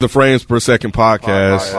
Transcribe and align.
the 0.00 0.08
Frames 0.08 0.42
Per 0.42 0.58
Second 0.58 0.94
podcast. 0.94 1.74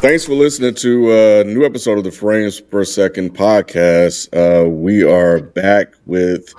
Thanks 0.00 0.26
for 0.26 0.34
listening 0.34 0.74
to 0.74 1.10
a 1.10 1.44
new 1.44 1.64
episode 1.64 1.96
of 1.96 2.04
the 2.04 2.12
Frames 2.12 2.60
Per 2.60 2.84
Second 2.84 3.34
podcast. 3.34 4.28
Uh, 4.36 4.68
we 4.68 5.02
are 5.02 5.40
back 5.40 5.94
with, 6.04 6.52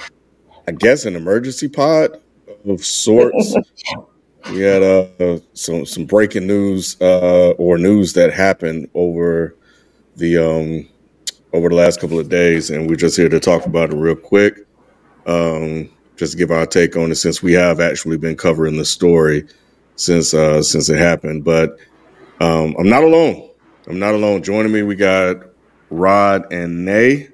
I 0.68 0.72
guess, 0.72 1.06
an 1.06 1.16
emergency 1.16 1.68
pod 1.68 2.20
of 2.68 2.84
sorts. 2.84 3.56
we 4.52 4.62
had 4.62 4.82
uh, 4.82 5.40
some 5.54 5.86
some 5.86 6.06
breaking 6.06 6.48
news 6.48 7.00
uh, 7.00 7.52
or 7.60 7.78
news 7.78 8.14
that 8.14 8.34
happened 8.34 8.90
over 8.96 9.56
the 10.16 10.36
um, 10.40 10.90
over 11.54 11.70
the 11.70 11.76
last 11.76 12.02
couple 12.02 12.20
of 12.20 12.28
days, 12.28 12.72
and 12.72 12.90
we're 12.90 12.96
just 12.96 13.16
here 13.16 13.30
to 13.30 13.40
talk 13.40 13.68
about 13.68 13.94
it 13.94 13.98
real 13.98 14.16
quick. 14.16 14.66
Um, 15.30 15.90
just 16.16 16.32
to 16.34 16.38
give 16.38 16.52
our 16.52 16.66
take 16.66 16.98
on 16.98 17.12
it, 17.12 17.16
since 17.16 17.44
we 17.44 17.54
have 17.54 17.80
actually 17.80 18.18
been 18.18 18.36
covering 18.36 18.78
the 18.78 18.84
story 18.84 19.48
since 19.96 20.34
uh, 20.34 20.64
since 20.64 20.90
it 20.90 20.98
happened, 20.98 21.44
but 21.44 21.78
um, 22.42 22.76
I'm 22.80 22.90
not 22.90 23.04
alone. 23.04 23.50
I'm 23.88 24.00
not 24.00 24.16
alone. 24.16 24.42
Joining 24.44 24.72
me, 24.72 24.82
we 24.82 24.96
got 24.96 25.38
Rod 25.90 26.52
and 26.52 26.84
Nay. 26.84 27.30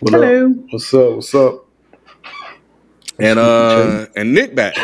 What 0.00 0.14
Hello. 0.14 0.46
Up? 0.46 0.52
What's 0.70 0.94
up? 0.94 1.14
What's 1.16 1.34
up? 1.34 1.66
And 3.18 3.38
uh 3.38 4.06
and 4.16 4.32
Nick 4.32 4.54
back. 4.54 4.74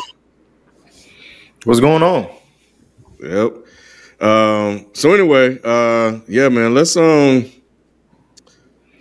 What's 1.65 1.81
going 1.81 2.03
on? 2.03 2.28
Yep. 3.23 3.56
Um, 4.20 4.87
so 4.92 5.15
anyway, 5.15 5.59
uh 5.65 6.20
yeah, 6.28 6.51
man, 6.51 6.75
let's 6.75 6.97
um 6.97 7.51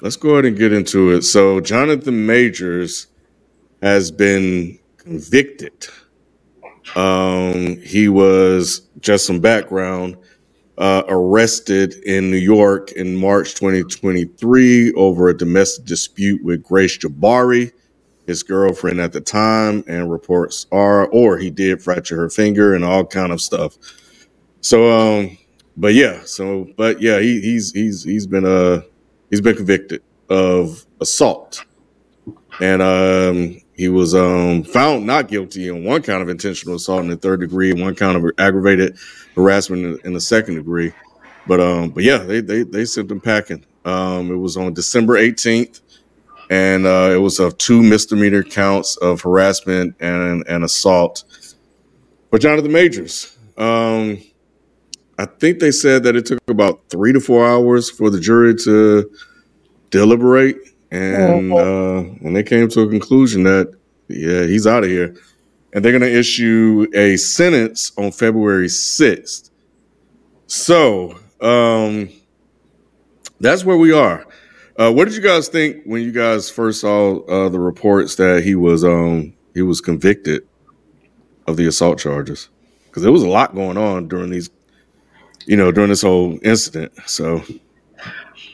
let's 0.05 0.17
go 0.17 0.31
ahead 0.31 0.45
and 0.45 0.57
get 0.57 0.73
into 0.73 1.11
it. 1.11 1.23
So 1.23 1.59
Jonathan 1.59 2.27
Majors 2.27 3.07
has 3.81 4.11
been 4.11 4.79
convicted 4.97 5.87
um, 6.95 7.77
he 7.81 8.09
was 8.09 8.81
just 8.99 9.25
some 9.25 9.39
background 9.39 10.17
uh, 10.77 11.03
arrested 11.07 11.95
in 12.05 12.29
New 12.31 12.37
York 12.37 12.91
in 12.93 13.15
March 13.15 13.55
2023 13.55 14.93
over 14.93 15.29
a 15.29 15.37
domestic 15.37 15.85
dispute 15.85 16.43
with 16.43 16.63
Grace 16.63 16.97
Jabbari, 16.97 17.71
his 18.27 18.43
girlfriend 18.43 19.01
at 19.01 19.13
the 19.13 19.21
time, 19.21 19.83
and 19.87 20.11
reports 20.11 20.67
are, 20.71 21.07
or 21.07 21.37
he 21.37 21.49
did 21.49 21.81
fracture 21.81 22.17
her 22.17 22.29
finger 22.29 22.75
and 22.75 22.85
all 22.85 23.05
kind 23.05 23.31
of 23.31 23.41
stuff. 23.41 23.77
So, 24.61 24.91
um, 24.91 25.37
but 25.77 25.93
yeah, 25.93 26.21
so 26.25 26.67
but 26.77 27.01
yeah, 27.01 27.19
he, 27.19 27.41
he's 27.41 27.71
he's 27.71 28.03
he's 28.03 28.27
been 28.27 28.45
uh 28.45 28.81
he's 29.35 29.41
been 29.41 29.57
convicted 29.57 30.01
of 30.29 30.85
assault, 31.01 31.65
and 32.61 32.81
um, 32.81 33.61
he 33.73 33.89
was 33.89 34.15
um, 34.15 34.63
found 34.63 35.05
not 35.05 35.27
guilty 35.27 35.69
on 35.69 35.83
one 35.83 36.01
count 36.01 36.23
of 36.23 36.29
intentional 36.29 36.77
assault 36.77 37.01
in 37.01 37.09
the 37.09 37.17
third 37.17 37.41
degree, 37.41 37.73
one 37.73 37.95
count 37.95 38.15
of 38.15 38.31
aggravated 38.37 38.97
harassment 39.35 39.99
in 40.05 40.13
the 40.13 40.21
second 40.21 40.55
degree. 40.55 40.93
But 41.47 41.59
um, 41.59 41.89
but 41.89 42.03
yeah, 42.05 42.19
they 42.19 42.39
they 42.39 42.63
they 42.63 42.85
sent 42.85 43.11
him 43.11 43.19
packing. 43.19 43.65
Um, 43.83 44.31
it 44.31 44.37
was 44.37 44.55
on 44.55 44.73
December 44.73 45.15
18th, 45.17 45.81
and 46.49 46.85
uh, 46.85 47.11
it 47.11 47.17
was 47.17 47.39
of 47.39 47.57
two 47.57 47.83
misdemeanor 47.83 48.41
counts 48.41 48.95
of 48.97 49.21
harassment 49.21 49.95
and 49.99 50.45
and 50.47 50.63
assault 50.63 51.25
for 52.29 52.39
Jonathan 52.39 52.71
Majors. 52.71 53.37
Um, 53.57 54.17
I 55.17 55.25
think 55.25 55.59
they 55.59 55.71
said 55.71 56.03
that 56.03 56.15
it 56.15 56.25
took 56.25 56.39
about 56.47 56.81
three 56.89 57.13
to 57.13 57.19
four 57.19 57.47
hours 57.47 57.89
for 57.89 58.09
the 58.09 58.19
jury 58.19 58.55
to 58.55 59.09
deliberate 59.89 60.57
and 60.91 61.51
uh, 61.51 61.97
and 62.21 62.35
they 62.35 62.43
came 62.43 62.67
to 62.69 62.81
a 62.81 62.89
conclusion 62.89 63.43
that 63.43 63.73
yeah, 64.07 64.43
he's 64.43 64.67
out 64.67 64.83
of 64.83 64.89
here, 64.89 65.15
and 65.73 65.83
they're 65.83 65.91
going 65.91 66.01
to 66.01 66.19
issue 66.19 66.87
a 66.93 67.17
sentence 67.17 67.91
on 67.97 68.11
February 68.11 68.69
sixth. 68.69 69.49
So 70.47 71.19
um, 71.41 72.09
that's 73.39 73.65
where 73.65 73.77
we 73.77 73.91
are. 73.91 74.25
Uh, 74.77 74.91
what 74.91 75.05
did 75.05 75.15
you 75.15 75.21
guys 75.21 75.47
think 75.47 75.83
when 75.85 76.01
you 76.01 76.11
guys 76.11 76.49
first 76.49 76.81
saw 76.81 77.21
uh, 77.25 77.49
the 77.49 77.59
reports 77.59 78.15
that 78.15 78.43
he 78.43 78.55
was 78.55 78.83
um, 78.83 79.33
he 79.53 79.61
was 79.61 79.81
convicted 79.81 80.47
of 81.47 81.57
the 81.57 81.67
assault 81.67 81.99
charges? 81.99 82.49
Because 82.85 83.03
there 83.03 83.11
was 83.11 83.23
a 83.23 83.27
lot 83.29 83.55
going 83.55 83.77
on 83.77 84.07
during 84.07 84.29
these, 84.29 84.49
you 85.45 85.55
know, 85.55 85.71
during 85.71 85.89
this 85.89 86.01
whole 86.01 86.39
incident. 86.43 86.91
So 87.05 87.43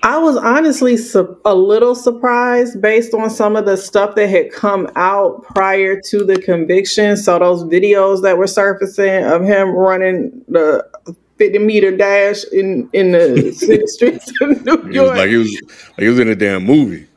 I 0.03 0.17
was 0.17 0.35
honestly 0.35 0.97
su- 0.97 1.39
a 1.45 1.53
little 1.53 1.93
surprised 1.93 2.81
based 2.81 3.13
on 3.13 3.29
some 3.29 3.55
of 3.55 3.65
the 3.65 3.77
stuff 3.77 4.15
that 4.15 4.29
had 4.29 4.51
come 4.51 4.89
out 4.95 5.43
prior 5.43 5.99
to 6.01 6.23
the 6.23 6.41
conviction. 6.41 7.15
So 7.17 7.37
those 7.37 7.63
videos 7.65 8.23
that 8.23 8.37
were 8.37 8.47
surfacing 8.47 9.25
of 9.25 9.43
him 9.43 9.69
running 9.69 10.43
the 10.47 10.87
50 11.37 11.59
meter 11.59 11.95
dash 11.95 12.43
in 12.51 12.89
in 12.93 13.11
the 13.11 13.51
city 13.55 13.85
streets 13.87 14.31
of 14.41 14.65
New 14.65 14.91
York, 14.91 15.17
like 15.17 15.29
he 15.29 15.37
was 15.37 15.51
like 15.51 15.99
he 15.99 16.07
was 16.07 16.19
in 16.19 16.29
a 16.29 16.35
damn 16.35 16.63
movie. 16.65 17.07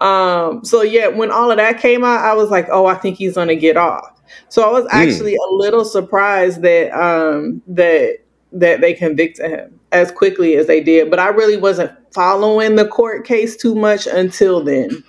um. 0.00 0.64
So 0.64 0.82
yeah, 0.82 1.08
when 1.08 1.32
all 1.32 1.50
of 1.50 1.56
that 1.56 1.80
came 1.80 2.04
out, 2.04 2.24
I 2.24 2.34
was 2.34 2.50
like, 2.50 2.68
oh, 2.70 2.86
I 2.86 2.94
think 2.94 3.18
he's 3.18 3.34
gonna 3.34 3.56
get 3.56 3.76
off. 3.76 4.15
So 4.48 4.62
I 4.62 4.72
was 4.72 4.84
hmm. 4.84 4.96
actually 4.96 5.32
mm. 5.32 5.48
a 5.50 5.54
little 5.54 5.84
surprised 5.84 6.62
that 6.62 6.92
um 6.92 7.62
that 7.66 8.18
that 8.52 8.80
they 8.80 8.94
convicted 8.94 9.50
him 9.50 9.80
as 9.92 10.10
quickly 10.10 10.56
as 10.56 10.66
they 10.66 10.82
did. 10.82 11.10
But 11.10 11.18
I 11.18 11.28
really 11.28 11.56
wasn't 11.56 11.92
following 12.12 12.76
the 12.76 12.86
court 12.86 13.26
case 13.26 13.56
too 13.56 13.74
much 13.74 14.06
until 14.06 14.62
then. 14.62 15.04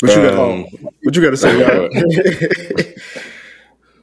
What 0.00 0.16
you 0.16 0.22
got? 0.22 0.38
Um, 0.38 0.64
what 1.02 1.16
you 1.16 1.22
got 1.22 1.30
to 1.30 1.36
say? 1.36 1.56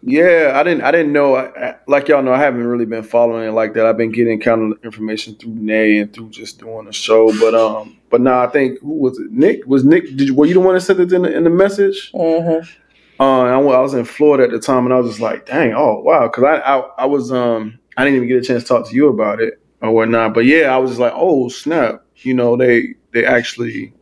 yeah, 0.02 0.54
I 0.56 0.64
didn't. 0.64 0.84
I 0.84 0.92
didn't 0.92 1.12
know. 1.12 1.36
I, 1.36 1.76
like 1.86 2.08
y'all 2.08 2.24
know, 2.24 2.34
I 2.34 2.40
haven't 2.40 2.66
really 2.66 2.86
been 2.86 3.04
following 3.04 3.50
it 3.50 3.52
like 3.52 3.74
that. 3.74 3.86
I've 3.86 3.98
been 3.98 4.12
getting 4.12 4.40
kind 4.40 4.74
of 4.74 4.84
information 4.84 5.36
through 5.36 5.54
Nay 5.54 6.00
and 6.00 6.12
through 6.12 6.30
just 6.30 6.60
doing 6.60 6.86
the 6.86 6.94
show. 6.94 7.38
But 7.40 7.54
um, 7.54 7.98
but 8.12 8.22
now 8.22 8.32
nah, 8.32 8.44
I 8.44 8.48
think 8.48 8.80
who 8.82 8.94
was 8.94 9.18
it? 9.18 9.32
Nick 9.32 9.66
was 9.66 9.84
Nick. 9.84 10.04
Did 10.04 10.28
you, 10.28 10.36
were 10.36 10.46
you 10.46 10.54
the 10.54 10.60
one 10.60 10.76
that 10.76 10.82
sent 10.82 11.00
it 11.00 11.12
in 11.12 11.24
the, 11.24 11.36
in 11.36 11.46
the 11.46 11.50
message? 11.50 12.12
Mm-hmm. 12.12 12.70
Uh, 13.20 13.42
I, 13.44 13.54
I 13.54 13.80
was 13.80 13.94
in 13.94 14.06
Florida 14.06 14.44
at 14.44 14.52
the 14.52 14.60
time, 14.60 14.86
and 14.86 14.94
I 14.94 14.98
was 14.98 15.12
just 15.12 15.22
like, 15.22 15.46
"Dang, 15.46 15.74
oh 15.74 16.00
wow!" 16.02 16.28
Because 16.28 16.44
I, 16.44 16.58
I, 16.58 16.78
I 17.00 17.06
was 17.06 17.32
um 17.32 17.80
I 17.98 18.04
didn't 18.04 18.18
even 18.18 18.28
get 18.28 18.38
a 18.38 18.46
chance 18.46 18.64
to 18.64 18.68
talk 18.68 18.90
to 18.90 18.96
you 18.96 19.08
about 19.08 19.40
it 19.40 19.62
or 19.82 19.92
whatnot. 19.92 20.34
But 20.34 20.46
yeah, 20.46 20.76
I 20.76 20.78
was 20.78 20.92
just 20.92 21.00
like, 21.00 21.14
"Oh 21.16 21.48
snap!" 21.50 22.04
You 22.18 22.34
know, 22.34 22.58
they 22.58 22.96
they 23.14 23.26
actually 23.26 23.94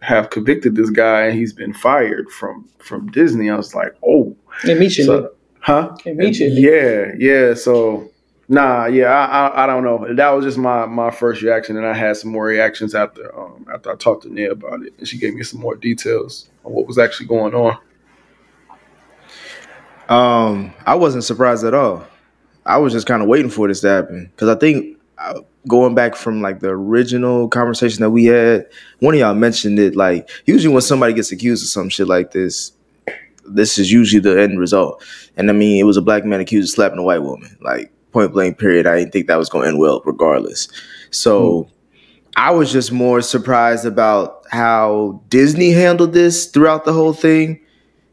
have 0.00 0.30
convicted 0.30 0.74
this 0.74 0.90
guy, 0.90 1.26
and 1.26 1.38
he's 1.38 1.52
been 1.52 1.72
fired 1.72 2.30
from 2.30 2.68
from 2.78 3.10
Disney. 3.12 3.48
I 3.48 3.56
was 3.56 3.74
like, 3.74 3.94
"Oh, 4.04 4.36
immediately, 4.64 5.04
so, 5.04 5.32
huh?" 5.60 5.96
Immediately, 6.04 6.60
yeah, 6.60 7.12
yeah. 7.18 7.54
So 7.54 8.11
Nah, 8.52 8.84
yeah, 8.84 9.06
I, 9.06 9.46
I, 9.46 9.64
I 9.64 9.66
don't 9.66 9.82
know. 9.82 10.14
That 10.14 10.28
was 10.28 10.44
just 10.44 10.58
my 10.58 10.84
my 10.84 11.10
first 11.10 11.40
reaction, 11.40 11.78
and 11.78 11.86
I 11.86 11.94
had 11.94 12.18
some 12.18 12.30
more 12.30 12.44
reactions 12.44 12.94
after 12.94 13.34
um 13.34 13.66
after 13.72 13.90
I 13.90 13.94
talked 13.94 14.24
to 14.24 14.28
Nia 14.28 14.50
about 14.50 14.82
it, 14.82 14.92
and 14.98 15.08
she 15.08 15.16
gave 15.16 15.32
me 15.32 15.42
some 15.42 15.58
more 15.58 15.74
details 15.74 16.50
on 16.62 16.74
what 16.74 16.86
was 16.86 16.98
actually 16.98 17.28
going 17.28 17.54
on. 17.54 17.78
Um, 20.10 20.74
I 20.84 20.96
wasn't 20.96 21.24
surprised 21.24 21.64
at 21.64 21.72
all. 21.72 22.04
I 22.66 22.76
was 22.76 22.92
just 22.92 23.06
kind 23.06 23.22
of 23.22 23.28
waiting 23.28 23.48
for 23.48 23.68
this 23.68 23.80
to 23.80 23.88
happen 23.88 24.26
because 24.26 24.50
I 24.54 24.58
think 24.58 24.98
uh, 25.16 25.40
going 25.66 25.94
back 25.94 26.14
from 26.14 26.42
like 26.42 26.60
the 26.60 26.68
original 26.68 27.48
conversation 27.48 28.02
that 28.02 28.10
we 28.10 28.26
had, 28.26 28.66
one 28.98 29.14
of 29.14 29.20
y'all 29.20 29.34
mentioned 29.34 29.78
it. 29.78 29.96
Like 29.96 30.28
usually 30.44 30.74
when 30.74 30.82
somebody 30.82 31.14
gets 31.14 31.32
accused 31.32 31.64
of 31.64 31.70
some 31.70 31.88
shit 31.88 32.06
like 32.06 32.32
this, 32.32 32.72
this 33.48 33.78
is 33.78 33.90
usually 33.90 34.20
the 34.20 34.38
end 34.38 34.60
result. 34.60 35.02
And 35.38 35.48
I 35.48 35.54
mean, 35.54 35.80
it 35.80 35.84
was 35.84 35.96
a 35.96 36.02
black 36.02 36.26
man 36.26 36.40
accused 36.40 36.68
of 36.68 36.74
slapping 36.74 36.98
a 36.98 37.02
white 37.02 37.22
woman. 37.22 37.56
Like 37.62 37.90
point 38.12 38.32
blank, 38.32 38.58
period. 38.58 38.86
I 38.86 38.98
didn't 38.98 39.12
think 39.12 39.26
that 39.26 39.38
was 39.38 39.48
going 39.48 39.64
to 39.64 39.68
end 39.68 39.78
well, 39.78 40.02
regardless. 40.04 40.68
So. 41.10 41.64
Hmm. 41.64 41.68
I 42.34 42.50
was 42.50 42.72
just 42.72 42.90
more 42.92 43.20
surprised 43.20 43.84
about 43.84 44.46
how 44.50 45.20
Disney 45.28 45.72
handled 45.72 46.14
this 46.14 46.46
throughout 46.46 46.86
the 46.86 46.92
whole 46.94 47.12
thing. 47.12 47.60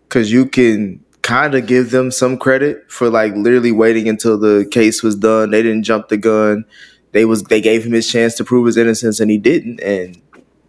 Cause 0.09 0.29
you 0.29 0.45
can 0.45 1.06
kind 1.21 1.53
of 1.53 1.68
give 1.68 1.91
them 1.91 2.09
some 2.09 2.38
credit 2.38 2.91
for 2.91 3.09
like 3.09 3.35
literally 3.35 3.71
waiting 3.71 4.09
until 4.09 4.38
the 4.38 4.68
case 4.71 5.03
was 5.03 5.15
done. 5.15 5.51
They 5.51 5.62
didn't 5.62 5.83
jump 5.83 6.07
the 6.07 6.18
gun. 6.18 6.65
They 7.12 7.25
was 7.25 7.44
they 7.44 7.62
gave 7.62 7.85
him 7.85 7.91
his 7.91 8.12
chance 8.12 8.33
to 8.35 8.44
prove 8.44 8.65
his 8.65 8.77
innocence 8.77 9.19
and 9.19 9.29
he 9.29 9.38
didn't 9.38 9.79
and 9.81 10.19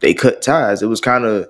they 0.01 0.13
cut 0.13 0.43
ties. 0.43 0.83
It 0.83 0.87
was 0.87 1.01
kind 1.01 1.25
of 1.25 1.49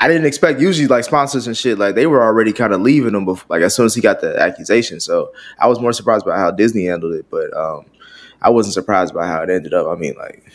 I 0.00 0.08
didn't 0.08 0.26
expect 0.26 0.60
usually 0.60 0.88
like 0.88 1.04
sponsors 1.04 1.46
and 1.46 1.54
shit 1.56 1.78
like 1.78 1.94
they 1.94 2.06
were 2.06 2.22
already 2.22 2.54
kind 2.54 2.72
of 2.72 2.80
leaving 2.80 3.14
him 3.14 3.26
before, 3.26 3.46
like 3.50 3.62
as 3.62 3.76
soon 3.76 3.84
as 3.84 3.94
he 3.94 4.00
got 4.00 4.22
the 4.22 4.40
accusation. 4.40 4.98
So 4.98 5.32
I 5.58 5.66
was 5.68 5.78
more 5.78 5.92
surprised 5.92 6.24
by 6.24 6.38
how 6.38 6.50
Disney 6.50 6.86
handled 6.86 7.14
it, 7.14 7.26
but 7.30 7.54
um 7.54 7.84
I 8.40 8.48
wasn't 8.48 8.72
surprised 8.72 9.12
by 9.12 9.26
how 9.26 9.42
it 9.42 9.50
ended 9.50 9.74
up. 9.74 9.86
I 9.86 9.96
mean 9.96 10.14
like 10.16 10.50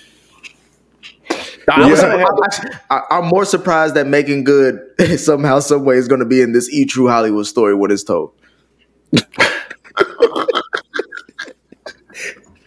I 1.70 1.90
was, 1.90 2.04
I, 2.90 3.02
am 3.12 3.26
more 3.26 3.46
surprised 3.46 3.96
that 3.96 4.08
Meagan 4.08 4.44
Good 4.44 4.80
somehow, 5.20 5.60
some 5.60 5.86
way 5.86 5.98
is 5.98 6.08
going 6.08 6.20
to 6.20 6.26
be 6.26 6.42
in 6.42 6.52
this 6.52 6.70
E 6.70 6.86
True 6.86 7.08
Hollywood 7.08 7.46
story 7.46 7.76
when 7.76 7.92
it's 7.92 8.04
told. 8.04 8.34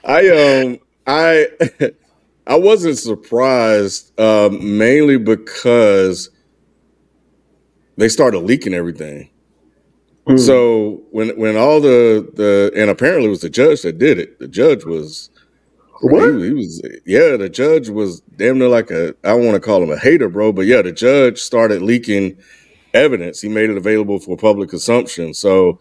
I 0.05 0.29
um 0.65 0.79
I 1.07 1.49
I 2.47 2.55
wasn't 2.55 2.99
surprised, 2.99 4.19
uh, 4.19 4.49
mainly 4.51 5.19
because 5.19 6.31
they 7.99 8.09
started 8.09 8.39
leaking 8.39 8.73
everything. 8.73 9.29
Mm. 10.27 10.39
So 10.39 11.03
when 11.11 11.31
when 11.39 11.57
all 11.57 11.81
the 11.81 12.31
the 12.35 12.73
and 12.77 12.91
apparently 12.91 13.27
it 13.27 13.31
was 13.31 13.41
the 13.41 13.51
judge 13.51 13.83
that 13.83 13.99
did 13.99 14.19
it. 14.19 14.39
The 14.39 14.49
judge 14.49 14.85
was 14.85 15.31
what? 16.01 16.35
He, 16.35 16.45
he, 16.45 16.53
was 16.53 16.83
yeah. 17.05 17.37
The 17.37 17.49
judge 17.49 17.89
was 17.89 18.21
damn 18.37 18.59
near 18.59 18.69
like 18.69 18.91
a 18.91 19.15
I 19.25 19.31
don't 19.31 19.45
want 19.45 19.57
to 19.57 19.61
call 19.61 19.83
him 19.83 19.91
a 19.91 19.99
hater, 19.99 20.29
bro, 20.29 20.53
but 20.53 20.67
yeah, 20.67 20.81
the 20.81 20.93
judge 20.93 21.41
started 21.41 21.83
leaking 21.83 22.39
evidence. 22.95 23.41
He 23.41 23.49
made 23.49 23.69
it 23.69 23.77
available 23.77 24.21
for 24.21 24.37
public 24.37 24.71
consumption. 24.71 25.35
So 25.35 25.81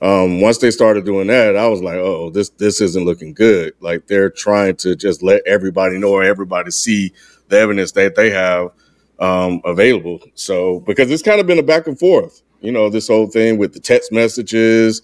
um, 0.00 0.40
once 0.40 0.58
they 0.58 0.70
started 0.70 1.04
doing 1.04 1.26
that, 1.26 1.56
I 1.56 1.68
was 1.68 1.82
like, 1.82 1.96
oh, 1.96 2.30
this 2.30 2.48
this 2.50 2.80
isn't 2.80 3.04
looking 3.04 3.34
good. 3.34 3.74
Like 3.80 4.06
they're 4.06 4.30
trying 4.30 4.76
to 4.76 4.96
just 4.96 5.22
let 5.22 5.42
everybody 5.46 5.98
know 5.98 6.12
or 6.12 6.22
everybody 6.22 6.70
see 6.70 7.12
the 7.48 7.58
evidence 7.58 7.92
that 7.92 8.14
they 8.14 8.30
have 8.30 8.70
um, 9.18 9.60
available. 9.64 10.20
So 10.34 10.80
because 10.80 11.10
it's 11.10 11.22
kind 11.22 11.40
of 11.40 11.46
been 11.46 11.58
a 11.58 11.62
back 11.62 11.86
and 11.86 11.98
forth, 11.98 12.42
you 12.60 12.72
know, 12.72 12.90
this 12.90 13.08
whole 13.08 13.28
thing 13.28 13.58
with 13.58 13.72
the 13.72 13.80
text 13.80 14.12
messages, 14.12 15.02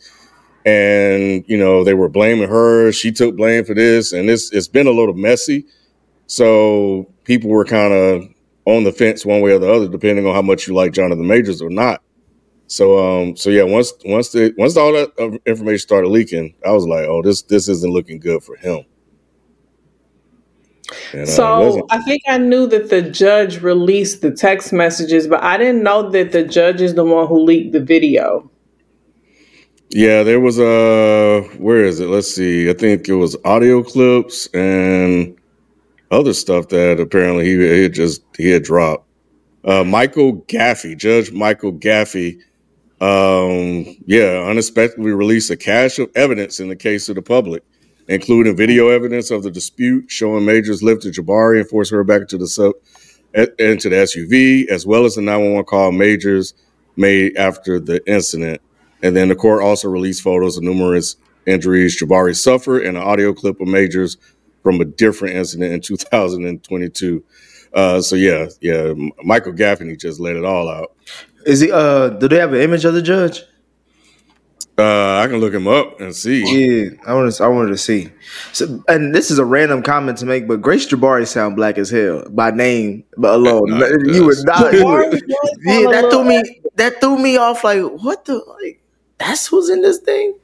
and 0.67 1.45
you 1.47 1.59
know 1.59 1.85
they 1.85 1.95
were 1.95 2.09
blaming 2.09 2.49
her. 2.49 2.93
She 2.93 3.13
took 3.13 3.37
blame 3.37 3.65
for 3.65 3.75
this, 3.75 4.13
and 4.13 4.31
it's 4.31 4.53
it's 4.53 4.69
been 4.69 4.87
a 4.87 4.93
little 4.93 5.15
messy. 5.15 5.67
So 6.27 7.13
people 7.25 7.51
were 7.51 7.65
kind 7.65 7.93
of 7.93 8.23
on 8.65 8.85
the 8.85 8.93
fence 8.93 9.27
one 9.27 9.41
way 9.43 9.53
or 9.53 9.59
the 9.59 9.73
other, 9.73 9.89
depending 9.89 10.27
on 10.27 10.35
how 10.35 10.43
much 10.43 10.67
you 10.67 10.75
like 10.75 10.93
Jonathan 10.93 11.27
Majors 11.27 11.61
or 11.61 11.71
not. 11.71 12.03
So 12.67 12.99
um 12.99 13.37
so 13.37 13.51
yeah, 13.51 13.65
once 13.65 13.93
once 14.05 14.31
the 14.31 14.55
once 14.57 14.77
all 14.77 14.93
that 14.93 15.13
uh, 15.19 15.39
information 15.47 15.81
started 15.81 16.09
leaking, 16.09 16.55
I 16.65 16.71
was 16.71 16.87
like, 16.87 17.07
oh, 17.07 17.23
this 17.23 17.43
this 17.43 17.69
isn't 17.69 17.93
looking 17.93 18.19
good 18.21 18.43
for 18.43 18.57
him. 18.57 18.85
And, 21.13 21.23
uh, 21.23 21.27
so 21.27 21.87
I 21.91 22.01
think 22.03 22.23
I 22.29 22.39
knew 22.39 22.67
that 22.69 22.91
the 22.91 23.03
judge 23.03 23.63
released 23.63 24.21
the 24.21 24.31
text 24.31 24.73
messages, 24.73 25.27
but 25.27 25.43
I 25.43 25.57
didn't 25.57 25.83
know 25.83 26.11
that 26.11 26.33
the 26.33 26.45
judge 26.45 26.81
is 26.81 26.95
the 26.95 27.05
one 27.05 27.27
who 27.27 27.41
leaked 27.43 27.73
the 27.73 27.81
video. 27.81 28.51
Yeah, 29.91 30.23
there 30.25 30.41
was 30.41 30.59
a 30.59 31.43
where 31.59 31.85
is 31.85 32.01
it? 32.01 32.09
Let's 32.09 32.35
see. 32.35 32.69
I 32.69 32.73
think 32.73 33.09
it 33.09 33.15
was 33.15 33.37
audio 33.45 33.83
clips 33.83 34.49
and 34.53 35.37
other 36.11 36.33
stuff 36.33 36.69
that 36.69 37.01
apparently 37.01 37.45
he, 37.45 37.57
he 37.57 37.83
had 37.85 37.95
just 37.95 38.23
he 38.37 38.51
had 38.51 38.65
dropped. 38.65 39.07
Uh, 39.65 39.85
Michael 39.85 40.43
Gaffey, 40.43 40.97
Judge 40.97 41.33
Michael 41.33 41.73
Gaffey, 41.73 42.41
um, 43.01 43.97
yeah, 44.07 44.45
unexpectedly 44.47 45.13
released 45.13 45.51
a 45.51 45.57
cache 45.57 45.99
of 45.99 46.11
evidence 46.15 46.61
in 46.61 46.69
the 46.69 46.77
case 46.77 47.09
of 47.09 47.15
the 47.15 47.23
public, 47.23 47.63
including 48.09 48.57
video 48.57 48.89
evidence 48.89 49.31
of 49.31 49.43
the 49.43 49.51
dispute 49.51 50.11
showing 50.11 50.45
Majors 50.45 50.83
lifted 50.83 51.15
Jabbari 51.15 51.61
and 51.61 51.69
forced 51.69 51.91
her 51.91 52.05
back 52.05 52.23
into 52.23 52.39
the 52.39 52.47
sub 52.49 52.75
into 53.35 53.89
the 53.89 53.97
SUV, 53.97 54.69
as 54.69 54.87
well 54.87 55.05
as 55.05 55.17
the 55.17 55.23
911 55.23 55.65
call 55.65 55.91
Majors 55.91 56.55
made 56.97 57.37
after 57.37 57.81
the 57.81 58.01
incident. 58.07 58.61
And 59.03 59.17
then 59.17 59.29
the 59.29 59.35
court 59.35 59.63
also 59.63 59.89
released 59.89 60.23
photos 60.23 60.57
of 60.57 60.63
numerous 60.63 61.17
injuries 61.47 62.01
Jabbari 62.01 62.37
suffered 62.37 62.87
and 62.87 62.97
an 62.97 63.03
audio 63.03 63.33
clip 63.33 63.61
of 63.61 63.69
Majors 63.69 64.17
from 64.63 64.81
a 64.81 64.85
different 64.85 65.37
incident 65.37 65.73
in 65.73 65.81
2022. 65.81 67.25
Uh, 67.75 68.01
so 68.01 68.15
yeah, 68.15 68.47
yeah, 68.61 68.95
Michael 69.25 69.53
Gaffey 69.53 69.99
just 70.01 70.21
let 70.21 70.37
it 70.37 70.45
all 70.45 70.69
out. 70.69 70.93
Is 71.45 71.61
he? 71.61 71.71
Uh, 71.71 72.11
do 72.11 72.29
they 72.29 72.39
have 72.39 72.53
an 72.53 72.61
image 72.61 72.85
of 72.85 72.95
the 72.95 73.03
judge? 73.03 73.43
Uh, 74.77 75.21
I 75.23 75.29
can 75.29 75.39
look 75.39 75.55
him 75.55 75.69
up 75.69 76.01
and 76.01 76.15
see. 76.15 76.43
Yeah, 76.43 76.91
I 77.07 77.15
want 77.15 77.33
to. 77.33 77.45
I 77.45 77.47
wanted 77.47 77.69
to 77.71 77.79
see. 77.79 78.11
So, 78.53 78.83
and 78.89 79.15
this 79.15 79.31
is 79.31 79.39
a 79.39 79.45
random 79.45 79.83
comment 79.83 80.19
to 80.19 80.27
make, 80.27 80.49
but 80.49 80.61
Grace 80.63 80.87
Jabbari 80.87 81.29
sound 81.29 81.55
black 81.55 81.79
as 81.79 81.91
hell 81.91 82.25
by 82.31 82.51
name, 82.51 83.05
but 83.17 83.35
alone. 83.35 83.69
you 84.13 84.25
would 84.27 84.39
not. 84.45 84.73
yeah, 84.73 85.91
that 85.91 86.09
threw 86.11 86.25
me. 86.25 86.61
That 86.75 87.01
threw 87.01 87.19
me 87.21 87.37
off. 87.37 87.63
Like, 87.63 87.83
what 87.83 88.25
the? 88.25 88.35
Like, 88.35 88.81
that's 89.19 89.47
who's 89.47 89.71
in 89.71 89.81
this 89.81 89.99
thing. 89.99 90.35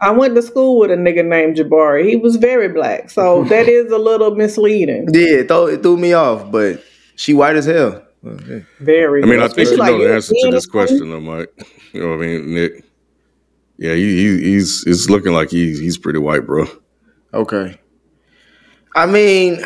I 0.00 0.10
went 0.10 0.34
to 0.34 0.42
school 0.42 0.80
with 0.80 0.90
a 0.90 0.96
nigga 0.96 1.24
named 1.24 1.56
Jabari. 1.56 2.08
He 2.08 2.16
was 2.16 2.36
very 2.36 2.68
black, 2.68 3.08
so 3.10 3.44
that 3.50 3.68
is 3.68 3.92
a 3.92 3.98
little 3.98 4.34
misleading. 4.34 5.08
Yeah, 5.12 5.40
it, 5.40 5.48
threw, 5.48 5.66
it 5.68 5.82
threw 5.82 5.96
me 5.96 6.12
off, 6.12 6.50
but 6.50 6.82
she 7.14 7.34
white 7.34 7.54
as 7.54 7.66
hell. 7.66 8.02
Okay. 8.26 8.64
Very. 8.80 9.22
I 9.22 9.26
mean, 9.26 9.40
I 9.40 9.46
think 9.46 9.70
you 9.70 9.76
like, 9.76 9.92
know 9.92 9.98
the 9.98 10.14
answer 10.14 10.34
to 10.42 10.50
this 10.50 10.66
question, 10.66 11.08
though, 11.10 11.20
Mike. 11.20 11.52
You 11.92 12.00
know 12.00 12.16
what 12.16 12.24
I 12.24 12.26
mean, 12.26 12.54
Nick? 12.54 12.84
Yeah, 13.80 13.94
he, 13.94 14.38
he, 14.38 14.52
he's 14.52 15.08
looking 15.08 15.32
like 15.32 15.50
he's 15.50 15.80
he's 15.80 15.96
pretty 15.96 16.18
white, 16.18 16.44
bro. 16.44 16.66
Okay. 17.32 17.80
I 18.94 19.06
mean, 19.06 19.64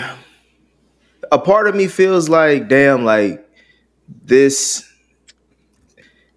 a 1.32 1.38
part 1.38 1.66
of 1.66 1.74
me 1.74 1.88
feels 1.88 2.28
like, 2.28 2.68
damn, 2.68 3.04
like 3.04 3.44
this 4.24 4.88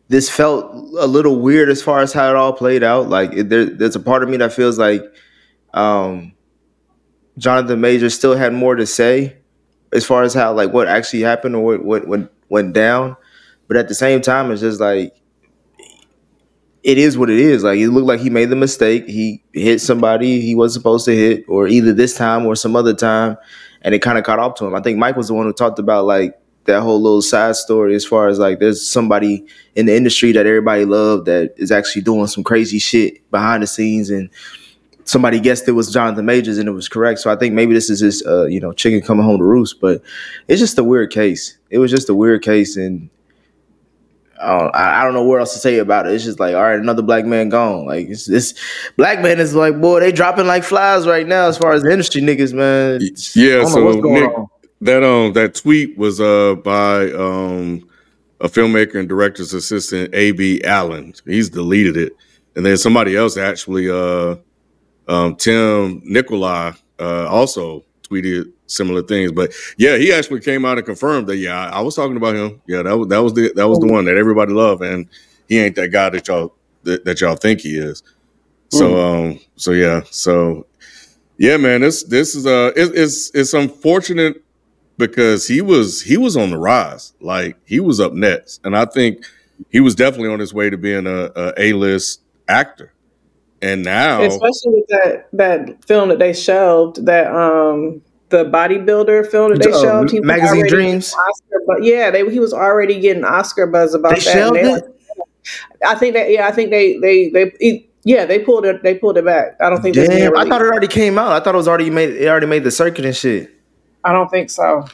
this 0.07 0.27
felt 0.27 0.73
a 0.97 1.05
little 1.05 1.39
weird 1.39 1.69
as 1.69 1.83
far 1.83 1.99
as 1.99 2.13
how 2.13 2.27
it 2.31 2.35
all 2.35 2.51
played 2.51 2.81
out. 2.81 3.09
Like 3.09 3.31
it, 3.33 3.49
there, 3.49 3.65
there's 3.65 3.95
a 3.95 3.99
part 3.99 4.23
of 4.23 4.29
me 4.29 4.37
that 4.37 4.53
feels 4.53 4.79
like 4.79 5.03
um, 5.75 6.33
Jonathan 7.37 7.79
Major 7.79 8.09
still 8.09 8.35
had 8.35 8.53
more 8.53 8.73
to 8.73 8.87
say 8.87 9.37
as 9.93 10.03
far 10.03 10.23
as 10.23 10.33
how 10.33 10.51
like 10.51 10.73
what 10.73 10.87
actually 10.87 11.21
happened 11.21 11.55
or 11.55 11.63
what 11.63 11.85
what, 11.85 12.07
what 12.07 12.33
went 12.49 12.73
down. 12.73 13.15
But 13.67 13.77
at 13.77 13.87
the 13.87 13.93
same 13.93 14.21
time, 14.21 14.49
it's 14.49 14.61
just 14.61 14.79
like 14.79 15.13
it 16.87 16.97
is 16.97 17.17
what 17.17 17.29
it 17.29 17.37
is. 17.37 17.65
Like 17.65 17.79
it 17.79 17.89
looked 17.89 18.07
like 18.07 18.21
he 18.21 18.29
made 18.29 18.49
the 18.49 18.55
mistake. 18.55 19.05
He 19.07 19.43
hit 19.51 19.81
somebody 19.81 20.39
he 20.39 20.55
was 20.55 20.73
supposed 20.73 21.03
to 21.05 21.13
hit, 21.13 21.43
or 21.49 21.67
either 21.67 21.91
this 21.91 22.15
time 22.15 22.45
or 22.45 22.55
some 22.55 22.77
other 22.77 22.93
time, 22.93 23.35
and 23.81 23.93
it 23.93 23.99
kind 23.99 24.17
of 24.17 24.23
caught 24.23 24.39
up 24.39 24.55
to 24.55 24.65
him. 24.65 24.73
I 24.73 24.81
think 24.81 24.97
Mike 24.97 25.17
was 25.17 25.27
the 25.27 25.33
one 25.33 25.45
who 25.45 25.51
talked 25.51 25.79
about 25.79 26.05
like 26.05 26.39
that 26.63 26.81
whole 26.81 27.01
little 27.01 27.21
side 27.21 27.57
story 27.57 27.93
as 27.93 28.05
far 28.05 28.29
as 28.29 28.39
like 28.39 28.59
there's 28.59 28.87
somebody 28.87 29.45
in 29.75 29.85
the 29.85 29.95
industry 29.97 30.31
that 30.31 30.45
everybody 30.45 30.85
loved 30.85 31.25
that 31.25 31.53
is 31.57 31.71
actually 31.71 32.03
doing 32.03 32.27
some 32.27 32.43
crazy 32.43 32.79
shit 32.79 33.29
behind 33.31 33.63
the 33.63 33.67
scenes 33.67 34.09
and 34.09 34.29
somebody 35.03 35.41
guessed 35.41 35.67
it 35.67 35.73
was 35.73 35.91
Jonathan 35.91 36.25
Majors 36.25 36.57
and 36.57 36.69
it 36.69 36.73
was 36.73 36.87
correct. 36.87 37.19
So 37.19 37.29
I 37.29 37.35
think 37.35 37.53
maybe 37.53 37.73
this 37.73 37.89
is 37.89 37.99
just 37.99 38.25
uh, 38.25 38.45
you 38.45 38.61
know, 38.61 38.71
chicken 38.71 39.01
coming 39.01 39.25
home 39.25 39.39
to 39.39 39.43
roost, 39.43 39.81
but 39.81 40.01
it's 40.47 40.61
just 40.61 40.77
a 40.77 40.85
weird 40.85 41.11
case. 41.11 41.57
It 41.69 41.79
was 41.79 41.91
just 41.91 42.07
a 42.07 42.15
weird 42.15 42.43
case 42.43 42.77
and 42.77 43.09
I 44.41 44.59
don't, 44.59 44.75
I 44.75 45.03
don't 45.03 45.13
know 45.13 45.23
what 45.23 45.39
else 45.39 45.53
to 45.53 45.59
say 45.59 45.79
about 45.79 46.07
it. 46.07 46.13
It's 46.13 46.23
just 46.23 46.39
like, 46.39 46.55
all 46.55 46.61
right, 46.61 46.79
another 46.79 47.01
black 47.01 47.25
man 47.25 47.49
gone. 47.49 47.85
Like 47.85 48.07
it's 48.07 48.25
this 48.25 48.53
black 48.95 49.21
man 49.21 49.39
is 49.39 49.55
like, 49.55 49.79
boy, 49.79 49.99
they 49.99 50.11
dropping 50.11 50.47
like 50.47 50.63
flies 50.63 51.07
right 51.07 51.27
now 51.27 51.47
as 51.47 51.57
far 51.57 51.73
as 51.73 51.83
the 51.83 51.91
industry 51.91 52.21
niggas, 52.21 52.53
man. 52.53 52.99
Yeah, 53.35 53.65
so 53.65 53.91
Nick, 53.91 54.31
that 54.81 55.03
um 55.03 55.33
that 55.33 55.55
tweet 55.55 55.97
was 55.97 56.21
uh 56.21 56.55
by 56.55 57.11
um 57.11 57.87
a 58.39 58.47
filmmaker 58.47 58.95
and 58.95 59.09
director's 59.09 59.53
assistant 59.53 60.13
AB 60.13 60.63
Allen. 60.63 61.13
He's 61.25 61.49
deleted 61.49 61.97
it, 61.97 62.13
and 62.55 62.65
then 62.65 62.77
somebody 62.77 63.15
else 63.15 63.37
actually 63.37 63.89
uh 63.89 64.35
um 65.07 65.35
Tim 65.35 66.01
Nikolai 66.03 66.73
uh 66.99 67.27
also 67.27 67.83
tweeted 68.09 68.51
similar 68.67 69.01
things. 69.01 69.31
But 69.31 69.53
yeah, 69.77 69.97
he 69.97 70.11
actually 70.11 70.41
came 70.41 70.65
out 70.65 70.77
and 70.77 70.85
confirmed 70.85 71.27
that 71.27 71.37
yeah, 71.37 71.57
I, 71.57 71.79
I 71.79 71.81
was 71.81 71.95
talking 71.95 72.17
about 72.17 72.35
him. 72.35 72.61
Yeah, 72.67 72.83
that 72.83 72.97
was 72.97 73.07
that 73.09 73.19
was 73.19 73.33
the 73.33 73.51
that 73.55 73.67
was 73.67 73.79
the 73.79 73.87
one 73.87 74.05
that 74.05 74.17
everybody 74.17 74.53
loved, 74.53 74.83
and 74.83 75.07
he 75.47 75.59
ain't 75.59 75.75
that 75.75 75.89
guy 75.89 76.09
that 76.09 76.27
y'all 76.27 76.53
that, 76.83 77.05
that 77.05 77.21
y'all 77.21 77.35
think 77.35 77.61
he 77.61 77.77
is. 77.77 78.03
So 78.69 78.91
mm. 78.91 79.33
um 79.33 79.39
so 79.55 79.71
yeah 79.71 80.01
so 80.09 80.65
yeah 81.37 81.55
man 81.55 81.81
this 81.81 82.03
this 82.03 82.35
is 82.35 82.45
uh 82.45 82.71
it, 82.75 82.91
it's 82.95 83.31
it's 83.33 83.53
unfortunate 83.53 84.43
because 84.97 85.47
he 85.47 85.61
was 85.61 86.01
he 86.01 86.17
was 86.17 86.35
on 86.35 86.49
the 86.49 86.57
rise. 86.57 87.13
Like 87.21 87.57
he 87.65 87.79
was 87.79 87.99
up 87.99 88.13
next, 88.13 88.61
and 88.63 88.75
I 88.75 88.85
think 88.85 89.23
he 89.69 89.79
was 89.79 89.95
definitely 89.95 90.29
on 90.29 90.39
his 90.39 90.53
way 90.53 90.69
to 90.69 90.77
being 90.77 91.07
a, 91.07 91.31
a 91.35 91.53
A-list 91.57 92.21
actor. 92.47 92.93
And 93.61 93.83
now, 93.83 94.21
especially 94.21 94.73
with 94.73 94.87
that 94.87 95.27
that 95.33 95.85
film 95.85 96.09
that 96.09 96.19
they 96.19 96.33
shelved, 96.33 97.05
that 97.05 97.33
um 97.33 98.01
the 98.29 98.45
bodybuilder 98.45 99.29
film 99.31 99.53
that 99.53 99.63
they 99.63 99.71
uh, 99.71 99.81
shelved, 99.81 100.11
he 100.11 100.19
magazine 100.19 100.67
dreams. 100.67 101.13
Oscar, 101.13 101.63
but 101.65 101.83
yeah, 101.83 102.11
they, 102.11 102.29
he 102.29 102.39
was 102.39 102.53
already 102.53 102.99
getting 102.99 103.23
Oscar 103.23 103.65
buzz 103.65 103.93
about 103.93 104.15
they 104.15 104.21
that. 104.21 104.53
They, 104.53 105.87
I 105.87 105.95
think 105.95 106.13
that 106.13 106.29
yeah, 106.29 106.47
I 106.47 106.51
think 106.51 106.69
they 106.69 106.97
they 106.97 107.29
they. 107.29 107.87
yeah, 108.03 108.25
they 108.25 108.39
pulled 108.39 108.65
it. 108.65 108.83
They 108.83 108.95
pulled 108.95 109.17
it 109.17 109.25
back. 109.25 109.57
I 109.59 109.69
don't 109.69 109.81
think. 109.81 109.95
Damn, 109.95 110.37
I 110.37 110.45
thought 110.45 110.61
it 110.61 110.67
already 110.67 110.87
came 110.87 111.17
out. 111.17 111.31
I 111.31 111.39
thought 111.39 111.55
it 111.55 111.57
was 111.57 111.67
already 111.67 111.89
made. 111.89 112.09
It 112.09 112.27
already 112.27 112.47
made 112.47 112.63
the 112.63 112.71
circuit 112.71 113.05
and 113.05 113.15
shit. 113.15 113.51
I 114.03 114.11
don't 114.13 114.29
think 114.29 114.49
so. 114.49 114.85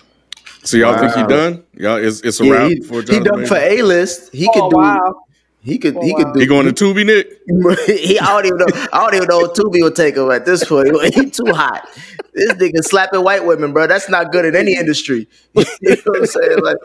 So 0.64 0.78
y'all 0.78 0.94
wow. 0.94 1.00
think 1.02 1.14
he 1.16 1.24
done? 1.24 1.64
Y'all, 1.74 1.98
it's, 1.98 2.22
it's 2.22 2.40
a 2.40 2.46
yeah, 2.46 2.54
wrap 2.54 2.70
he, 2.70 2.82
for 2.82 3.02
He 3.02 3.20
done 3.20 3.46
for 3.46 3.58
A 3.58 3.82
list. 3.82 4.34
He 4.34 4.48
oh, 4.48 4.54
could 4.54 4.70
do. 4.70 4.78
Wow. 4.78 5.23
He 5.64 5.78
could. 5.78 5.96
Oh, 5.96 6.02
he 6.02 6.14
could 6.14 6.34
do. 6.34 6.40
He 6.42 6.46
going 6.46 6.66
to 6.66 6.74
Tubi, 6.74 7.06
Nick? 7.06 7.40
he. 7.88 8.20
I 8.20 8.26
don't 8.26 8.46
even 8.46 8.58
know. 8.58 8.88
I 8.92 9.00
don't 9.00 9.16
even 9.16 9.28
know 9.30 9.46
if 9.46 9.54
Tubi 9.54 9.82
will 9.82 9.92
take 9.92 10.18
him 10.18 10.30
at 10.30 10.46
this 10.46 10.66
point. 10.66 10.90
He 11.14 11.30
too 11.30 11.54
hot. 11.54 11.88
This 12.34 12.54
nigga 12.54 12.84
slapping 12.84 13.24
white 13.24 13.46
women, 13.46 13.72
bro. 13.72 13.88
That's 13.88 14.10
not 14.10 14.32
good 14.32 14.46
in 14.46 14.56
any 14.56 14.76
industry. 14.76 15.28
you 15.54 15.64
know 15.64 15.96
what 16.06 16.20
I'm 16.20 16.26
saying? 16.26 16.60
Like, 16.62 16.78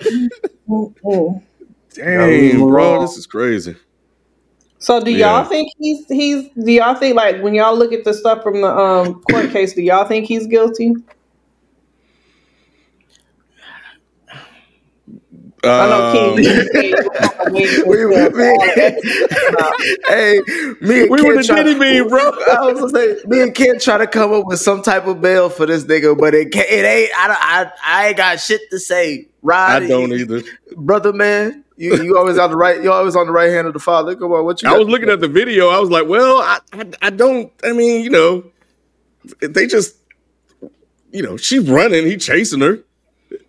damn, 1.94 2.60
bro, 2.60 3.00
this 3.00 3.16
is 3.16 3.26
crazy. 3.26 3.74
So 4.78 5.02
do 5.02 5.10
y'all 5.10 5.44
think 5.44 5.72
he's 5.78 6.06
he's? 6.06 6.48
Do 6.50 6.70
y'all 6.70 6.94
think 6.94 7.16
like 7.16 7.42
when 7.42 7.54
y'all 7.54 7.76
look 7.76 7.92
at 7.92 8.04
the 8.04 8.14
stuff 8.14 8.44
from 8.44 8.60
the 8.60 8.68
um 8.68 9.22
court 9.22 9.50
case? 9.50 9.74
Do 9.74 9.82
y'all 9.82 10.04
think 10.04 10.26
he's 10.26 10.46
guilty? 10.46 10.94
I 15.70 15.88
know 15.88 16.30
um, 16.30 16.36
King. 16.36 16.94
we, 17.86 18.04
we, 18.04 18.14
hey, 20.08 20.40
me 20.80 21.02
and 21.02 21.10
we 21.10 21.22
Ken 21.22 21.42
try, 21.42 21.62
did 21.62 21.78
me, 21.78 22.02
bro. 22.02 22.20
I 22.50 22.72
was 22.72 22.80
gonna 22.80 22.90
say, 22.90 23.16
me 23.26 23.42
and 23.42 23.54
Ken 23.54 23.78
try 23.78 23.98
to 23.98 24.06
come 24.06 24.32
up 24.32 24.46
with 24.46 24.60
some 24.60 24.82
type 24.82 25.06
of 25.06 25.20
bail 25.20 25.48
for 25.48 25.66
this 25.66 25.84
nigga, 25.84 26.18
but 26.18 26.34
it 26.34 26.52
can't, 26.52 26.68
it 26.68 26.84
ain't. 26.84 27.10
I, 27.16 27.36
I 27.40 27.72
I 27.84 28.08
ain't 28.08 28.16
got 28.16 28.40
shit 28.40 28.62
to 28.70 28.78
say. 28.78 29.28
Rod, 29.42 29.82
I 29.82 29.86
don't 29.86 30.12
either, 30.12 30.42
brother. 30.76 31.12
Man, 31.12 31.64
you 31.76 32.02
you 32.02 32.18
always 32.18 32.38
on 32.38 32.50
the 32.50 32.56
right. 32.56 32.82
You 32.82 32.92
always 32.92 33.14
on 33.14 33.26
the 33.26 33.32
right 33.32 33.50
hand 33.50 33.66
of 33.66 33.72
the 33.72 33.78
father. 33.78 34.16
Come 34.16 34.32
on, 34.32 34.44
what 34.44 34.62
you? 34.62 34.68
I 34.68 34.76
was 34.76 34.88
looking 34.88 35.08
at 35.08 35.20
the 35.20 35.28
video. 35.28 35.68
I 35.68 35.78
was 35.78 35.90
like, 35.90 36.08
well, 36.08 36.38
I, 36.38 36.58
I 36.72 36.84
I 37.02 37.10
don't. 37.10 37.52
I 37.64 37.72
mean, 37.72 38.02
you 38.02 38.10
know, 38.10 38.44
they 39.40 39.66
just, 39.66 39.94
you 41.12 41.22
know, 41.22 41.36
she's 41.36 41.68
running. 41.68 42.04
He 42.04 42.16
chasing 42.16 42.60
her. 42.60 42.80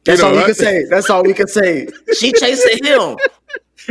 That's 0.06 0.22
you 0.22 0.26
know, 0.26 0.32
all 0.32 0.38
we 0.38 0.46
can 0.46 0.56
say. 0.56 0.86
That's 0.86 1.10
all 1.10 1.24
we 1.24 1.34
can 1.34 1.48
say. 1.48 1.88
She 2.18 2.32
chasing 2.34 2.84
him. 2.84 3.18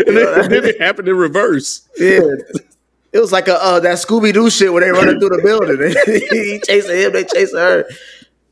and 0.06 0.16
then, 0.16 0.50
then, 0.50 0.64
it 0.64 0.80
happened 0.80 1.08
in 1.08 1.16
reverse. 1.16 1.88
Yeah. 1.98 2.20
It 3.12 3.20
was 3.20 3.32
like 3.32 3.48
a 3.48 3.62
uh, 3.62 3.80
that 3.80 3.96
Scooby 3.96 4.32
Doo 4.32 4.50
shit 4.50 4.72
where 4.72 4.82
they 4.82 4.90
running 4.90 5.18
through 5.18 5.30
the 5.30 5.42
building. 5.42 5.78
he 6.30 6.60
chasing 6.66 6.96
him, 6.96 7.12
they 7.12 7.24
chasing 7.24 7.58
her. 7.58 7.84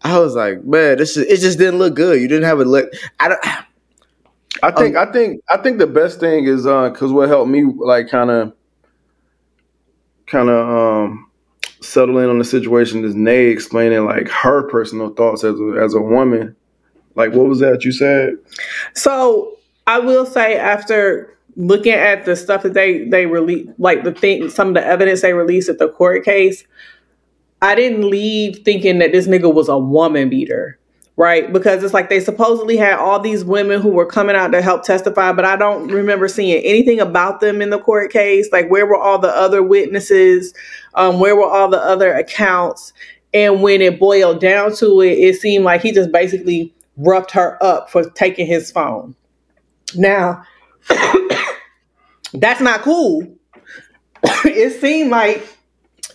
I 0.02 0.18
was 0.18 0.34
like, 0.34 0.64
man, 0.64 0.98
this 0.98 1.16
is, 1.16 1.26
it 1.26 1.40
just 1.40 1.58
didn't 1.58 1.78
look 1.78 1.94
good. 1.94 2.20
You 2.20 2.28
didn't 2.28 2.44
have 2.44 2.60
a 2.60 2.64
look. 2.64 2.90
I 3.20 3.28
don't. 3.28 3.40
I 4.62 4.70
think 4.70 4.96
um, 4.96 5.08
I 5.08 5.12
think 5.12 5.42
I 5.50 5.56
think 5.58 5.78
the 5.78 5.86
best 5.86 6.18
thing 6.20 6.46
is 6.46 6.66
uh 6.66 6.88
because 6.88 7.12
what 7.12 7.28
helped 7.28 7.50
me 7.50 7.64
like 7.64 8.08
kind 8.08 8.30
of 8.30 8.54
kind 10.26 10.48
of 10.48 10.68
um 11.08 11.30
settle 11.82 12.18
in 12.18 12.30
on 12.30 12.38
the 12.38 12.44
situation 12.44 13.04
is 13.04 13.14
Nay 13.14 13.46
explaining 13.46 14.06
like 14.06 14.28
her 14.28 14.62
personal 14.68 15.10
thoughts 15.10 15.44
as 15.44 15.60
a, 15.60 15.80
as 15.82 15.92
a 15.92 16.00
woman 16.00 16.55
like, 17.16 17.32
what 17.32 17.48
was 17.48 17.58
that 17.60 17.84
you 17.84 17.92
said? 17.92 18.34
So 18.94 19.56
I 19.86 19.98
will 19.98 20.26
say, 20.26 20.56
after 20.56 21.36
looking 21.56 21.92
at 21.92 22.26
the 22.26 22.36
stuff 22.36 22.62
that 22.62 22.74
they 22.74 23.08
they 23.08 23.26
released, 23.26 23.70
like 23.78 24.04
the 24.04 24.12
thing, 24.12 24.50
some 24.50 24.68
of 24.68 24.74
the 24.74 24.86
evidence 24.86 25.22
they 25.22 25.32
released 25.32 25.68
at 25.68 25.78
the 25.78 25.88
court 25.88 26.24
case, 26.24 26.64
I 27.62 27.74
didn't 27.74 28.08
leave 28.08 28.58
thinking 28.58 28.98
that 28.98 29.12
this 29.12 29.26
nigga 29.26 29.52
was 29.52 29.68
a 29.68 29.78
woman 29.78 30.28
beater. 30.28 30.78
Right, 31.18 31.50
because 31.50 31.82
it's 31.82 31.94
like 31.94 32.10
they 32.10 32.20
supposedly 32.20 32.76
had 32.76 32.98
all 32.98 33.18
these 33.18 33.42
women 33.42 33.80
who 33.80 33.88
were 33.88 34.04
coming 34.04 34.36
out 34.36 34.52
to 34.52 34.60
help 34.60 34.82
testify, 34.82 35.32
but 35.32 35.46
I 35.46 35.56
don't 35.56 35.88
remember 35.88 36.28
seeing 36.28 36.62
anything 36.62 37.00
about 37.00 37.40
them 37.40 37.62
in 37.62 37.70
the 37.70 37.78
court 37.78 38.12
case. 38.12 38.50
Like, 38.52 38.70
where 38.70 38.84
were 38.84 39.00
all 39.00 39.18
the 39.18 39.34
other 39.34 39.62
witnesses? 39.62 40.52
Um, 40.92 41.18
where 41.18 41.34
were 41.34 41.48
all 41.48 41.70
the 41.70 41.82
other 41.82 42.12
accounts? 42.12 42.92
And 43.32 43.62
when 43.62 43.80
it 43.80 43.98
boiled 43.98 44.42
down 44.42 44.76
to 44.76 45.00
it, 45.00 45.12
it 45.12 45.40
seemed 45.40 45.64
like 45.64 45.80
he 45.80 45.90
just 45.90 46.12
basically 46.12 46.74
roughed 46.96 47.32
her 47.32 47.62
up 47.62 47.90
for 47.90 48.08
taking 48.10 48.46
his 48.46 48.70
phone. 48.70 49.14
Now, 49.94 50.42
that's 52.32 52.60
not 52.60 52.82
cool. 52.82 53.36
it 54.44 54.80
seemed 54.80 55.10
like 55.10 55.46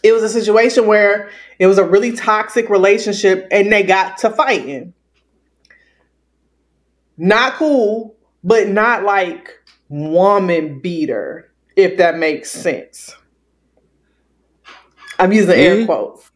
it 0.04 0.12
was 0.14 0.24
a 0.24 0.30
situation 0.30 0.88
where 0.88 1.30
it 1.60 1.68
was 1.68 1.78
a 1.78 1.86
really 1.86 2.12
toxic 2.12 2.70
relationship 2.70 3.48
and 3.52 3.72
they 3.72 3.84
got 3.84 4.18
to 4.20 4.30
fighting. 4.30 4.94
Not 7.18 7.54
cool, 7.54 8.16
but 8.44 8.68
not 8.68 9.04
like 9.04 9.52
woman 9.90 10.80
beater, 10.80 11.52
if 11.76 11.98
that 11.98 12.18
makes 12.18 12.50
sense. 12.50 13.16
I'm 15.20 15.32
using 15.32 15.56
mm-hmm. 15.56 15.82
air 15.82 15.86
quotes. 15.86 16.31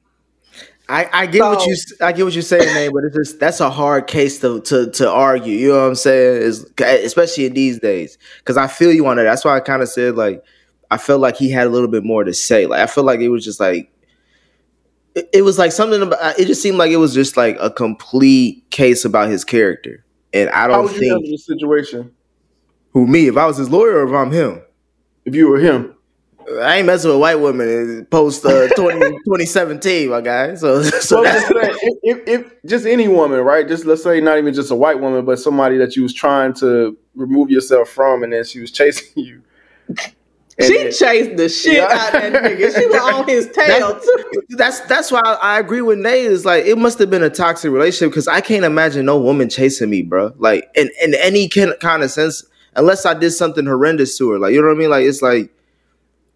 I, 0.88 1.10
I 1.12 1.26
get 1.26 1.40
so, 1.40 1.50
what 1.50 1.66
you 1.66 1.76
I 2.02 2.12
get 2.12 2.24
what 2.26 2.34
you're 2.34 2.44
saying, 2.44 2.74
man, 2.74 2.92
but 2.94 3.06
it's 3.06 3.16
just 3.16 3.40
that's 3.40 3.60
a 3.60 3.70
hard 3.70 4.08
case 4.08 4.40
to 4.40 4.62
to 4.62 4.92
to 4.92 5.10
argue. 5.10 5.58
You 5.58 5.70
know 5.70 5.82
what 5.82 5.88
I'm 5.88 5.96
saying? 5.96 6.42
Is 6.42 6.72
especially 6.80 7.46
in 7.46 7.54
these 7.54 7.80
days, 7.80 8.18
because 8.40 8.58
I 8.58 8.68
feel 8.68 8.92
you 8.92 9.06
on 9.08 9.18
it. 9.18 9.24
That's 9.24 9.44
why 9.44 9.56
I 9.56 9.62
kind 9.62 9.82
of 9.82 9.90
said 9.90 10.16
like 10.16 10.44
I 10.92 10.98
felt 10.98 11.22
like 11.22 11.38
he 11.38 11.50
had 11.50 11.66
a 11.66 11.70
little 11.70 11.88
bit 11.88 12.04
more 12.04 12.24
to 12.24 12.34
say. 12.34 12.68
Like 12.68 12.82
I 12.82 12.88
feel 12.88 13.04
like 13.04 13.20
it 13.20 13.30
was 13.30 13.44
just 13.44 13.60
like 13.60 13.92
it, 15.16 15.30
it 15.34 15.42
was 15.42 15.58
like 15.58 15.72
something 15.72 16.02
about 16.02 16.40
it. 16.40 16.46
Just 16.46 16.62
seemed 16.62 16.78
like 16.78 16.92
it 16.92 16.98
was 16.98 17.14
just 17.14 17.36
like 17.36 17.58
a 17.60 17.72
complete 17.72 18.70
case 18.70 19.06
about 19.06 19.30
his 19.30 19.44
character, 19.44 20.06
and 20.34 20.50
I 20.52 20.68
don't 20.68 20.88
think 20.88 21.26
the 21.26 21.38
situation. 21.38 22.12
Who 22.92 23.08
me? 23.08 23.28
If 23.28 23.38
I 23.38 23.46
was 23.46 23.58
his 23.58 23.70
lawyer, 23.70 24.06
or 24.06 24.08
if 24.08 24.14
I'm 24.14 24.32
him? 24.32 24.62
If 25.26 25.34
you 25.36 25.50
were 25.50 25.60
him. 25.60 25.95
I 26.48 26.78
ain't 26.78 26.86
messing 26.86 27.10
with 27.10 27.20
white 27.20 27.36
women 27.36 28.06
post 28.06 28.46
uh, 28.46 28.68
20, 28.76 29.00
2017, 29.00 30.10
my 30.10 30.22
guy. 30.22 30.56
So, 30.56 30.82
so 30.84 31.22
well, 31.22 31.40
just, 31.40 31.52
if, 31.82 31.98
if, 32.04 32.28
if, 32.28 32.54
just 32.66 32.86
any 32.86 33.08
woman, 33.08 33.40
right? 33.42 33.68
Just 33.68 33.86
let's 33.86 34.04
say 34.04 34.22
not 34.22 34.38
even 34.38 34.54
just 34.54 34.72
a 34.72 34.76
white 34.76 35.00
woman, 35.00 35.26
but 35.26 35.40
somebody 35.40 35.78
that 35.78 35.96
you 35.96 36.04
was 36.04 36.14
trying 36.14 36.54
to 36.56 36.98
remove 37.16 37.50
yourself 37.50 37.90
from, 37.90 38.24
and 38.24 38.34
then 38.34 38.44
she 38.44 38.60
was 38.60 38.72
chasing 38.72 39.12
you. 39.16 39.42
And 40.58 40.68
she 40.68 40.78
then, 40.78 40.92
chased 40.94 41.38
the 41.38 41.50
shit 41.50 41.76
yeah. 41.76 41.88
out 41.90 42.16
of 42.16 42.32
that 42.32 42.44
nigga. 42.44 42.76
She 42.76 42.86
was 42.88 43.14
on 43.14 43.28
his 43.28 43.52
tail 43.52 43.94
that's, 43.94 44.06
too. 44.06 44.42
That's 44.52 44.80
that's 44.82 45.12
why 45.12 45.22
I, 45.26 45.34
I 45.56 45.60
agree 45.60 45.82
with 45.82 46.00
Nate. 46.00 46.26
Is 46.26 46.46
like 46.46 46.66
it 46.66 46.78
must 46.78 46.98
have 47.00 47.10
been 47.10 47.24
a 47.24 47.30
toxic 47.30 47.72
relationship 47.72 48.12
because 48.12 48.30
I 48.30 48.40
can't 48.40 48.64
imagine 48.64 49.06
no 49.06 49.20
woman 49.20 49.50
chasing 49.50 49.90
me, 49.90 50.02
bro. 50.02 50.34
Like 50.38 50.70
in 50.76 50.90
in 51.04 51.14
any 51.16 51.50
kind 51.50 52.04
of 52.04 52.10
sense, 52.10 52.46
unless 52.76 53.06
I 53.06 53.14
did 53.14 53.32
something 53.32 53.66
horrendous 53.66 54.18
to 54.20 54.30
her. 54.32 54.40
Like 54.40 54.54
you 54.54 54.62
know 54.62 54.68
what 54.68 54.76
I 54.76 54.80
mean? 54.80 54.90
Like 54.90 55.06
it's 55.06 55.22
like 55.22 55.52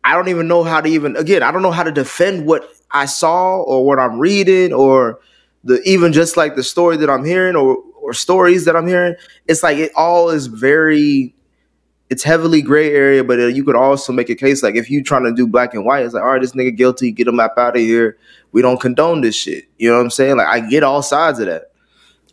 I 0.04 0.16
don't 0.16 0.30
even 0.30 0.48
know 0.48 0.64
how 0.64 0.82
to 0.82 0.90
even 0.90 1.16
again, 1.16 1.44
I 1.44 1.52
don't 1.52 1.62
know 1.62 1.72
how 1.72 1.84
to 1.84 1.92
defend 1.92 2.46
what 2.46 2.70
I 2.92 3.06
saw 3.06 3.58
or 3.62 3.86
what 3.86 4.00
I'm 4.00 4.20
reading 4.20 4.74
or 4.74 5.20
the 5.64 5.82
even 5.84 6.14
just 6.14 6.38
like 6.38 6.56
the 6.56 6.64
story 6.64 6.98
that 6.98 7.10
I'm 7.10 7.26
hearing 7.26 7.56
or 7.56 7.78
or 8.02 8.14
stories 8.14 8.66
that 8.66 8.76
I'm 8.76 8.88
hearing. 8.88 9.16
It's 9.48 9.64
like 9.64 9.78
it 9.78 9.92
all 9.96 10.30
is 10.30 10.48
very 10.48 11.36
it's 12.10 12.24
heavily 12.24 12.62
gray 12.62 12.92
area, 12.92 13.24
but 13.24 13.40
uh, 13.40 13.46
you 13.48 13.64
could 13.64 13.76
also 13.76 14.12
make 14.12 14.30
a 14.30 14.36
case 14.36 14.64
like 14.64 14.76
if 14.76 14.90
you 14.90 15.04
trying 15.04 15.26
to 15.26 15.34
do 15.34 15.46
black 15.46 15.76
and 15.76 15.86
white, 15.86 16.04
it's 16.04 16.14
like, 16.14 16.24
all 16.24 16.30
right, 16.30 16.42
this 16.42 16.54
nigga 16.54 16.76
guilty, 16.76 17.12
get 17.12 17.28
him 17.28 17.40
up 17.40 17.54
out 17.58 17.76
of 17.76 17.82
here. 17.82 18.18
We 18.52 18.64
don't 18.64 18.80
condone 18.80 19.22
this 19.22 19.36
shit. 19.36 19.66
You 19.78 19.90
know 19.90 19.98
what 19.98 20.04
I'm 20.04 20.10
saying? 20.10 20.38
Like 20.38 20.48
I 20.48 20.60
get 20.62 20.84
all 20.84 21.04
sides 21.04 21.40
of 21.40 21.46
that. 21.46 21.66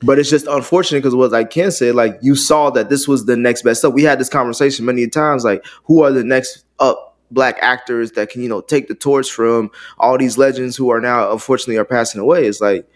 But 0.02 0.18
it's 0.18 0.30
just 0.30 0.46
unfortunate 0.46 1.00
because 1.00 1.14
what 1.14 1.32
I 1.35 1.44
can 1.44 1.70
say, 1.70 1.92
like 1.92 2.18
you 2.23 2.37
saw 2.37 2.70
that 2.70 2.90
this 2.90 3.08
was 3.08 3.26
the 3.26 3.37
next 3.37 3.62
best 3.62 3.85
up. 3.85 3.94
We 3.94 4.02
had 4.02 4.18
this 4.18 4.28
conversation 4.28 4.85
many 4.85 5.08
times, 5.08 5.44
like 5.44 5.64
who 5.85 6.02
are 6.02 6.12
the 6.12 6.25
next 6.25 6.64
up 6.78 7.05
black 7.30 7.59
actors 7.61 8.12
that 8.12 8.30
can 8.30 8.42
you 8.42 8.49
know 8.49 8.61
take 8.61 8.88
the 8.88 8.95
torch 8.95 9.30
from 9.30 9.71
all 9.99 10.16
these 10.16 10.38
legends 10.38 10.76
who 10.76 10.90
are 10.90 11.00
now 11.00 11.33
unfortunately 11.33 11.76
are 11.76 11.85
passing 11.85 12.21
away 12.21 12.47
it's 12.47 12.61
like 12.61 12.87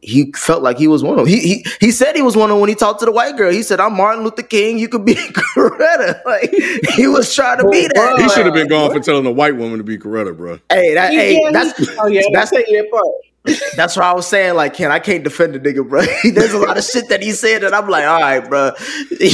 he 0.00 0.32
felt 0.32 0.62
like 0.62 0.78
he 0.78 0.86
was 0.86 1.02
one 1.02 1.18
of 1.18 1.24
them. 1.24 1.26
He, 1.26 1.40
he 1.40 1.66
he 1.80 1.90
said 1.90 2.14
he 2.14 2.22
was 2.22 2.36
one 2.36 2.50
of 2.50 2.54
them 2.54 2.60
when 2.60 2.68
he 2.68 2.74
talked 2.74 3.00
to 3.00 3.06
the 3.06 3.12
white 3.12 3.36
girl. 3.36 3.50
He 3.50 3.62
said, 3.62 3.80
"I'm 3.80 3.96
Martin 3.96 4.22
Luther 4.22 4.42
King. 4.42 4.78
You 4.78 4.88
could 4.88 5.04
be 5.04 5.14
Coretta." 5.32 6.20
Like 6.28 6.50
he 6.94 7.06
was 7.06 7.34
trying 7.34 7.58
to 7.58 7.68
be 7.68 7.88
that. 7.94 8.18
He 8.18 8.28
should 8.28 8.44
have 8.44 8.54
been 8.54 8.68
gone 8.68 8.92
for 8.92 9.00
telling 9.00 9.24
the 9.24 9.32
white 9.32 9.56
woman 9.56 9.78
to 9.78 9.84
be 9.84 9.96
Coretta, 9.96 10.36
bro. 10.36 10.58
Hey, 10.70 10.94
that, 10.94 11.12
yeah, 11.12 11.20
hey, 11.20 11.50
that's 11.52 11.98
oh 11.98 12.06
yeah, 12.06 12.22
that's 12.32 12.50
the 12.50 12.88
part. 12.90 13.06
That's 13.76 13.96
what 13.96 14.04
I 14.04 14.12
was 14.12 14.26
saying. 14.26 14.56
Like, 14.56 14.74
can 14.74 14.90
I 14.90 14.98
can't 14.98 15.24
defend 15.24 15.54
the 15.54 15.60
nigga, 15.60 15.88
bro. 15.88 16.02
There's 16.34 16.52
a 16.52 16.58
lot 16.58 16.76
of 16.76 16.84
shit 16.84 17.08
that 17.08 17.22
he 17.22 17.30
said 17.30 17.62
that 17.62 17.72
I'm 17.72 17.88
like, 17.88 18.04
all 18.04 18.20
right, 18.20 18.46
bro, 18.46 18.72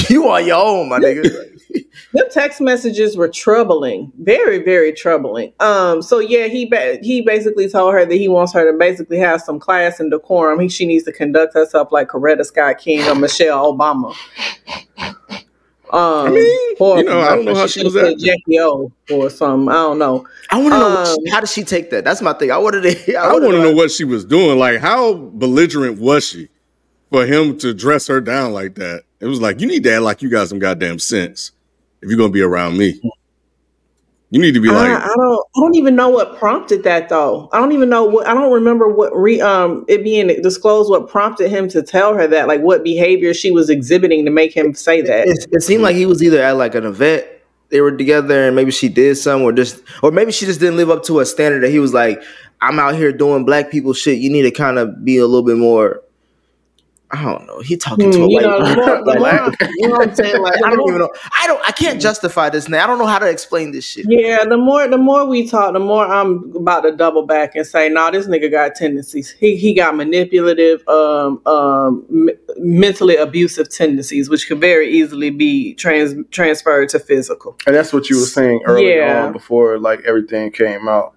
you 0.08 0.30
on 0.30 0.46
your 0.46 0.64
own, 0.64 0.88
my 0.88 1.00
nigga 1.00 1.53
the 2.12 2.30
text 2.32 2.60
messages 2.60 3.16
were 3.16 3.28
troubling, 3.28 4.12
very, 4.18 4.62
very 4.62 4.92
troubling. 4.92 5.52
Um, 5.60 6.02
so 6.02 6.18
yeah, 6.18 6.46
he 6.46 6.66
ba- 6.66 6.98
he 7.02 7.22
basically 7.22 7.68
told 7.68 7.94
her 7.94 8.04
that 8.04 8.14
he 8.14 8.28
wants 8.28 8.52
her 8.54 8.70
to 8.70 8.78
basically 8.78 9.18
have 9.18 9.40
some 9.40 9.58
class 9.58 10.00
and 10.00 10.10
decorum. 10.10 10.60
He, 10.60 10.68
she 10.68 10.86
needs 10.86 11.04
to 11.04 11.12
conduct 11.12 11.54
herself 11.54 11.92
like 11.92 12.08
Coretta 12.08 12.44
Scott 12.44 12.78
King 12.78 13.08
or 13.08 13.14
Michelle 13.14 13.72
Obama. 13.76 14.14
Um, 15.94 16.26
I 16.26 16.30
mean, 16.30 16.76
or, 16.80 16.98
you 16.98 17.04
know, 17.04 17.20
I 17.20 17.36
don't 17.36 17.44
know 17.44 17.54
how 17.54 17.68
she, 17.68 17.80
she 17.80 17.84
was 17.84 17.94
at 17.94 18.18
Jackie 18.18 18.58
O 18.58 18.90
or 19.12 19.30
something. 19.30 19.68
I 19.68 19.74
don't 19.74 19.98
know. 19.98 20.26
I 20.50 20.60
want 20.60 20.72
to 20.72 20.78
know 20.78 20.96
um, 20.98 21.16
she, 21.24 21.30
how 21.30 21.40
did 21.40 21.48
she 21.48 21.62
take 21.62 21.90
that. 21.90 22.04
That's 22.04 22.20
my 22.20 22.32
thing. 22.32 22.50
I 22.50 22.58
wanted 22.58 22.82
to. 22.82 23.14
I, 23.16 23.26
I 23.26 23.32
want 23.32 23.44
to 23.44 23.62
know 23.62 23.72
what 23.72 23.92
she 23.92 24.02
was 24.02 24.24
doing. 24.24 24.58
Like, 24.58 24.80
how 24.80 25.14
belligerent 25.14 26.00
was 26.00 26.26
she 26.26 26.48
for 27.12 27.26
him 27.26 27.58
to 27.58 27.72
dress 27.72 28.08
her 28.08 28.20
down 28.20 28.52
like 28.52 28.74
that? 28.74 29.04
It 29.20 29.26
was 29.26 29.40
like 29.40 29.60
you 29.60 29.68
need 29.68 29.84
to 29.84 29.92
act 29.92 30.02
like 30.02 30.22
you 30.22 30.30
got 30.30 30.48
some 30.48 30.58
goddamn 30.58 30.98
sense 30.98 31.52
if 32.04 32.10
you're 32.10 32.18
gonna 32.18 32.30
be 32.30 32.42
around 32.42 32.76
me. 32.76 33.00
You 34.30 34.40
need 34.40 34.54
to 34.54 34.60
be 34.60 34.68
like 34.68 34.90
I, 34.90 34.96
I, 34.96 35.14
don't 35.16 35.46
I 35.56 35.60
don't 35.60 35.76
even 35.76 35.94
know 35.94 36.08
what 36.08 36.36
prompted 36.38 36.82
that 36.82 37.08
though. 37.08 37.48
I 37.52 37.58
don't 37.58 37.72
even 37.72 37.88
know 37.88 38.04
what 38.04 38.26
I 38.26 38.34
don't 38.34 38.52
remember 38.52 38.88
what 38.88 39.16
re 39.16 39.40
um 39.40 39.84
it 39.88 40.02
being 40.02 40.26
disclosed 40.42 40.90
what 40.90 41.08
prompted 41.08 41.50
him 41.50 41.68
to 41.68 41.82
tell 41.82 42.14
her 42.14 42.26
that, 42.26 42.48
like 42.48 42.60
what 42.60 42.82
behavior 42.82 43.32
she 43.32 43.50
was 43.50 43.70
exhibiting 43.70 44.24
to 44.24 44.30
make 44.30 44.54
him 44.54 44.74
say 44.74 45.00
that. 45.02 45.28
It, 45.28 45.46
it 45.52 45.62
seemed 45.62 45.82
like 45.82 45.96
he 45.96 46.04
was 46.04 46.22
either 46.22 46.42
at 46.42 46.56
like 46.56 46.74
an 46.74 46.84
event 46.84 47.26
they 47.70 47.80
were 47.80 47.96
together 47.96 48.46
and 48.46 48.54
maybe 48.54 48.70
she 48.70 48.88
did 48.88 49.16
some 49.16 49.42
or 49.42 49.52
just 49.52 49.82
or 50.02 50.10
maybe 50.10 50.32
she 50.32 50.46
just 50.46 50.60
didn't 50.60 50.76
live 50.76 50.90
up 50.90 51.04
to 51.04 51.20
a 51.20 51.26
standard 51.26 51.62
that 51.62 51.70
he 51.70 51.78
was 51.78 51.94
like, 51.94 52.22
I'm 52.60 52.78
out 52.78 52.96
here 52.96 53.12
doing 53.12 53.44
black 53.44 53.70
people 53.70 53.92
shit. 53.92 54.18
You 54.18 54.30
need 54.30 54.42
to 54.42 54.50
kind 54.50 54.78
of 54.78 55.04
be 55.04 55.18
a 55.18 55.26
little 55.26 55.46
bit 55.46 55.56
more 55.56 56.02
I 57.16 57.22
don't 57.24 57.46
know. 57.46 57.60
He 57.60 57.76
talking 57.76 58.10
to 58.10 58.18
a 58.24 58.28
you 58.28 58.34
white 58.36 58.42
know, 58.42 58.58
the 58.64 58.74
more, 58.76 59.14
the 59.14 59.20
Like, 59.20 59.60
more, 59.60 59.68
you 59.76 59.88
know 59.88 59.94
what 59.96 60.08
I'm 60.08 60.14
saying? 60.14 60.42
Like, 60.42 60.54
I 60.64 60.70
don't 60.70 60.78
more- 60.78 60.88
even 60.90 61.00
know. 61.00 61.10
I 61.40 61.46
don't. 61.46 61.60
I 61.66 61.72
can't 61.72 62.00
justify 62.00 62.50
this 62.50 62.68
now. 62.68 62.82
I 62.84 62.86
don't 62.86 62.98
know 62.98 63.06
how 63.06 63.18
to 63.18 63.28
explain 63.28 63.72
this 63.72 63.84
shit. 63.86 64.06
Yeah, 64.08 64.44
the 64.44 64.56
more 64.56 64.86
the 64.88 64.98
more 64.98 65.24
we 65.26 65.48
talk, 65.48 65.72
the 65.72 65.78
more 65.80 66.04
I'm 66.06 66.54
about 66.56 66.80
to 66.82 66.92
double 66.92 67.24
back 67.26 67.54
and 67.54 67.66
say, 67.66 67.88
"Nah, 67.88 68.10
this 68.10 68.26
nigga 68.26 68.50
got 68.50 68.74
tendencies. 68.74 69.30
He 69.30 69.56
he 69.56 69.74
got 69.74 69.96
manipulative, 69.96 70.86
um, 70.88 71.40
um, 71.46 72.04
m- 72.10 72.30
mentally 72.58 73.16
abusive 73.16 73.68
tendencies, 73.70 74.28
which 74.28 74.48
could 74.48 74.60
very 74.60 74.90
easily 74.90 75.30
be 75.30 75.74
trans 75.74 76.14
transferred 76.30 76.88
to 76.90 76.98
physical." 76.98 77.56
And 77.66 77.74
that's 77.74 77.92
what 77.92 78.10
you 78.10 78.18
were 78.18 78.26
saying 78.26 78.60
earlier 78.66 78.98
Yeah. 79.06 79.24
on 79.26 79.32
before 79.32 79.78
like 79.78 80.00
everything 80.04 80.50
came 80.50 80.88
out. 80.88 81.12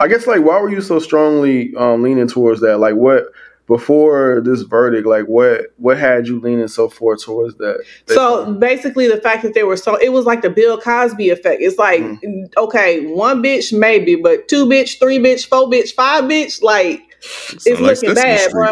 I 0.00 0.06
guess 0.06 0.26
like 0.26 0.42
why 0.42 0.60
were 0.60 0.70
you 0.70 0.80
so 0.80 0.98
strongly 1.00 1.74
um, 1.76 2.02
leaning 2.02 2.28
towards 2.28 2.60
that? 2.60 2.78
Like 2.78 2.94
what 2.94 3.24
before 3.68 4.40
this 4.40 4.62
verdict, 4.62 5.06
like 5.06 5.26
what 5.26 5.66
what 5.76 5.98
had 5.98 6.26
you 6.26 6.40
leaning 6.40 6.68
so 6.68 6.88
far 6.88 7.16
towards 7.16 7.54
that? 7.58 7.84
So 8.06 8.54
basically, 8.54 9.06
the 9.06 9.20
fact 9.20 9.42
that 9.42 9.54
they 9.54 9.62
were 9.62 9.76
so 9.76 9.96
it 9.96 10.08
was 10.08 10.24
like 10.24 10.42
the 10.42 10.50
Bill 10.50 10.80
Cosby 10.80 11.30
effect. 11.30 11.62
It's 11.62 11.78
like 11.78 12.00
Mm. 12.00 12.56
okay, 12.56 13.06
one 13.06 13.42
bitch 13.42 13.78
maybe, 13.78 14.16
but 14.16 14.48
two 14.48 14.66
bitch, 14.66 14.98
three 14.98 15.18
bitch, 15.18 15.46
four 15.46 15.68
bitch, 15.68 15.92
five 15.92 16.24
bitch, 16.24 16.62
like 16.62 17.02
it's 17.66 17.80
like 17.80 17.96
looking 17.96 18.14
bad, 18.14 18.50
bro. 18.50 18.70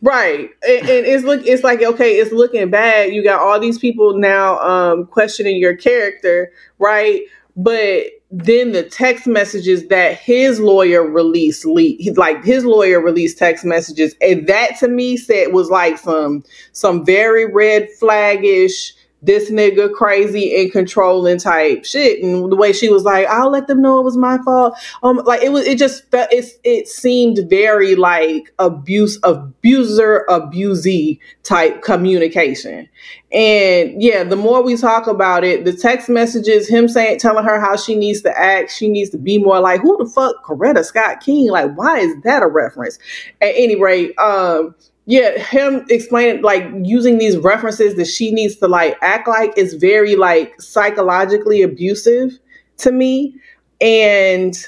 Right, 0.00 0.50
and, 0.66 0.80
and 0.80 1.06
it's 1.06 1.24
look, 1.24 1.44
it's 1.46 1.64
like 1.64 1.82
okay, 1.82 2.12
it's 2.18 2.30
looking 2.30 2.70
bad. 2.70 3.12
You 3.12 3.24
got 3.24 3.40
all 3.40 3.58
these 3.58 3.78
people 3.78 4.18
now 4.18 4.58
um, 4.60 5.06
questioning 5.06 5.56
your 5.56 5.74
character, 5.74 6.52
right? 6.78 7.22
But 7.56 8.04
then 8.38 8.72
the 8.72 8.82
text 8.84 9.26
messages 9.26 9.88
that 9.88 10.18
his 10.18 10.60
lawyer 10.60 11.02
released, 11.06 11.64
le- 11.64 11.82
he- 11.82 12.12
like 12.16 12.44
his 12.44 12.64
lawyer 12.64 13.00
released 13.00 13.38
text 13.38 13.64
messages, 13.64 14.14
and 14.20 14.46
that 14.48 14.78
to 14.80 14.88
me 14.88 15.16
said 15.16 15.52
was 15.52 15.70
like 15.70 15.98
some 15.98 16.44
some 16.72 17.04
very 17.04 17.46
red 17.52 17.88
flaggish. 18.00 18.92
This 19.24 19.50
nigga 19.50 19.92
crazy 19.92 20.60
and 20.60 20.70
controlling 20.72 21.38
type 21.38 21.84
shit, 21.84 22.22
and 22.22 22.50
the 22.50 22.56
way 22.56 22.72
she 22.72 22.88
was 22.88 23.04
like, 23.04 23.26
"I'll 23.28 23.50
let 23.50 23.66
them 23.66 23.82
know 23.82 23.98
it 24.00 24.04
was 24.04 24.16
my 24.16 24.38
fault." 24.44 24.76
um 25.02 25.20
like 25.24 25.42
it 25.42 25.52
was 25.52 25.66
it 25.66 25.78
just 25.78 26.10
felt, 26.10 26.28
it's 26.32 26.58
it 26.64 26.88
seemed 26.88 27.38
very 27.48 27.94
like 27.94 28.52
abuse 28.58 29.18
abuser 29.22 30.24
abusee 30.28 31.18
type 31.42 31.82
communication. 31.82 32.88
And 33.32 34.02
yeah 34.02 34.24
the 34.24 34.36
more 34.36 34.62
we 34.62 34.76
talk 34.76 35.06
about 35.06 35.44
it 35.44 35.64
the 35.64 35.72
text 35.72 36.08
messages 36.08 36.68
him 36.68 36.88
saying 36.88 37.18
telling 37.18 37.44
her 37.44 37.60
how 37.60 37.76
she 37.76 37.96
needs 37.96 38.22
to 38.22 38.38
act 38.38 38.70
she 38.70 38.88
needs 38.88 39.10
to 39.10 39.18
be 39.18 39.38
more 39.38 39.60
like 39.60 39.80
who 39.80 39.96
the 39.98 40.10
fuck 40.10 40.44
coretta 40.44 40.84
scott 40.84 41.20
king? 41.20 41.50
Like 41.50 41.74
why 41.74 41.98
is 42.00 42.14
that 42.22 42.42
a 42.42 42.46
reference? 42.46 42.98
At 43.40 43.52
any 43.56 43.76
rate 43.76 44.16
um 44.18 44.74
yeah 45.06 45.38
him 45.38 45.84
explaining 45.90 46.42
like 46.42 46.64
using 46.82 47.18
these 47.18 47.36
references 47.38 47.94
that 47.96 48.06
she 48.06 48.32
needs 48.32 48.56
to 48.56 48.66
like 48.66 48.96
act 49.02 49.28
like 49.28 49.56
is 49.56 49.74
very 49.74 50.16
like 50.16 50.60
psychologically 50.60 51.62
abusive 51.62 52.38
to 52.76 52.90
me 52.90 53.34
and 53.80 54.66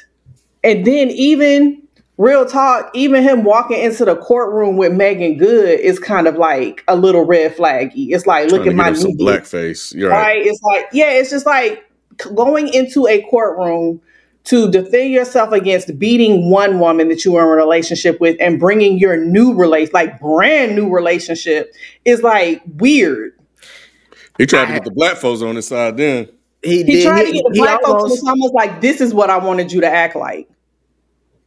and 0.62 0.84
then 0.84 1.10
even 1.10 1.82
real 2.18 2.46
talk, 2.46 2.90
even 2.94 3.22
him 3.22 3.44
walking 3.44 3.78
into 3.78 4.04
the 4.04 4.16
courtroom 4.16 4.76
with 4.76 4.92
Meagan 4.92 5.36
Good 5.36 5.80
is 5.80 5.98
kind 5.98 6.26
of 6.26 6.36
like 6.36 6.82
a 6.88 6.96
little 6.96 7.24
red 7.24 7.54
flaggy. 7.56 8.08
It's 8.10 8.26
like, 8.26 8.50
look 8.50 8.66
at 8.66 8.74
my 8.74 8.90
get 8.90 9.00
him 9.00 9.10
new 9.10 9.16
bitch, 9.16 9.42
blackface. 9.42 10.02
Right. 10.02 10.10
right? 10.10 10.46
It's 10.46 10.62
like, 10.62 10.86
yeah, 10.92 11.10
it's 11.10 11.30
just 11.30 11.46
like 11.46 11.84
going 12.34 12.72
into 12.72 13.06
a 13.06 13.22
courtroom 13.22 14.00
to 14.46 14.70
defend 14.70 15.10
yourself 15.12 15.52
against 15.52 15.98
beating 15.98 16.50
one 16.50 16.78
woman 16.78 17.08
that 17.08 17.24
you 17.24 17.32
were 17.32 17.42
in 17.42 17.48
a 17.48 17.52
relationship 17.64 18.20
with 18.20 18.36
and 18.40 18.58
bringing 18.60 18.98
your 18.98 19.16
new 19.16 19.54
relation, 19.54 19.90
like 19.92 20.20
brand 20.20 20.74
new 20.76 20.88
relationship, 20.88 21.72
is 22.04 22.22
like 22.22 22.62
weird. 22.76 23.32
He 24.38 24.46
tried 24.46 24.66
to 24.66 24.72
get 24.74 24.84
the 24.84 24.90
black 24.90 25.16
folks 25.16 25.42
on 25.42 25.56
his 25.56 25.66
side 25.68 25.96
then. 25.96 26.28
He, 26.62 26.78
He 26.78 26.84
did. 26.84 27.04
tried 27.06 27.24
to 27.24 27.32
get 27.32 27.44
the 27.44 27.50
he 27.54 27.60
black 27.60 27.80
folks, 27.82 27.88
and 27.88 27.94
almost- 27.96 28.14
it's 28.18 28.28
almost 28.28 28.54
like 28.54 28.80
this 28.80 29.00
is 29.00 29.12
what 29.14 29.30
I 29.30 29.38
wanted 29.38 29.72
you 29.72 29.80
to 29.82 29.88
act 29.88 30.16
like. 30.16 30.48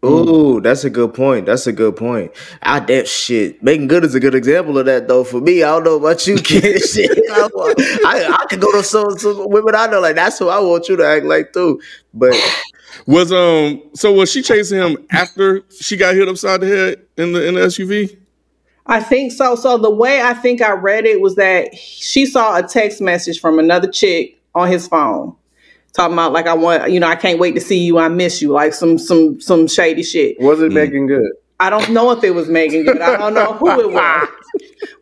Ooh, 0.05 0.61
that's 0.61 0.85
a 0.85 0.89
good 0.89 1.13
point. 1.13 1.45
That's 1.45 1.67
a 1.67 1.73
good 1.73 1.97
point. 1.97 2.31
I 2.61 2.79
damn 2.79 3.05
shit. 3.05 3.61
Meagan 3.61 3.87
Good 3.89 4.05
is 4.05 4.15
a 4.15 4.19
good 4.21 4.33
example 4.33 4.77
of 4.77 4.85
that 4.85 5.09
though. 5.09 5.25
For 5.25 5.41
me, 5.41 5.61
I 5.61 5.67
don't 5.71 5.83
know 5.83 5.97
about 5.97 6.25
you, 6.25 6.37
kid. 6.37 6.79
shit, 6.89 7.11
I, 7.31 7.49
want- 7.53 7.81
I, 8.05 8.29
I 8.41 8.45
could 8.49 8.61
go 8.61 8.71
to 8.71 8.81
some, 8.83 9.17
some 9.19 9.49
women 9.49 9.75
I 9.75 9.87
know 9.87 9.99
like 9.99 10.15
that's 10.15 10.39
who 10.39 10.47
I 10.47 10.59
want 10.59 10.87
you 10.87 10.95
to 10.95 11.05
act 11.05 11.25
like 11.25 11.51
too. 11.51 11.81
But 12.13 12.33
Was 13.05 13.31
um 13.31 13.81
so 13.93 14.11
was 14.13 14.31
she 14.31 14.41
chasing 14.41 14.79
him 14.79 14.97
after 15.11 15.63
she 15.79 15.97
got 15.97 16.15
hit 16.15 16.27
upside 16.27 16.61
the 16.61 16.67
head 16.67 17.05
in 17.17 17.33
the 17.33 17.47
in 17.47 17.53
the 17.55 17.61
SUV? 17.61 18.17
I 18.85 18.99
think 19.01 19.31
so. 19.31 19.55
So 19.55 19.77
the 19.77 19.91
way 19.91 20.21
I 20.21 20.33
think 20.33 20.61
I 20.61 20.71
read 20.71 21.05
it 21.05 21.21
was 21.21 21.35
that 21.35 21.75
she 21.77 22.25
saw 22.25 22.57
a 22.57 22.63
text 22.63 23.01
message 23.01 23.39
from 23.39 23.59
another 23.59 23.87
chick 23.89 24.41
on 24.55 24.67
his 24.67 24.87
phone. 24.87 25.35
Talking 25.93 26.13
about 26.13 26.33
like 26.33 26.47
I 26.47 26.53
want 26.53 26.91
you 26.91 26.99
know, 26.99 27.07
I 27.07 27.15
can't 27.15 27.39
wait 27.39 27.53
to 27.53 27.61
see 27.61 27.77
you, 27.79 27.97
I 27.99 28.09
miss 28.09 28.41
you, 28.41 28.49
like 28.51 28.73
some 28.73 28.97
some 28.97 29.39
some 29.41 29.67
shady 29.67 30.03
shit. 30.03 30.39
was 30.39 30.61
it 30.61 30.71
Mm. 30.71 30.75
Meagan 30.75 31.07
Good? 31.07 31.31
I 31.59 31.69
don't 31.69 31.89
know 31.91 32.11
if 32.11 32.23
it 32.23 32.31
was 32.31 32.47
Meagan 32.49 32.83
Good. 32.85 33.01
I 33.01 33.17
don't 33.17 33.33
know 33.33 33.53
who 33.53 33.79
it 33.81 33.91
was. 33.91 34.29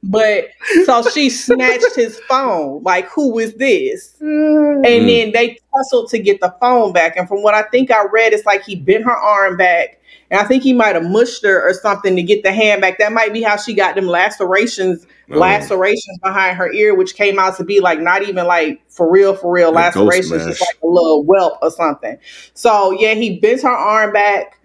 But 0.03 0.49
so 0.85 1.03
she 1.09 1.29
snatched 1.29 1.95
his 1.95 2.19
phone. 2.29 2.81
Like, 2.83 3.07
who 3.09 3.37
is 3.39 3.53
this? 3.55 4.15
And 4.21 4.83
Mm. 4.85 5.07
then 5.07 5.31
they 5.33 5.57
tussled 5.75 6.09
to 6.11 6.19
get 6.19 6.39
the 6.39 6.53
phone 6.61 6.93
back. 6.93 7.17
And 7.17 7.27
from 7.27 7.43
what 7.43 7.53
I 7.53 7.63
think 7.63 7.91
I 7.91 8.05
read, 8.11 8.31
it's 8.33 8.45
like 8.45 8.63
he 8.63 8.75
bent 8.75 9.03
her 9.03 9.15
arm 9.15 9.57
back. 9.57 9.99
And 10.31 10.39
I 10.39 10.45
think 10.45 10.63
he 10.63 10.71
might 10.73 10.95
have 10.95 11.03
mushed 11.03 11.43
her 11.43 11.61
or 11.61 11.73
something 11.73 12.15
to 12.15 12.23
get 12.23 12.43
the 12.43 12.51
hand 12.53 12.81
back. 12.81 12.97
That 12.99 13.11
might 13.11 13.33
be 13.33 13.41
how 13.41 13.57
she 13.57 13.73
got 13.73 13.95
them 13.95 14.07
lacerations, 14.07 15.05
Oh. 15.31 15.39
lacerations 15.39 16.17
behind 16.23 16.55
her 16.57 16.71
ear, 16.71 16.95
which 16.95 17.15
came 17.15 17.37
out 17.37 17.57
to 17.57 17.63
be 17.65 17.79
like 17.81 17.99
not 17.99 18.23
even 18.23 18.45
like 18.47 18.81
for 18.89 19.09
real, 19.11 19.35
for 19.35 19.51
real 19.51 19.71
Like 19.73 19.95
lacerations, 19.95 20.45
just 20.45 20.61
like 20.61 20.77
a 20.83 20.87
little 20.87 21.23
whelp 21.23 21.59
or 21.61 21.69
something. 21.71 22.17
So 22.53 22.91
yeah, 22.91 23.13
he 23.13 23.39
bent 23.39 23.61
her 23.63 23.69
arm 23.69 24.13
back, 24.13 24.59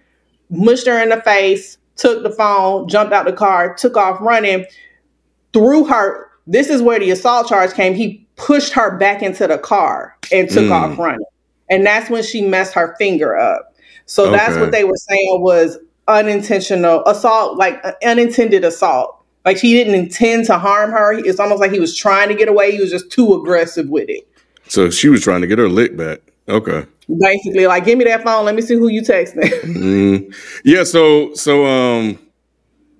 mushed 0.50 0.86
her 0.86 1.00
in 1.02 1.08
the 1.08 1.20
face, 1.22 1.78
took 1.96 2.22
the 2.22 2.30
phone, 2.30 2.88
jumped 2.88 3.12
out 3.12 3.26
the 3.26 3.32
car, 3.32 3.74
took 3.74 3.96
off 3.96 4.20
running, 4.20 4.64
threw 5.52 5.84
her. 5.84 6.28
This 6.46 6.68
is 6.68 6.82
where 6.82 6.98
the 6.98 7.10
assault 7.10 7.48
charge 7.48 7.72
came. 7.74 7.94
He 7.94 8.26
pushed 8.36 8.72
her 8.72 8.96
back 8.96 9.22
into 9.22 9.46
the 9.46 9.58
car 9.58 10.16
and 10.32 10.48
took 10.48 10.64
Mm. 10.64 10.72
off 10.72 10.98
running. 10.98 11.24
And 11.70 11.86
that's 11.86 12.10
when 12.10 12.22
she 12.22 12.42
messed 12.42 12.74
her 12.74 12.94
finger 12.98 13.38
up. 13.38 13.74
So 14.06 14.30
that's 14.30 14.56
what 14.56 14.72
they 14.72 14.84
were 14.84 14.96
saying 14.96 15.42
was 15.42 15.78
unintentional 16.08 17.04
assault, 17.06 17.56
like 17.56 17.80
uh, 17.84 17.92
unintended 18.04 18.64
assault. 18.64 19.16
Like 19.44 19.58
he 19.58 19.72
didn't 19.74 19.94
intend 19.94 20.46
to 20.46 20.58
harm 20.58 20.90
her. 20.90 21.12
It's 21.12 21.40
almost 21.40 21.60
like 21.60 21.72
he 21.72 21.80
was 21.80 21.96
trying 21.96 22.28
to 22.28 22.34
get 22.34 22.48
away. 22.48 22.72
He 22.72 22.80
was 22.80 22.90
just 22.90 23.10
too 23.10 23.34
aggressive 23.34 23.88
with 23.88 24.08
it. 24.08 24.26
So 24.68 24.90
she 24.90 25.08
was 25.08 25.22
trying 25.22 25.40
to 25.42 25.46
get 25.46 25.58
her 25.58 25.68
lick 25.68 25.96
back. 25.96 26.20
Okay. 26.48 26.86
Basically, 27.20 27.66
like, 27.66 27.84
give 27.84 27.98
me 27.98 28.04
that 28.04 28.22
phone. 28.22 28.44
Let 28.44 28.54
me 28.54 28.62
see 28.62 28.74
who 28.74 28.88
you 28.88 29.02
texting. 29.02 29.50
Mm. 29.72 30.34
Yeah, 30.64 30.84
so 30.84 31.34
so 31.34 31.64
um 31.66 32.18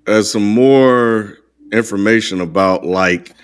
as 0.07 0.31
some 0.31 0.46
more 0.46 1.38
information 1.72 2.40
about 2.40 2.85
like 2.85 3.35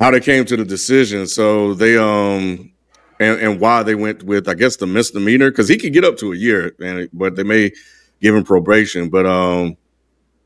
how 0.00 0.10
they 0.10 0.20
came 0.20 0.44
to 0.46 0.56
the 0.56 0.64
decision. 0.64 1.26
So 1.26 1.74
they 1.74 1.96
um 1.96 2.72
and, 3.20 3.40
and 3.40 3.60
why 3.60 3.82
they 3.82 3.94
went 3.94 4.24
with 4.24 4.48
I 4.48 4.54
guess 4.54 4.76
the 4.76 4.86
misdemeanor 4.86 5.50
because 5.50 5.68
he 5.68 5.78
could 5.78 5.92
get 5.92 6.04
up 6.04 6.16
to 6.18 6.32
a 6.32 6.36
year, 6.36 6.74
and 6.80 7.08
but 7.12 7.36
they 7.36 7.44
may 7.44 7.70
give 8.20 8.34
him 8.34 8.44
probation. 8.44 9.08
But 9.08 9.26
um 9.26 9.76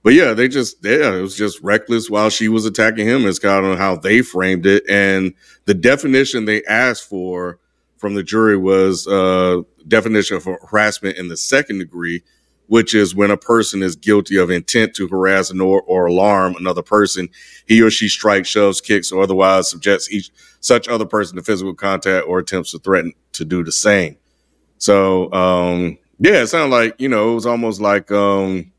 but 0.03 0.15
yeah, 0.15 0.35
they 0.35 0.47
just 0.47 0.77
yeah, 0.85 1.15
it 1.17 1.21
was 1.21 1.37
just 1.37 1.61
reckless 1.63 2.09
while 2.09 2.31
she 2.31 2.49
was 2.49 2.65
attacking 2.65 3.09
him. 3.09 3.27
Is 3.27 3.39
kind 3.39 3.67
of 3.67 3.79
how 3.79 3.97
they 3.97 4.23
framed 4.23 4.67
it, 4.67 4.85
and 4.89 5.35
the 5.65 5.75
definition 5.75 6.45
they 6.45 6.63
asked 6.65 7.09
for 7.09 7.59
from 8.07 8.15
the 8.15 8.23
jury 8.23 8.57
was 8.57 9.05
uh 9.09 9.63
definition 9.89 10.37
of 10.37 10.45
harassment 10.45 11.17
in 11.17 11.27
the 11.27 11.37
second 11.37 11.79
degree, 11.79 12.23
which 12.69 12.95
is 12.95 13.17
when 13.17 13.33
a 13.33 13.37
person 13.37 13.83
is 13.83 13.97
guilty 13.97 14.37
of 14.37 14.49
intent 14.49 14.95
to 14.95 15.09
harass 15.09 15.51
or, 15.51 15.83
or 15.83 16.07
alarm 16.07 16.55
another 16.55 16.83
person, 16.83 17.29
he 17.67 17.83
or 17.83 17.91
she 17.91 18.07
strikes, 18.07 18.49
shoves, 18.49 18.81
kicks, 18.81 19.11
or 19.11 19.25
otherwise 19.25 19.69
subjects 19.69 20.09
each 20.13 20.31
such 20.61 20.87
other 20.87 21.05
person 21.05 21.35
to 21.35 21.43
physical 21.43 21.75
contact 21.75 22.29
or 22.29 22.39
attempts 22.39 22.71
to 22.71 22.79
threaten 22.79 23.13
to 23.33 23.45
do 23.45 23.65
the 23.65 23.73
same. 23.73 24.17
So 24.79 25.33
um 25.33 25.99
yeah, 26.21 26.43
it 26.43 26.47
sounded 26.47 26.73
like, 26.73 26.95
you 27.01 27.09
know, 27.09 27.33
it 27.33 27.35
was 27.35 27.47
almost 27.47 27.81
like 27.81 28.13
um 28.13 28.71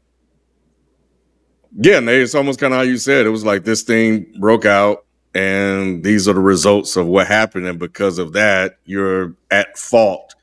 yeah, 1.75 1.99
it's 1.99 2.33
almost 2.33 2.61
kind 2.61 2.71
of 2.71 2.77
how 2.77 2.83
you 2.83 2.97
said. 2.97 3.25
It 3.25 3.31
was 3.31 3.43
like 3.43 3.65
this 3.65 3.81
thing 3.81 4.31
broke 4.39 4.63
out 4.63 5.05
and 5.37 6.03
these 6.03 6.27
are 6.27 6.33
the 6.33 6.39
results 6.39 6.95
of 6.95 7.05
what 7.05 7.27
happened. 7.27 7.67
And 7.67 7.77
because 7.77 8.17
of 8.17 8.33
that, 8.33 8.79
you're 8.85 9.35
at 9.51 9.77
fault 9.77 10.33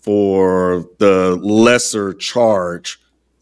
for 0.00 0.88
the 0.98 1.34
lesser 1.42 2.12
charge 2.14 3.00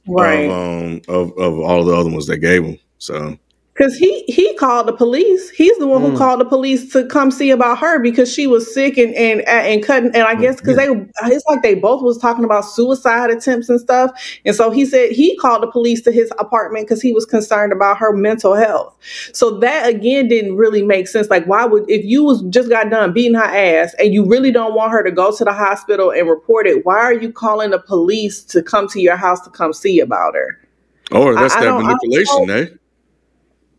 right. 0.09 0.47
of, 0.47 0.51
um, 0.51 1.03
of, 1.07 1.37
of 1.37 1.59
all 1.59 1.85
the 1.85 1.95
other 1.95 2.09
ones 2.09 2.27
they 2.27 2.39
gave 2.39 2.65
him. 2.65 2.79
So, 2.97 3.39
Because 3.77 3.95
he 3.95 4.25
he 4.27 4.55
called 4.55 4.89
the 4.89 4.93
police. 4.95 5.51
He's 5.51 5.77
the 5.77 5.87
one 5.87 6.01
who 6.01 6.13
mm. 6.13 6.17
called 6.17 6.41
the 6.41 6.47
police 6.47 6.91
to 6.93 7.05
come 7.09 7.31
see 7.31 7.51
about 7.51 7.79
her 7.79 7.99
because 7.99 8.33
she 8.33 8.47
was 8.47 8.73
sick 8.73 8.97
and 8.97 9.15
and 9.15 9.43
and 9.43 9.83
cutting. 9.83 10.13
And 10.15 10.23
I 10.23 10.35
mm, 10.35 10.41
guess 10.41 10.57
because 10.57 10.79
yeah. 10.79 10.95
they 10.95 11.35
it's 11.35 11.45
like 11.47 11.63
they 11.63 11.75
both 11.75 12.03
was 12.03 12.17
talking 12.17 12.45
about 12.45 12.63
suicide 12.63 13.29
attempts 13.29 13.69
and 13.69 13.79
stuff. 13.79 14.13
And 14.47 14.57
so 14.57 14.71
he 14.71 14.87
said 14.87 15.11
he 15.11 15.37
called 15.37 15.63
the 15.63 15.71
police 15.71 16.01
to 16.03 16.13
his 16.13 16.33
apartment 16.39 16.87
because 16.87 17.03
he 17.03 17.13
was 17.13 17.27
concerned 17.27 17.71
about 17.71 17.99
her 17.99 18.17
mental 18.17 18.55
health. 18.55 18.97
So 19.35 19.59
that 19.59 19.87
again 19.87 20.29
didn't 20.29 20.57
really 20.57 20.83
make 20.83 21.07
sense. 21.07 21.29
Like 21.29 21.45
why 21.45 21.67
would 21.67 21.85
if 21.91 22.03
you 22.03 22.25
was 22.25 22.41
just 22.45 22.71
got 22.71 22.89
done 22.89 23.13
beating 23.13 23.35
her 23.35 23.43
ass 23.43 23.95
and 23.99 24.15
you 24.15 24.25
really 24.25 24.53
don't 24.53 24.75
want 24.75 24.93
her 24.93 25.03
to 25.03 25.13
go 25.13 25.37
to 25.37 25.45
the 25.45 25.53
hospital 25.53 26.11
and 26.13 26.31
report 26.31 26.67
it, 26.67 26.87
why 26.87 26.97
are 26.97 27.13
you 27.13 27.31
calling 27.31 27.73
the 27.73 27.81
police 27.81 28.43
to 28.45 28.63
come 28.63 28.89
to 28.89 29.03
your 29.03 29.17
house 29.17 29.43
to 29.43 29.51
come 29.51 29.75
see 29.75 30.01
about 30.01 30.35
her? 30.35 30.59
Oh, 31.13 31.35
that's 31.35 31.55
I, 31.55 31.65
that 31.65 31.73
I 31.73 31.83
manipulation, 31.83 32.51
eh? 32.51 32.76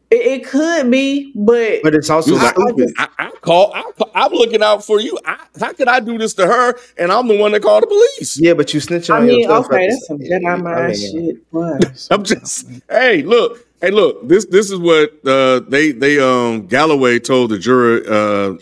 It, 0.09 0.15
it, 0.15 0.45
could 0.45 0.89
be, 0.89 1.33
but 1.35 1.81
but 1.83 1.93
it's 1.93 2.09
also 2.09 2.35
I, 2.37 2.53
I, 2.97 3.07
I, 3.19 3.29
call. 3.41 3.73
I, 3.73 4.25
am 4.25 4.31
looking 4.31 4.63
out 4.63 4.85
for 4.85 5.01
you. 5.01 5.19
I, 5.25 5.37
how 5.59 5.73
could 5.73 5.89
I 5.89 5.99
do 5.99 6.17
this 6.17 6.33
to 6.35 6.47
her? 6.47 6.75
And 6.97 7.11
I'm 7.11 7.27
the 7.27 7.37
one 7.37 7.51
that 7.51 7.61
called 7.61 7.83
the 7.83 7.87
police. 7.87 8.39
Yeah, 8.39 8.53
but 8.53 8.73
you 8.73 8.79
snitching. 8.79 9.13
I 9.13 9.19
mean, 9.19 9.51
okay, 9.51 9.89
that's 9.89 10.07
some 10.07 10.19
Jedi 10.19 10.63
mind 10.63 10.95
shit. 10.95 12.07
I'm 12.11 12.23
just. 12.23 12.69
hey, 12.89 13.21
look. 13.23 13.67
Hey, 13.81 13.91
look. 13.91 14.25
This 14.25 14.45
this 14.45 14.71
is 14.71 14.79
what 14.79 15.11
uh, 15.27 15.59
they 15.67 15.91
they 15.91 16.19
um 16.19 16.67
Galloway 16.67 17.19
told 17.19 17.51
the 17.51 17.59
jury 17.59 18.05
uh, 18.07 18.53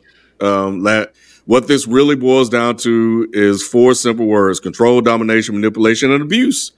um, 0.44 0.82
that 0.84 1.14
what 1.46 1.68
this 1.68 1.86
really 1.86 2.16
boils 2.16 2.50
down 2.50 2.78
to 2.78 3.30
is 3.34 3.62
four 3.62 3.94
simple 3.94 4.26
words: 4.26 4.60
control, 4.60 5.00
domination, 5.02 5.54
manipulation, 5.54 6.12
and 6.12 6.24
abuse. 6.24 6.72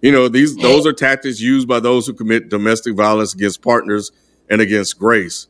You 0.00 0.12
know, 0.12 0.28
these 0.28 0.56
those 0.56 0.86
are 0.86 0.92
tactics 0.92 1.40
used 1.40 1.66
by 1.66 1.80
those 1.80 2.06
who 2.06 2.12
commit 2.12 2.48
domestic 2.48 2.94
violence 2.94 3.34
against 3.34 3.62
partners 3.62 4.12
and 4.48 4.60
against 4.60 4.98
Grace. 4.98 5.48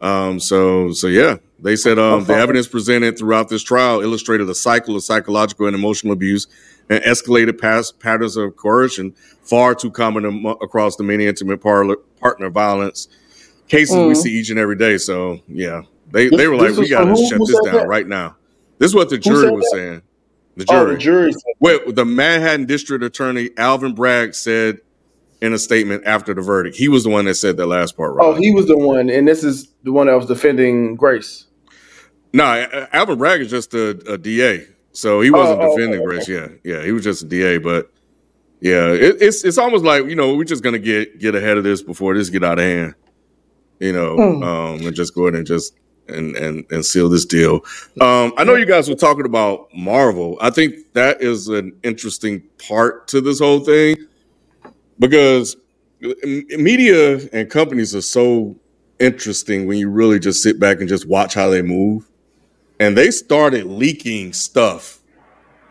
Um, 0.00 0.40
so 0.40 0.92
so 0.92 1.08
yeah, 1.08 1.36
they 1.58 1.76
said 1.76 1.98
um, 1.98 2.24
the 2.24 2.34
evidence 2.34 2.68
presented 2.68 3.18
throughout 3.18 3.48
this 3.48 3.62
trial 3.62 4.00
illustrated 4.00 4.48
a 4.48 4.54
cycle 4.54 4.96
of 4.96 5.02
psychological 5.02 5.66
and 5.66 5.74
emotional 5.74 6.12
abuse 6.12 6.46
and 6.88 7.02
escalated 7.04 7.60
past 7.60 7.98
patterns 8.00 8.36
of 8.36 8.56
coercion 8.56 9.12
far 9.42 9.74
too 9.74 9.90
common 9.90 10.24
am- 10.24 10.46
across 10.46 10.96
the 10.96 11.02
many 11.02 11.26
intimate 11.26 11.60
par- 11.60 11.96
partner 12.20 12.48
violence 12.48 13.08
cases 13.70 13.94
mm. 13.94 14.08
we 14.08 14.14
see 14.14 14.32
each 14.32 14.50
and 14.50 14.58
every 14.58 14.76
day. 14.76 14.98
So 14.98 15.40
yeah, 15.48 15.82
they 16.10 16.28
they 16.28 16.48
were 16.48 16.56
like, 16.56 16.76
we 16.76 16.88
got 16.88 17.04
to 17.04 17.26
shut 17.26 17.40
this 17.46 17.60
down 17.64 17.74
that? 17.74 17.88
right 17.88 18.06
now. 18.06 18.36
This 18.78 18.90
is 18.90 18.94
what 18.94 19.10
the 19.10 19.18
jury 19.18 19.50
was 19.50 19.64
that? 19.70 19.76
saying. 19.76 20.02
The 20.60 20.66
jury. 20.66 20.90
Oh, 20.90 20.92
the 20.92 20.98
jury. 20.98 21.32
Wait, 21.58 21.94
the 21.94 22.04
Manhattan 22.04 22.66
District 22.66 23.02
Attorney 23.02 23.48
Alvin 23.56 23.94
Bragg 23.94 24.34
said 24.34 24.80
in 25.40 25.54
a 25.54 25.58
statement 25.58 26.02
after 26.04 26.34
the 26.34 26.42
verdict. 26.42 26.76
He 26.76 26.86
was 26.86 27.04
the 27.04 27.08
one 27.08 27.24
that 27.24 27.36
said 27.36 27.56
that 27.56 27.66
last 27.66 27.96
part, 27.96 28.14
right? 28.14 28.26
Oh, 28.26 28.34
he 28.34 28.52
was 28.52 28.66
the 28.66 28.76
one, 28.76 29.08
and 29.08 29.26
this 29.26 29.42
is 29.42 29.68
the 29.84 29.92
one 29.92 30.06
that 30.08 30.16
was 30.16 30.26
defending 30.26 30.96
Grace. 30.96 31.46
No, 32.34 32.44
Alvin 32.92 33.16
Bragg 33.16 33.40
is 33.40 33.48
just 33.48 33.72
a, 33.72 33.90
a 34.12 34.18
DA, 34.18 34.66
so 34.92 35.22
he 35.22 35.30
wasn't 35.30 35.62
oh, 35.62 35.74
defending 35.74 36.00
okay, 36.00 36.04
Grace. 36.04 36.28
Yeah, 36.28 36.48
yeah, 36.62 36.84
he 36.84 36.92
was 36.92 37.04
just 37.04 37.22
a 37.22 37.24
DA, 37.24 37.56
but 37.56 37.90
yeah, 38.60 38.88
it, 38.88 39.16
it's 39.22 39.42
it's 39.44 39.56
almost 39.56 39.82
like 39.82 40.04
you 40.04 40.14
know 40.14 40.36
we're 40.36 40.44
just 40.44 40.62
gonna 40.62 40.78
get 40.78 41.18
get 41.18 41.34
ahead 41.34 41.56
of 41.56 41.64
this 41.64 41.80
before 41.80 42.14
this 42.14 42.28
get 42.28 42.44
out 42.44 42.58
of 42.58 42.64
hand, 42.66 42.94
you 43.78 43.94
know, 43.94 44.14
mm. 44.16 44.44
um, 44.44 44.86
and 44.86 44.94
just 44.94 45.14
go 45.14 45.22
ahead 45.22 45.36
and 45.36 45.46
just 45.46 45.72
and 46.10 46.36
and 46.36 46.64
and 46.70 46.84
seal 46.84 47.08
this 47.08 47.24
deal. 47.24 47.60
Um, 48.00 48.32
I 48.36 48.44
know 48.44 48.54
you 48.54 48.66
guys 48.66 48.88
were 48.88 48.94
talking 48.94 49.24
about 49.24 49.68
Marvel. 49.74 50.38
I 50.40 50.50
think 50.50 50.92
that 50.94 51.22
is 51.22 51.48
an 51.48 51.76
interesting 51.82 52.42
part 52.66 53.08
to 53.08 53.20
this 53.20 53.38
whole 53.38 53.60
thing 53.60 53.96
because 54.98 55.56
media 56.58 57.28
and 57.32 57.50
companies 57.50 57.94
are 57.94 58.02
so 58.02 58.56
interesting 58.98 59.66
when 59.66 59.78
you 59.78 59.90
really 59.90 60.18
just 60.18 60.42
sit 60.42 60.60
back 60.60 60.80
and 60.80 60.88
just 60.88 61.08
watch 61.08 61.34
how 61.34 61.48
they 61.48 61.62
move. 61.62 62.08
And 62.78 62.96
they 62.96 63.10
started 63.10 63.66
leaking 63.66 64.32
stuff, 64.32 65.00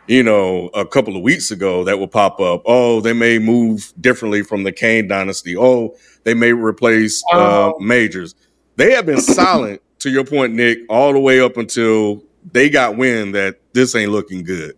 you 0.08 0.22
know, 0.22 0.68
a 0.74 0.86
couple 0.86 1.16
of 1.16 1.24
weeks 1.24 1.50
ago 1.52 1.84
that 1.86 1.98
will 1.98 2.08
pop 2.08 2.40
up. 2.40 2.62
Oh, 2.66 3.02
they 3.02 3.14
may 3.14 3.40
move 3.40 3.94
differently 4.00 4.44
from 4.44 4.64
the 4.64 4.72
Kang 4.72 5.08
dynasty. 5.08 5.56
Oh, 5.58 5.96
they 6.24 6.34
may 6.34 6.54
replace 6.54 7.24
uh, 7.34 7.72
oh. 7.74 7.80
majors. 7.80 8.36
They 8.76 8.92
have 8.92 9.06
been 9.06 9.22
silent 9.22 9.82
to 10.00 10.10
your 10.10 10.24
point, 10.24 10.54
Nick, 10.54 10.80
all 10.90 11.14
the 11.14 11.20
way 11.20 11.42
up 11.42 11.58
until 11.58 12.24
they 12.52 12.70
got 12.70 12.98
wind 12.98 13.36
that 13.36 13.60
this 13.74 13.96
ain't 13.96 14.12
looking 14.12 14.44
good. 14.44 14.76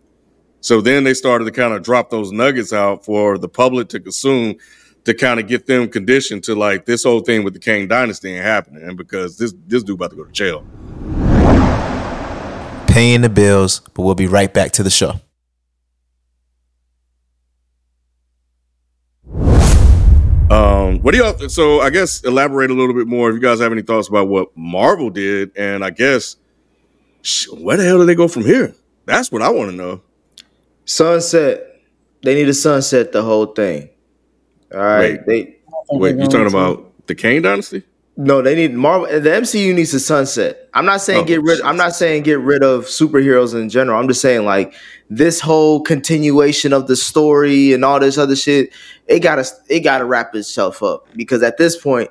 So 0.60 0.80
then 0.80 1.04
they 1.04 1.14
started 1.14 1.44
to 1.46 1.50
kind 1.50 1.72
of 1.72 1.82
drop 1.82 2.10
those 2.10 2.30
nuggets 2.30 2.72
out 2.72 3.04
for 3.04 3.38
the 3.38 3.48
public 3.48 3.88
to 3.90 4.00
consume 4.00 4.56
to 5.04 5.14
kind 5.14 5.40
of 5.40 5.48
get 5.48 5.66
them 5.66 5.88
conditioned 5.88 6.44
to 6.44 6.54
like 6.54 6.84
this 6.86 7.02
whole 7.02 7.20
thing 7.20 7.42
with 7.42 7.54
the 7.54 7.58
Kang 7.58 7.88
dynasty 7.88 8.34
ain't 8.34 8.44
happening. 8.44 8.82
And 8.82 8.96
because 8.96 9.38
this 9.38 9.54
this 9.66 9.82
dude 9.82 9.96
about 9.96 10.10
to 10.10 10.16
go 10.16 10.24
to 10.24 10.32
jail. 10.32 10.64
Paying 12.86 13.22
the 13.22 13.30
bills, 13.30 13.80
but 13.94 14.02
we'll 14.02 14.14
be 14.14 14.26
right 14.26 14.52
back 14.52 14.72
to 14.72 14.82
the 14.82 14.90
show. 14.90 15.20
What 21.02 21.14
do 21.14 21.18
y'all? 21.18 21.48
So 21.48 21.80
I 21.80 21.90
guess 21.90 22.22
elaborate 22.22 22.70
a 22.70 22.74
little 22.74 22.94
bit 22.94 23.08
more 23.08 23.28
if 23.28 23.34
you 23.34 23.40
guys 23.40 23.58
have 23.58 23.72
any 23.72 23.82
thoughts 23.82 24.06
about 24.08 24.28
what 24.28 24.56
Marvel 24.56 25.10
did, 25.10 25.50
and 25.56 25.84
I 25.84 25.90
guess 25.90 26.36
where 27.52 27.76
the 27.76 27.82
hell 27.82 27.98
do 27.98 28.06
they 28.06 28.14
go 28.14 28.28
from 28.28 28.44
here? 28.44 28.72
That's 29.04 29.32
what 29.32 29.42
I 29.42 29.50
want 29.50 29.72
to 29.72 29.76
know. 29.76 30.00
Sunset. 30.84 31.80
They 32.22 32.36
need 32.36 32.44
to 32.44 32.54
sunset 32.54 33.10
the 33.10 33.22
whole 33.22 33.46
thing. 33.46 33.88
All 34.72 34.78
right. 34.78 35.26
Wait, 35.26 35.26
they, 35.26 35.56
wait 35.90 36.16
you 36.18 36.26
talking 36.26 36.46
about 36.46 36.92
the 37.08 37.16
Kang 37.16 37.42
dynasty? 37.42 37.82
No, 38.16 38.42
they 38.42 38.54
need 38.54 38.74
Marvel. 38.74 39.06
The 39.08 39.30
MCU 39.30 39.74
needs 39.74 39.92
to 39.92 40.00
sunset. 40.00 40.68
I'm 40.74 40.84
not 40.84 41.00
saying 41.00 41.22
oh, 41.22 41.24
get 41.24 41.42
rid. 41.42 41.62
I'm 41.62 41.78
not 41.78 41.94
saying 41.94 42.24
get 42.24 42.40
rid 42.40 42.62
of 42.62 42.84
superheroes 42.84 43.58
in 43.58 43.70
general. 43.70 43.98
I'm 43.98 44.06
just 44.06 44.20
saying 44.20 44.44
like 44.44 44.74
this 45.08 45.40
whole 45.40 45.80
continuation 45.80 46.74
of 46.74 46.88
the 46.88 46.96
story 46.96 47.72
and 47.72 47.84
all 47.84 47.98
this 47.98 48.18
other 48.18 48.36
shit. 48.36 48.70
It 49.06 49.20
gotta 49.20 49.46
it 49.68 49.80
gotta 49.80 50.04
wrap 50.04 50.34
itself 50.34 50.82
up 50.82 51.06
because 51.16 51.42
at 51.42 51.56
this 51.56 51.76
point, 51.76 52.10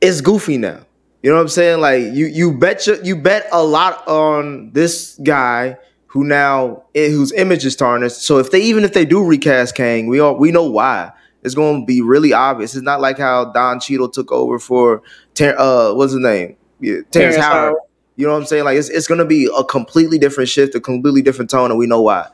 it's 0.00 0.20
goofy 0.20 0.58
now. 0.58 0.80
You 1.22 1.30
know 1.30 1.36
what 1.36 1.42
I'm 1.42 1.48
saying? 1.48 1.80
Like 1.80 2.02
you 2.02 2.26
you 2.26 2.52
bet 2.52 2.88
you, 2.88 2.98
you 3.04 3.14
bet 3.14 3.46
a 3.52 3.62
lot 3.62 4.06
on 4.08 4.72
this 4.72 5.18
guy 5.22 5.78
who 6.06 6.24
now 6.24 6.82
eh, 6.96 7.08
whose 7.08 7.32
image 7.32 7.64
is 7.64 7.76
tarnished. 7.76 8.22
So 8.22 8.38
if 8.38 8.50
they 8.50 8.60
even 8.62 8.82
if 8.82 8.94
they 8.94 9.04
do 9.04 9.24
recast 9.24 9.76
Kang, 9.76 10.08
we 10.08 10.18
all 10.18 10.34
we 10.34 10.50
know 10.50 10.68
why 10.68 11.12
it's 11.42 11.54
going 11.54 11.82
to 11.82 11.86
be 11.86 12.02
really 12.02 12.32
obvious. 12.32 12.74
It's 12.74 12.84
not 12.84 13.00
like 13.00 13.18
how 13.18 13.46
Don 13.52 13.80
Cheadle 13.80 14.08
took 14.08 14.32
over 14.32 14.58
for 14.58 15.02
Ter- 15.34 15.56
uh 15.58 15.94
what's 15.94 16.12
his 16.12 16.20
name? 16.20 16.56
Yeah, 16.80 16.94
Terrence, 16.94 17.06
Terrence 17.10 17.36
Howard. 17.36 17.56
Howard. 17.56 17.82
You 18.16 18.26
know 18.26 18.32
what 18.32 18.40
I'm 18.40 18.46
saying? 18.46 18.64
Like 18.64 18.76
it's 18.76 18.88
it's 18.88 19.06
going 19.06 19.18
to 19.18 19.24
be 19.24 19.48
a 19.56 19.62
completely 19.62 20.18
different 20.18 20.48
shift, 20.48 20.74
a 20.74 20.80
completely 20.80 21.22
different 21.22 21.50
tone, 21.50 21.70
and 21.70 21.78
we 21.78 21.86
know 21.86 22.02
why. 22.02 22.26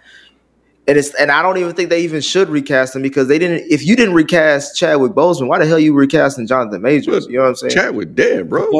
And 0.86 0.98
it's 0.98 1.14
and 1.14 1.30
I 1.30 1.42
don't 1.42 1.56
even 1.58 1.74
think 1.74 1.90
they 1.90 2.02
even 2.02 2.22
should 2.22 2.48
recast 2.48 2.96
him 2.96 3.02
because 3.02 3.28
they 3.28 3.38
didn't. 3.38 3.70
If 3.70 3.84
you 3.84 3.96
didn't 3.96 4.14
recast 4.14 4.76
Chadwick 4.76 5.12
Boseman, 5.12 5.48
why 5.48 5.58
the 5.58 5.66
hell 5.66 5.78
you 5.78 5.94
recasting 5.94 6.46
Jonathan 6.46 6.80
Majors? 6.80 7.26
You 7.26 7.36
know 7.36 7.42
what 7.42 7.48
I'm 7.48 7.54
saying? 7.56 7.72
Chadwick 7.74 8.14
dead, 8.14 8.48
bro. 8.48 8.70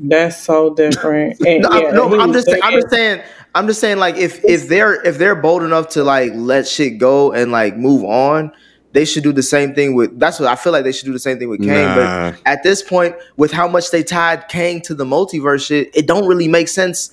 That's 0.00 0.42
so 0.42 0.74
different. 0.74 1.38
And, 1.46 1.62
no, 1.62 1.80
yeah, 1.80 1.90
no 1.90 2.20
I'm 2.20 2.32
just 2.32 2.50
I'm 2.62 2.72
just 2.74 2.90
saying 2.90 3.22
I'm 3.54 3.66
just 3.66 3.80
saying 3.80 3.98
like 3.98 4.16
if 4.16 4.42
if 4.44 4.68
they're 4.68 5.02
if 5.06 5.18
they're 5.18 5.34
bold 5.34 5.62
enough 5.62 5.88
to 5.90 6.04
like 6.04 6.32
let 6.34 6.66
shit 6.66 6.98
go 6.98 7.32
and 7.32 7.52
like 7.52 7.76
move 7.76 8.04
on, 8.04 8.52
they 8.92 9.04
should 9.04 9.22
do 9.22 9.32
the 9.32 9.42
same 9.42 9.74
thing 9.74 9.94
with 9.94 10.18
that's 10.18 10.38
what 10.38 10.48
I 10.48 10.56
feel 10.56 10.72
like 10.72 10.84
they 10.84 10.92
should 10.92 11.06
do 11.06 11.12
the 11.12 11.18
same 11.18 11.38
thing 11.38 11.48
with 11.48 11.60
Kang. 11.60 11.96
Nah. 11.96 12.30
But 12.32 12.42
at 12.46 12.62
this 12.62 12.82
point, 12.82 13.16
with 13.36 13.52
how 13.52 13.66
much 13.66 13.90
they 13.90 14.02
tied 14.02 14.48
Kang 14.48 14.80
to 14.82 14.94
the 14.94 15.04
multiverse 15.04 15.66
shit, 15.66 15.94
it 15.96 16.06
don't 16.06 16.26
really 16.26 16.48
make 16.48 16.68
sense 16.68 17.10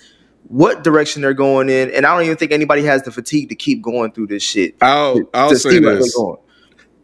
what 0.47 0.83
direction 0.83 1.21
they're 1.21 1.33
going 1.33 1.69
in. 1.69 1.89
And 1.91 2.05
I 2.05 2.13
don't 2.13 2.25
even 2.25 2.37
think 2.37 2.51
anybody 2.51 2.83
has 2.83 3.03
the 3.03 3.11
fatigue 3.11 3.49
to 3.49 3.55
keep 3.55 3.81
going 3.81 4.11
through 4.11 4.27
this 4.27 4.43
shit. 4.43 4.75
I'll 4.81 5.15
to, 5.15 5.29
I'll 5.33 5.49
to 5.49 5.57
say 5.57 5.79
this. 5.79 6.13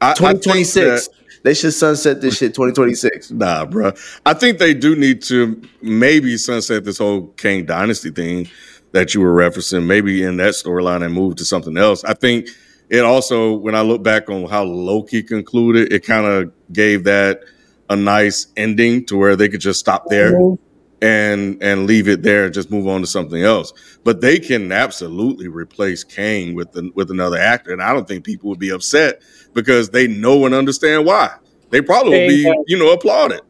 2026. 0.01 1.09
they 1.43 1.53
should 1.53 1.73
sunset 1.73 2.21
this 2.21 2.37
shit 2.37 2.53
2026. 2.53 3.31
Nah, 3.31 3.65
bro. 3.65 3.93
I 4.25 4.33
think 4.33 4.57
they 4.57 4.73
do 4.73 4.95
need 4.95 5.21
to 5.23 5.61
maybe 5.81 6.37
sunset 6.37 6.83
this 6.83 6.97
whole 6.97 7.27
Kang 7.37 7.65
Dynasty 7.65 8.11
thing 8.11 8.49
that 8.91 9.13
you 9.13 9.21
were 9.21 9.33
referencing, 9.33 9.85
maybe 9.85 10.23
in 10.23 10.37
that 10.37 10.53
storyline 10.53 11.03
and 11.03 11.13
move 11.13 11.35
to 11.37 11.45
something 11.45 11.77
else. 11.77 12.03
I 12.03 12.13
think– 12.13 12.49
it 12.89 13.03
also, 13.03 13.53
when 13.53 13.75
I 13.75 13.81
look 13.81 14.03
back 14.03 14.29
on 14.29 14.47
how 14.47 14.63
Loki 14.63 15.23
concluded, 15.23 15.91
it 15.91 16.05
kind 16.05 16.25
of 16.25 16.51
gave 16.71 17.03
that 17.05 17.41
a 17.89 17.95
nice 17.95 18.47
ending 18.57 19.05
to 19.05 19.17
where 19.17 19.35
they 19.35 19.49
could 19.49 19.61
just 19.61 19.79
stop 19.79 20.07
there 20.07 20.33
mm-hmm. 20.33 20.61
and 21.03 21.61
and 21.61 21.85
leave 21.85 22.07
it 22.07 22.23
there 22.23 22.45
and 22.45 22.53
just 22.53 22.71
move 22.71 22.87
on 22.87 23.01
to 23.01 23.07
something 23.07 23.43
else. 23.43 23.73
But 24.03 24.21
they 24.21 24.39
can 24.39 24.71
absolutely 24.71 25.47
replace 25.47 26.03
Kang 26.03 26.55
with 26.55 26.71
the, 26.71 26.91
with 26.95 27.11
another 27.11 27.37
actor, 27.37 27.71
and 27.71 27.81
I 27.81 27.93
don't 27.93 28.07
think 28.07 28.23
people 28.23 28.49
would 28.49 28.59
be 28.59 28.71
upset 28.71 29.21
because 29.53 29.89
they 29.89 30.07
know 30.07 30.45
and 30.45 30.53
understand 30.53 31.05
why. 31.05 31.31
They 31.71 31.81
probably 31.81 32.11
would 32.11 32.27
be, 32.27 32.53
you 32.67 32.77
know, 32.77 32.91
applauded. 32.91 33.41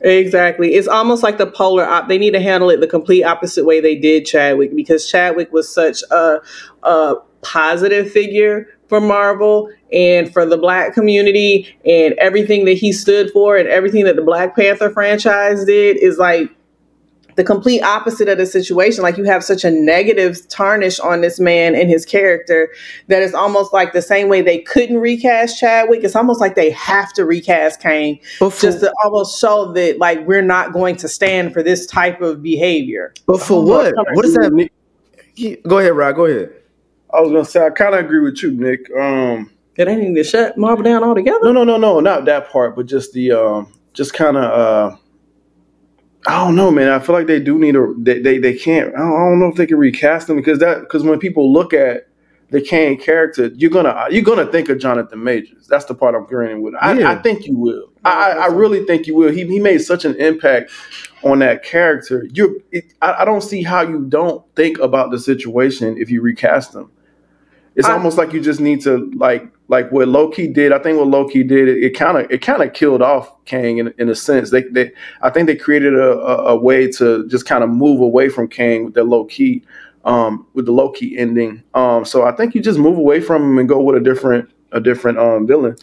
Exactly. 0.00 0.74
It's 0.74 0.88
almost 0.88 1.22
like 1.22 1.38
the 1.38 1.46
polar 1.46 1.84
op- 1.84 2.08
they 2.08 2.18
need 2.18 2.32
to 2.32 2.40
handle 2.40 2.68
it 2.68 2.80
the 2.80 2.86
complete 2.86 3.24
opposite 3.24 3.64
way 3.64 3.80
they 3.80 3.96
did 3.96 4.26
Chadwick 4.26 4.74
because 4.74 5.08
Chadwick 5.08 5.52
was 5.52 5.72
such 5.72 6.02
a, 6.10 6.40
a 6.82 7.14
positive 7.44 8.10
figure 8.10 8.66
for 8.88 9.00
Marvel 9.00 9.70
and 9.92 10.32
for 10.32 10.44
the 10.44 10.58
black 10.58 10.94
community 10.94 11.76
and 11.84 12.14
everything 12.14 12.64
that 12.64 12.74
he 12.74 12.92
stood 12.92 13.30
for 13.30 13.56
and 13.56 13.68
everything 13.68 14.04
that 14.04 14.16
the 14.16 14.22
Black 14.22 14.56
Panther 14.56 14.90
franchise 14.90 15.64
did 15.64 15.96
is 15.96 16.18
like 16.18 16.50
the 17.36 17.44
complete 17.44 17.82
opposite 17.82 18.28
of 18.28 18.38
the 18.38 18.46
situation. 18.46 19.02
Like 19.02 19.16
you 19.16 19.24
have 19.24 19.42
such 19.42 19.64
a 19.64 19.70
negative 19.70 20.48
tarnish 20.48 21.00
on 21.00 21.20
this 21.20 21.40
man 21.40 21.74
and 21.74 21.88
his 21.88 22.04
character 22.04 22.68
that 23.08 23.22
it's 23.22 23.34
almost 23.34 23.72
like 23.72 23.92
the 23.92 24.02
same 24.02 24.28
way 24.28 24.42
they 24.42 24.60
couldn't 24.60 24.98
recast 24.98 25.58
Chadwick. 25.58 26.04
It's 26.04 26.14
almost 26.14 26.40
like 26.40 26.54
they 26.54 26.70
have 26.70 27.12
to 27.14 27.24
recast 27.24 27.80
Kang 27.80 28.20
for, 28.38 28.50
just 28.50 28.80
to 28.80 28.92
almost 29.02 29.40
show 29.40 29.72
that 29.72 29.98
like 29.98 30.24
we're 30.26 30.42
not 30.42 30.72
going 30.72 30.96
to 30.96 31.08
stand 31.08 31.52
for 31.52 31.62
this 31.62 31.86
type 31.86 32.20
of 32.20 32.42
behavior. 32.42 33.12
But 33.26 33.40
for 33.40 33.64
what? 33.64 33.94
What 34.12 34.22
does 34.22 34.34
that 34.34 34.52
mean? 34.52 34.68
Go 35.66 35.78
ahead, 35.78 35.94
Rod. 35.94 36.12
Go 36.14 36.26
ahead. 36.26 36.52
I 37.14 37.20
was 37.20 37.30
gonna 37.30 37.44
say 37.44 37.64
I 37.64 37.70
kind 37.70 37.94
of 37.94 38.04
agree 38.04 38.20
with 38.20 38.42
you, 38.42 38.50
Nick. 38.50 38.90
Um, 38.96 39.50
it 39.76 39.88
ain't 39.88 40.02
need 40.02 40.14
to 40.14 40.24
shut 40.24 40.56
Marvel 40.56 40.84
down 40.84 41.02
altogether. 41.04 41.44
No, 41.44 41.52
no, 41.52 41.64
no, 41.64 41.76
no, 41.76 42.00
not 42.00 42.24
that 42.26 42.50
part, 42.50 42.76
but 42.76 42.86
just 42.86 43.12
the 43.12 43.32
um, 43.32 43.72
just 43.92 44.14
kind 44.14 44.36
of 44.36 44.44
uh 44.44 44.96
I 46.26 46.42
don't 46.44 46.56
know, 46.56 46.70
man. 46.70 46.88
I 46.88 46.98
feel 47.00 47.14
like 47.14 47.26
they 47.26 47.40
do 47.40 47.58
need 47.58 47.76
a. 47.76 47.92
They 47.98 48.18
they, 48.18 48.38
they 48.38 48.54
can't. 48.54 48.94
I 48.94 48.98
don't, 48.98 49.12
I 49.12 49.28
don't 49.28 49.40
know 49.40 49.48
if 49.48 49.56
they 49.56 49.66
can 49.66 49.76
recast 49.76 50.26
them 50.26 50.36
because 50.36 50.58
that 50.60 50.80
because 50.80 51.02
when 51.02 51.18
people 51.18 51.52
look 51.52 51.74
at 51.74 52.08
the 52.50 52.62
Kang 52.62 52.96
character, 52.96 53.50
you're 53.56 53.70
gonna 53.70 54.06
you're 54.10 54.22
gonna 54.22 54.46
think 54.46 54.70
of 54.70 54.78
Jonathan 54.78 55.22
Majors. 55.22 55.66
That's 55.66 55.84
the 55.84 55.94
part 55.94 56.14
I'm 56.14 56.24
agreeing 56.24 56.62
with. 56.62 56.74
I, 56.80 56.98
yeah. 56.98 57.10
I 57.10 57.16
think 57.16 57.46
you 57.46 57.58
will. 57.58 57.90
I, 58.04 58.32
I 58.32 58.46
really 58.46 58.84
think 58.86 59.06
you 59.06 59.14
will. 59.14 59.32
He 59.32 59.46
he 59.46 59.60
made 59.60 59.78
such 59.78 60.06
an 60.06 60.14
impact 60.16 60.70
on 61.22 61.40
that 61.40 61.62
character. 61.62 62.26
You, 62.32 62.62
I, 63.02 63.16
I 63.20 63.24
don't 63.26 63.42
see 63.42 63.62
how 63.62 63.82
you 63.82 64.06
don't 64.06 64.42
think 64.56 64.78
about 64.78 65.10
the 65.10 65.18
situation 65.18 65.98
if 65.98 66.10
you 66.10 66.22
recast 66.22 66.74
him. 66.74 66.90
It's 67.76 67.88
I, 67.88 67.92
almost 67.92 68.16
like 68.16 68.32
you 68.32 68.40
just 68.40 68.60
need 68.60 68.80
to 68.82 69.10
like 69.16 69.48
like 69.68 69.90
what 69.90 70.08
Loki 70.08 70.46
did. 70.46 70.72
I 70.72 70.78
think 70.78 70.98
what 70.98 71.08
Loki 71.08 71.42
did 71.42 71.68
it 71.68 71.90
kind 71.90 72.18
of 72.18 72.30
it 72.30 72.38
kind 72.38 72.62
of 72.62 72.72
killed 72.72 73.02
off 73.02 73.44
Kang 73.46 73.78
in, 73.78 73.92
in 73.98 74.08
a 74.08 74.14
sense. 74.14 74.50
They 74.50 74.62
they 74.62 74.92
I 75.22 75.30
think 75.30 75.46
they 75.46 75.56
created 75.56 75.94
a, 75.94 76.12
a, 76.12 76.36
a 76.54 76.56
way 76.56 76.90
to 76.92 77.26
just 77.28 77.46
kind 77.46 77.64
of 77.64 77.70
move 77.70 78.00
away 78.00 78.28
from 78.28 78.48
Kang 78.48 78.84
with 78.84 78.94
the 78.94 79.04
Loki 79.04 79.64
um, 80.04 80.46
with 80.54 80.66
the 80.66 80.72
Loki 80.72 81.18
ending. 81.18 81.62
Um, 81.74 82.04
so 82.04 82.24
I 82.24 82.32
think 82.32 82.54
you 82.54 82.62
just 82.62 82.78
move 82.78 82.98
away 82.98 83.20
from 83.20 83.42
him 83.42 83.58
and 83.58 83.68
go 83.68 83.82
with 83.82 83.96
a 83.96 84.00
different 84.00 84.50
a 84.72 84.80
different 84.80 85.18
um, 85.18 85.46
villain. 85.46 85.76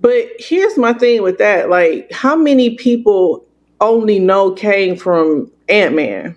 But 0.00 0.28
here's 0.38 0.76
my 0.76 0.92
thing 0.94 1.22
with 1.22 1.38
that: 1.38 1.70
like, 1.70 2.10
how 2.10 2.34
many 2.34 2.76
people 2.76 3.44
only 3.80 4.18
know 4.18 4.52
Kang 4.52 4.96
from 4.96 5.50
Ant 5.68 5.94
Man? 5.94 6.36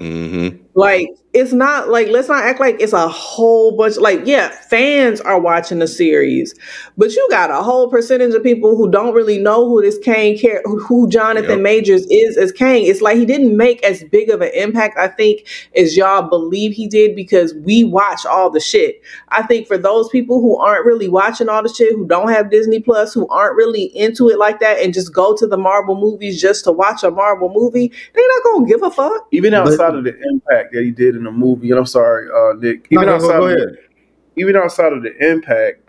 Mm-hmm. 0.00 0.62
Like 0.76 1.08
it's 1.36 1.52
not 1.52 1.90
like 1.90 2.08
let's 2.08 2.28
not 2.28 2.42
act 2.44 2.60
like 2.60 2.80
it's 2.80 2.94
a 2.94 3.08
whole 3.08 3.76
bunch 3.76 3.98
like 3.98 4.20
yeah 4.24 4.48
fans 4.48 5.20
are 5.20 5.38
watching 5.38 5.80
the 5.80 5.86
series 5.86 6.54
but 6.96 7.12
you 7.14 7.26
got 7.30 7.50
a 7.50 7.62
whole 7.62 7.90
percentage 7.90 8.32
of 8.34 8.42
people 8.42 8.74
who 8.74 8.90
don't 8.90 9.12
really 9.12 9.36
know 9.36 9.68
who 9.68 9.82
this 9.82 9.98
Kang 9.98 10.38
care 10.38 10.62
who 10.64 11.06
Jonathan 11.10 11.50
yep. 11.50 11.60
Majors 11.60 12.06
is 12.06 12.38
as 12.38 12.52
Kang 12.52 12.84
it's 12.84 13.02
like 13.02 13.18
he 13.18 13.26
didn't 13.26 13.54
make 13.54 13.84
as 13.84 14.02
big 14.04 14.30
of 14.30 14.40
an 14.40 14.50
impact 14.54 14.96
I 14.96 15.08
think 15.08 15.46
as 15.76 15.94
y'all 15.94 16.22
believe 16.22 16.72
he 16.72 16.88
did 16.88 17.14
because 17.14 17.52
we 17.52 17.84
watch 17.84 18.24
all 18.24 18.48
the 18.48 18.60
shit. 18.60 19.02
I 19.28 19.42
think 19.42 19.66
for 19.66 19.76
those 19.76 20.08
people 20.08 20.40
who 20.40 20.56
aren't 20.56 20.86
really 20.86 21.08
watching 21.08 21.50
all 21.50 21.62
the 21.62 21.68
shit 21.68 21.94
who 21.94 22.06
don't 22.06 22.30
have 22.30 22.50
Disney 22.50 22.80
Plus 22.80 23.12
who 23.12 23.28
aren't 23.28 23.56
really 23.56 23.84
into 23.94 24.30
it 24.30 24.38
like 24.38 24.58
that 24.60 24.78
and 24.78 24.94
just 24.94 25.12
go 25.12 25.36
to 25.36 25.46
the 25.46 25.58
Marvel 25.58 26.00
movies 26.00 26.40
just 26.40 26.64
to 26.64 26.72
watch 26.72 27.02
a 27.02 27.10
Marvel 27.10 27.52
movie 27.52 27.92
they're 28.14 28.28
not 28.28 28.44
gonna 28.44 28.66
give 28.66 28.82
a 28.82 28.90
fuck. 28.90 29.28
Even 29.32 29.52
outside 29.52 29.76
but, 29.76 29.96
of 29.96 30.04
the 30.04 30.18
impact 30.30 30.65
that 30.72 30.82
he 30.82 30.90
did 30.90 31.16
in 31.16 31.24
the 31.24 31.30
movie, 31.30 31.70
and 31.70 31.78
I'm 31.78 31.86
sorry, 31.86 32.28
uh, 32.30 32.54
Nick. 32.58 32.86
Even 32.90 33.06
no, 33.06 33.14
outside, 33.14 33.28
go, 33.28 33.40
go 33.40 33.46
of 33.46 33.58
the, 33.58 33.78
even 34.36 34.56
outside 34.56 34.92
of 34.92 35.02
the 35.02 35.16
impact, 35.30 35.86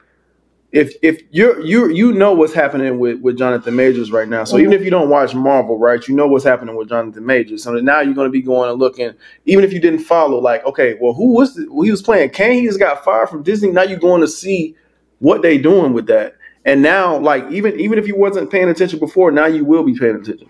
if 0.71 0.93
if 1.01 1.21
you 1.31 1.63
you 1.63 1.89
you 1.89 2.11
know 2.11 2.33
what's 2.33 2.53
happening 2.53 2.99
with 2.99 3.21
with 3.21 3.37
Jonathan 3.37 3.75
Majors 3.75 4.11
right 4.11 4.27
now. 4.27 4.43
So 4.43 4.55
mm-hmm. 4.55 4.63
even 4.63 4.73
if 4.73 4.83
you 4.83 4.89
don't 4.89 5.09
watch 5.09 5.33
Marvel, 5.33 5.79
right, 5.79 6.05
you 6.07 6.15
know 6.15 6.27
what's 6.27 6.43
happening 6.43 6.75
with 6.75 6.89
Jonathan 6.89 7.25
Majors. 7.25 7.63
So 7.63 7.73
now 7.75 8.01
you're 8.01 8.13
going 8.13 8.27
to 8.27 8.31
be 8.31 8.41
going 8.41 8.69
and 8.69 8.79
looking, 8.79 9.13
even 9.45 9.63
if 9.63 9.71
you 9.71 9.79
didn't 9.79 9.99
follow, 9.99 10.39
like, 10.39 10.65
okay, 10.65 10.97
well, 10.99 11.13
who 11.13 11.33
was 11.33 11.55
the, 11.55 11.67
well, 11.71 11.83
he 11.83 11.91
was 11.91 12.01
playing? 12.01 12.31
Kang 12.31 12.53
he 12.53 12.65
just 12.65 12.79
got 12.79 13.03
fired 13.03 13.29
from 13.29 13.43
Disney. 13.43 13.71
Now 13.71 13.83
you're 13.83 13.99
going 13.99 14.21
to 14.21 14.27
see 14.27 14.75
what 15.19 15.41
they 15.41 15.57
doing 15.57 15.93
with 15.93 16.07
that. 16.07 16.35
And 16.65 16.81
now, 16.81 17.17
like, 17.17 17.49
even 17.49 17.79
even 17.79 17.97
if 17.97 18.07
you 18.07 18.17
wasn't 18.17 18.51
paying 18.51 18.67
attention 18.67 18.99
before, 18.99 19.31
now 19.31 19.45
you 19.45 19.63
will 19.63 19.83
be 19.83 19.97
paying 19.97 20.17
attention. 20.17 20.49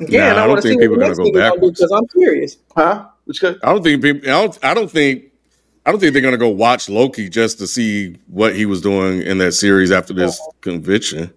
Yeah, 0.00 0.24
nah, 0.24 0.30
and 0.30 0.40
I, 0.40 0.44
I 0.44 0.46
want 0.48 0.62
to 0.62 0.68
see 0.68 0.76
people 0.76 0.96
are 0.96 1.14
going 1.14 1.16
to 1.16 1.32
go 1.32 1.32
backwards 1.32 1.80
because 1.80 1.92
I'm 1.92 2.06
curious. 2.08 2.58
Huh? 2.76 3.08
Which 3.26 3.42
I 3.44 3.54
don't 3.62 3.82
think 3.82 4.02
people. 4.02 4.28
I 4.28 4.32
don't. 4.32 4.58
I 4.64 4.74
don't 4.74 4.90
think. 4.90 5.24
I 5.84 5.90
don't 5.90 6.00
think 6.00 6.12
they're 6.12 6.22
gonna 6.22 6.36
go 6.38 6.48
watch 6.48 6.88
Loki 6.88 7.28
just 7.28 7.58
to 7.58 7.66
see 7.66 8.16
what 8.28 8.56
he 8.56 8.66
was 8.66 8.80
doing 8.80 9.22
in 9.22 9.38
that 9.38 9.52
series 9.52 9.92
after 9.92 10.12
this 10.12 10.40
conviction. 10.60 11.32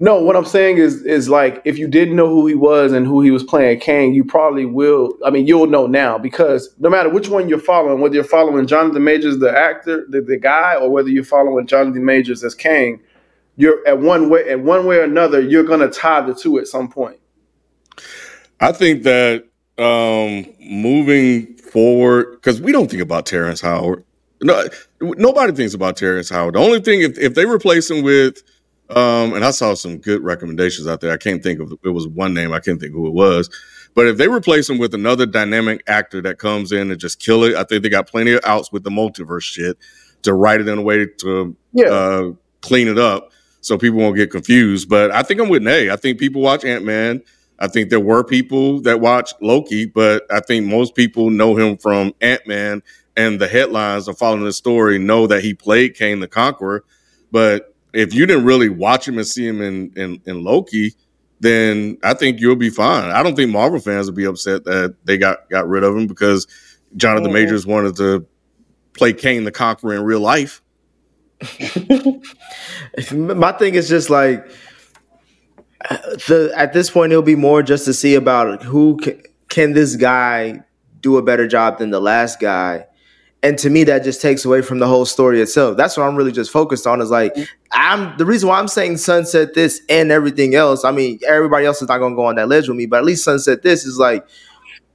No, 0.00 0.20
what 0.20 0.36
I'm 0.36 0.44
saying 0.44 0.78
is 0.78 1.02
is 1.02 1.28
like 1.28 1.62
if 1.64 1.78
you 1.78 1.86
didn't 1.86 2.16
know 2.16 2.28
who 2.28 2.46
he 2.46 2.54
was 2.54 2.92
and 2.92 3.06
who 3.06 3.22
he 3.22 3.30
was 3.30 3.42
playing 3.42 3.80
Kang, 3.80 4.12
you 4.12 4.24
probably 4.24 4.66
will. 4.66 5.16
I 5.24 5.30
mean, 5.30 5.46
you'll 5.46 5.66
know 5.66 5.86
now 5.86 6.18
because 6.18 6.74
no 6.78 6.90
matter 6.90 7.08
which 7.08 7.28
one 7.28 7.48
you're 7.48 7.58
following, 7.58 8.00
whether 8.00 8.14
you're 8.14 8.24
following 8.24 8.66
Jonathan 8.66 9.04
Majors, 9.04 9.38
the 9.38 9.56
actor, 9.56 10.04
the, 10.08 10.20
the 10.20 10.36
guy, 10.36 10.74
or 10.74 10.90
whether 10.90 11.08
you're 11.08 11.24
following 11.24 11.66
Jonathan 11.66 12.04
Majors 12.04 12.42
as 12.42 12.54
Kang, 12.54 13.00
you're 13.56 13.86
at 13.86 13.98
one 14.00 14.28
way 14.28 14.48
at 14.48 14.60
one 14.60 14.84
way 14.84 14.96
or 14.96 15.04
another, 15.04 15.40
you're 15.40 15.64
gonna 15.64 15.88
tie 15.88 16.20
the 16.20 16.34
two 16.34 16.58
at 16.58 16.66
some 16.66 16.88
point. 16.88 17.18
I 18.60 18.72
think 18.72 19.04
that 19.04 19.46
um, 19.78 20.46
moving 20.60 21.56
forward, 21.56 22.32
because 22.32 22.60
we 22.60 22.72
don't 22.72 22.90
think 22.90 23.02
about 23.02 23.26
Terrence 23.26 23.60
Howard. 23.60 24.04
No, 24.42 24.64
nobody 25.00 25.52
thinks 25.52 25.74
about 25.74 25.96
Terrence 25.96 26.28
Howard. 26.28 26.54
The 26.54 26.60
only 26.60 26.80
thing, 26.80 27.02
if, 27.02 27.18
if 27.18 27.34
they 27.34 27.46
replace 27.46 27.90
him 27.90 28.02
with, 28.02 28.42
um, 28.90 29.32
and 29.32 29.44
I 29.44 29.50
saw 29.50 29.74
some 29.74 29.98
good 29.98 30.22
recommendations 30.22 30.86
out 30.86 31.00
there. 31.00 31.12
I 31.12 31.16
can't 31.16 31.42
think 31.42 31.60
of 31.60 31.72
it 31.82 31.88
was 31.88 32.06
one 32.06 32.34
name. 32.34 32.52
I 32.52 32.60
can't 32.60 32.78
think 32.78 32.92
who 32.92 33.06
it 33.06 33.14
was. 33.14 33.48
But 33.94 34.06
if 34.08 34.18
they 34.18 34.28
replace 34.28 34.68
him 34.68 34.78
with 34.78 34.92
another 34.92 35.24
dynamic 35.24 35.82
actor 35.86 36.20
that 36.22 36.38
comes 36.38 36.72
in 36.72 36.90
and 36.90 37.00
just 37.00 37.20
kill 37.20 37.44
it, 37.44 37.54
I 37.54 37.64
think 37.64 37.82
they 37.82 37.88
got 37.88 38.08
plenty 38.08 38.32
of 38.32 38.40
outs 38.44 38.72
with 38.72 38.82
the 38.82 38.90
multiverse 38.90 39.42
shit 39.42 39.78
to 40.22 40.34
write 40.34 40.60
it 40.60 40.68
in 40.68 40.78
a 40.78 40.82
way 40.82 41.06
to 41.06 41.56
yeah. 41.72 41.86
uh, 41.86 42.32
clean 42.60 42.88
it 42.88 42.98
up 42.98 43.30
so 43.60 43.78
people 43.78 43.98
won't 43.98 44.16
get 44.16 44.30
confused. 44.30 44.88
But 44.88 45.10
I 45.12 45.22
think 45.22 45.40
I'm 45.40 45.48
with 45.48 45.62
Nay. 45.62 45.90
I 45.90 45.96
think 45.96 46.18
people 46.18 46.42
watch 46.42 46.64
Ant 46.64 46.84
Man 46.84 47.22
I 47.58 47.68
think 47.68 47.90
there 47.90 48.00
were 48.00 48.24
people 48.24 48.80
that 48.82 49.00
watched 49.00 49.40
Loki, 49.40 49.86
but 49.86 50.24
I 50.30 50.40
think 50.40 50.66
most 50.66 50.94
people 50.94 51.30
know 51.30 51.56
him 51.56 51.76
from 51.76 52.12
Ant 52.20 52.46
Man 52.46 52.82
and 53.16 53.40
the 53.40 53.48
headlines 53.48 54.08
of 54.08 54.18
following 54.18 54.44
the 54.44 54.52
story 54.52 54.98
know 54.98 55.26
that 55.26 55.42
he 55.42 55.54
played 55.54 55.96
Kang 55.96 56.20
the 56.20 56.28
Conqueror. 56.28 56.84
But 57.30 57.74
if 57.92 58.12
you 58.12 58.26
didn't 58.26 58.44
really 58.44 58.68
watch 58.68 59.06
him 59.06 59.18
and 59.18 59.26
see 59.26 59.46
him 59.46 59.62
in, 59.62 59.92
in, 59.96 60.20
in 60.26 60.42
Loki, 60.42 60.94
then 61.40 61.98
I 62.02 62.14
think 62.14 62.40
you'll 62.40 62.56
be 62.56 62.70
fine. 62.70 63.10
I 63.10 63.22
don't 63.22 63.36
think 63.36 63.50
Marvel 63.50 63.78
fans 63.78 64.06
will 64.06 64.16
be 64.16 64.24
upset 64.24 64.64
that 64.64 64.96
they 65.04 65.16
got, 65.16 65.48
got 65.48 65.68
rid 65.68 65.84
of 65.84 65.96
him 65.96 66.06
because 66.06 66.46
Jonathan 66.96 67.26
mm-hmm. 67.26 67.34
Majors 67.34 67.66
wanted 67.66 67.96
to 67.96 68.26
play 68.94 69.12
Kang 69.12 69.44
the 69.44 69.52
Conqueror 69.52 69.94
in 69.94 70.02
real 70.02 70.20
life. 70.20 70.62
My 73.12 73.52
thing 73.52 73.74
is 73.74 73.88
just 73.88 74.08
like 74.10 74.46
the 75.88 76.52
at 76.56 76.72
this 76.72 76.90
point 76.90 77.12
it'll 77.12 77.22
be 77.22 77.36
more 77.36 77.62
just 77.62 77.84
to 77.84 77.92
see 77.92 78.14
about 78.14 78.62
who 78.62 78.96
can, 78.98 79.22
can 79.48 79.72
this 79.72 79.96
guy 79.96 80.62
do 81.00 81.16
a 81.18 81.22
better 81.22 81.46
job 81.46 81.78
than 81.78 81.90
the 81.90 82.00
last 82.00 82.40
guy 82.40 82.86
and 83.42 83.58
to 83.58 83.68
me 83.68 83.84
that 83.84 84.02
just 84.02 84.22
takes 84.22 84.44
away 84.46 84.62
from 84.62 84.78
the 84.78 84.86
whole 84.86 85.04
story 85.04 85.40
itself 85.40 85.76
that's 85.76 85.96
what 85.96 86.04
i'm 86.04 86.16
really 86.16 86.32
just 86.32 86.50
focused 86.50 86.86
on 86.86 87.02
is 87.02 87.10
like 87.10 87.36
i'm 87.72 88.16
the 88.16 88.24
reason 88.24 88.48
why 88.48 88.58
i'm 88.58 88.68
saying 88.68 88.96
sunset 88.96 89.54
this 89.54 89.82
and 89.90 90.10
everything 90.10 90.54
else 90.54 90.84
i 90.84 90.90
mean 90.90 91.18
everybody 91.26 91.66
else 91.66 91.82
is 91.82 91.88
not 91.88 91.98
going 91.98 92.12
to 92.12 92.16
go 92.16 92.24
on 92.24 92.34
that 92.36 92.48
ledge 92.48 92.66
with 92.68 92.76
me 92.76 92.86
but 92.86 92.98
at 92.98 93.04
least 93.04 93.24
sunset 93.24 93.62
this 93.62 93.84
is 93.84 93.98
like 93.98 94.26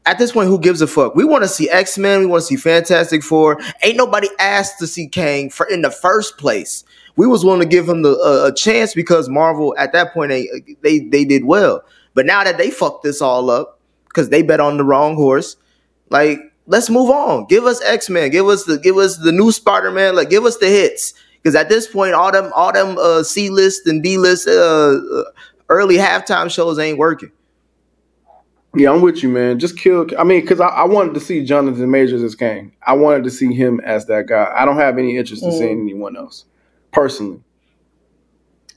at 0.05 0.17
this 0.17 0.31
point, 0.31 0.47
who 0.47 0.57
gives 0.57 0.81
a 0.81 0.87
fuck? 0.87 1.13
We 1.13 1.23
want 1.23 1.43
to 1.43 1.47
see 1.47 1.69
X 1.69 1.95
Men. 1.97 2.21
We 2.21 2.25
want 2.25 2.41
to 2.41 2.47
see 2.47 2.55
Fantastic 2.55 3.21
Four. 3.21 3.59
Ain't 3.83 3.97
nobody 3.97 4.27
asked 4.39 4.79
to 4.79 4.87
see 4.87 5.07
Kang 5.07 5.51
for 5.51 5.67
in 5.67 5.83
the 5.83 5.91
first 5.91 6.39
place 6.39 6.83
we 7.19 7.27
was 7.27 7.43
willing 7.43 7.59
to 7.59 7.65
give 7.65 7.89
him 7.89 8.01
the 8.01 8.11
uh, 8.11 8.47
a 8.47 8.55
chance 8.55 8.93
because 8.93 9.27
Marvel 9.27 9.75
at 9.77 9.91
that 9.91 10.13
point 10.13 10.29
they 10.29 10.47
they 10.81 10.99
they 10.99 11.25
did 11.25 11.43
well. 11.43 11.83
But 12.13 12.25
now 12.25 12.45
that 12.45 12.57
they 12.57 12.71
fucked 12.71 13.03
this 13.03 13.21
all 13.21 13.49
up 13.49 13.77
because 14.07 14.29
they 14.29 14.41
bet 14.41 14.61
on 14.61 14.77
the 14.77 14.85
wrong 14.85 15.15
horse, 15.15 15.57
like 16.09 16.39
let's 16.65 16.89
move 16.89 17.09
on. 17.09 17.45
Give 17.47 17.65
us 17.65 17.81
X 17.83 18.09
Men. 18.09 18.29
Give 18.29 18.47
us 18.47 18.63
the 18.63 18.77
give 18.77 18.95
us 18.95 19.17
the 19.17 19.33
new 19.33 19.51
Spider 19.51 19.91
Man. 19.91 20.15
Like 20.15 20.29
give 20.29 20.45
us 20.45 20.55
the 20.59 20.67
hits. 20.67 21.13
Because 21.43 21.55
at 21.55 21.67
this 21.67 21.87
point, 21.87 22.13
all 22.13 22.31
them 22.31 22.53
all 22.55 22.71
them 22.71 22.97
uh, 22.97 23.23
C 23.23 23.49
list 23.49 23.85
and 23.85 24.01
B 24.01 24.17
list 24.17 24.47
uh, 24.47 24.51
uh, 24.51 25.23
early 25.67 25.97
halftime 25.97 26.49
shows 26.49 26.79
ain't 26.79 26.97
working. 26.97 27.33
Yeah, 28.77 28.93
I'm 28.93 29.01
with 29.01 29.23
you, 29.23 29.27
man. 29.27 29.59
Just 29.59 29.77
kill. 29.77 30.07
I 30.17 30.23
mean, 30.23 30.39
because 30.39 30.61
I, 30.61 30.67
I, 30.67 30.85
wanted 30.85 31.15
to 31.15 31.19
see 31.19 31.43
Jonathan 31.43 31.91
Majors 31.91 32.23
as 32.23 32.35
Kang. 32.35 32.71
I 32.87 32.93
wanted 32.93 33.25
to 33.25 33.31
see 33.31 33.53
him 33.53 33.81
as 33.81 34.05
that 34.05 34.27
guy. 34.27 34.53
I 34.55 34.63
don't 34.63 34.77
have 34.77 34.97
any 34.97 35.17
interest 35.17 35.43
in 35.43 35.49
mm. 35.49 35.57
seeing 35.57 35.81
anyone 35.81 36.15
else 36.15 36.45
personally. 36.91 37.41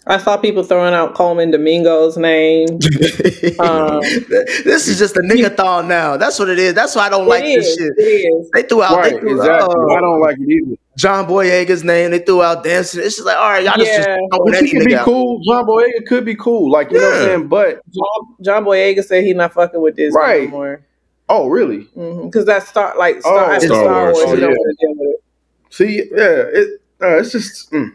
I 0.05 0.18
saw 0.18 0.37
people 0.37 0.64
throwing 0.64 0.94
out 0.94 1.14
Colman 1.14 1.53
Domingo's 1.53 2.16
name. 2.16 2.68
um, 3.61 4.01
this 4.01 4.88
is 4.88 4.98
just 4.98 5.16
a 5.16 5.20
nigga 5.20 5.57
thon 5.57 5.87
now. 5.87 6.16
That's 6.16 6.40
what 6.40 6.48
it 6.48 6.59
is. 6.59 6.75
That's 6.75 6.96
why 6.96 7.07
I 7.07 7.09
don't 7.09 7.29
like 7.29 7.44
is, 7.44 7.77
this 7.77 7.77
shit. 7.77 8.51
They 8.53 8.62
threw 8.64 8.83
out. 8.83 8.96
Right, 8.96 9.12
they 9.12 9.20
threw, 9.20 9.37
exactly. 9.38 9.75
Uh, 9.77 9.96
I 9.96 10.01
don't 10.01 10.20
like 10.20 10.37
it 10.40 10.51
either. 10.51 10.77
John 10.96 11.27
Boyega's 11.27 11.85
name. 11.85 12.11
They 12.11 12.18
threw 12.18 12.42
out 12.42 12.64
dancing. 12.64 13.01
It's 13.01 13.14
just 13.14 13.27
like, 13.27 13.37
all 13.37 13.51
right, 13.51 13.64
y'all 13.64 13.77
just, 13.77 13.92
Yeah. 13.92 14.16
just 14.33 14.42
Which 14.42 14.59
he 14.59 14.70
could 14.72 14.87
be 14.87 14.96
cool. 14.96 15.40
John 15.48 15.64
Boyega 15.66 16.05
could 16.09 16.25
be 16.25 16.35
cool. 16.35 16.68
Like 16.70 16.90
you 16.90 16.98
know 16.98 17.05
what 17.07 17.16
I'm 17.18 17.22
saying. 17.22 17.48
But 17.48 17.81
John, 17.92 18.37
John 18.42 18.64
Boyega 18.64 19.05
said 19.05 19.22
he's 19.22 19.37
not 19.37 19.53
fucking 19.55 19.81
with 19.81 19.94
this 19.94 20.14
Right. 20.14 20.42
anymore. 20.42 20.83
oh 21.29 21.46
really? 21.48 21.87
Because 21.94 22.46
that 22.46 22.66
start 22.66 22.98
like 22.98 23.20
Star, 23.20 23.51
Oh, 23.51 23.53
after 23.53 23.66
Star 23.68 23.85
Star, 23.85 24.03
Wars, 24.12 24.16
Wars, 24.16 24.27
oh, 24.29 24.35
yeah. 24.35 24.46
want 24.48 24.79
to 24.81 24.87
deal 24.87 24.94
with 24.96 25.14
it. 25.14 25.75
See, 25.75 25.96
yeah, 26.11 26.61
it 26.61 26.83
uh, 27.01 27.18
it's 27.18 27.31
just. 27.31 27.70
Mm. 27.70 27.94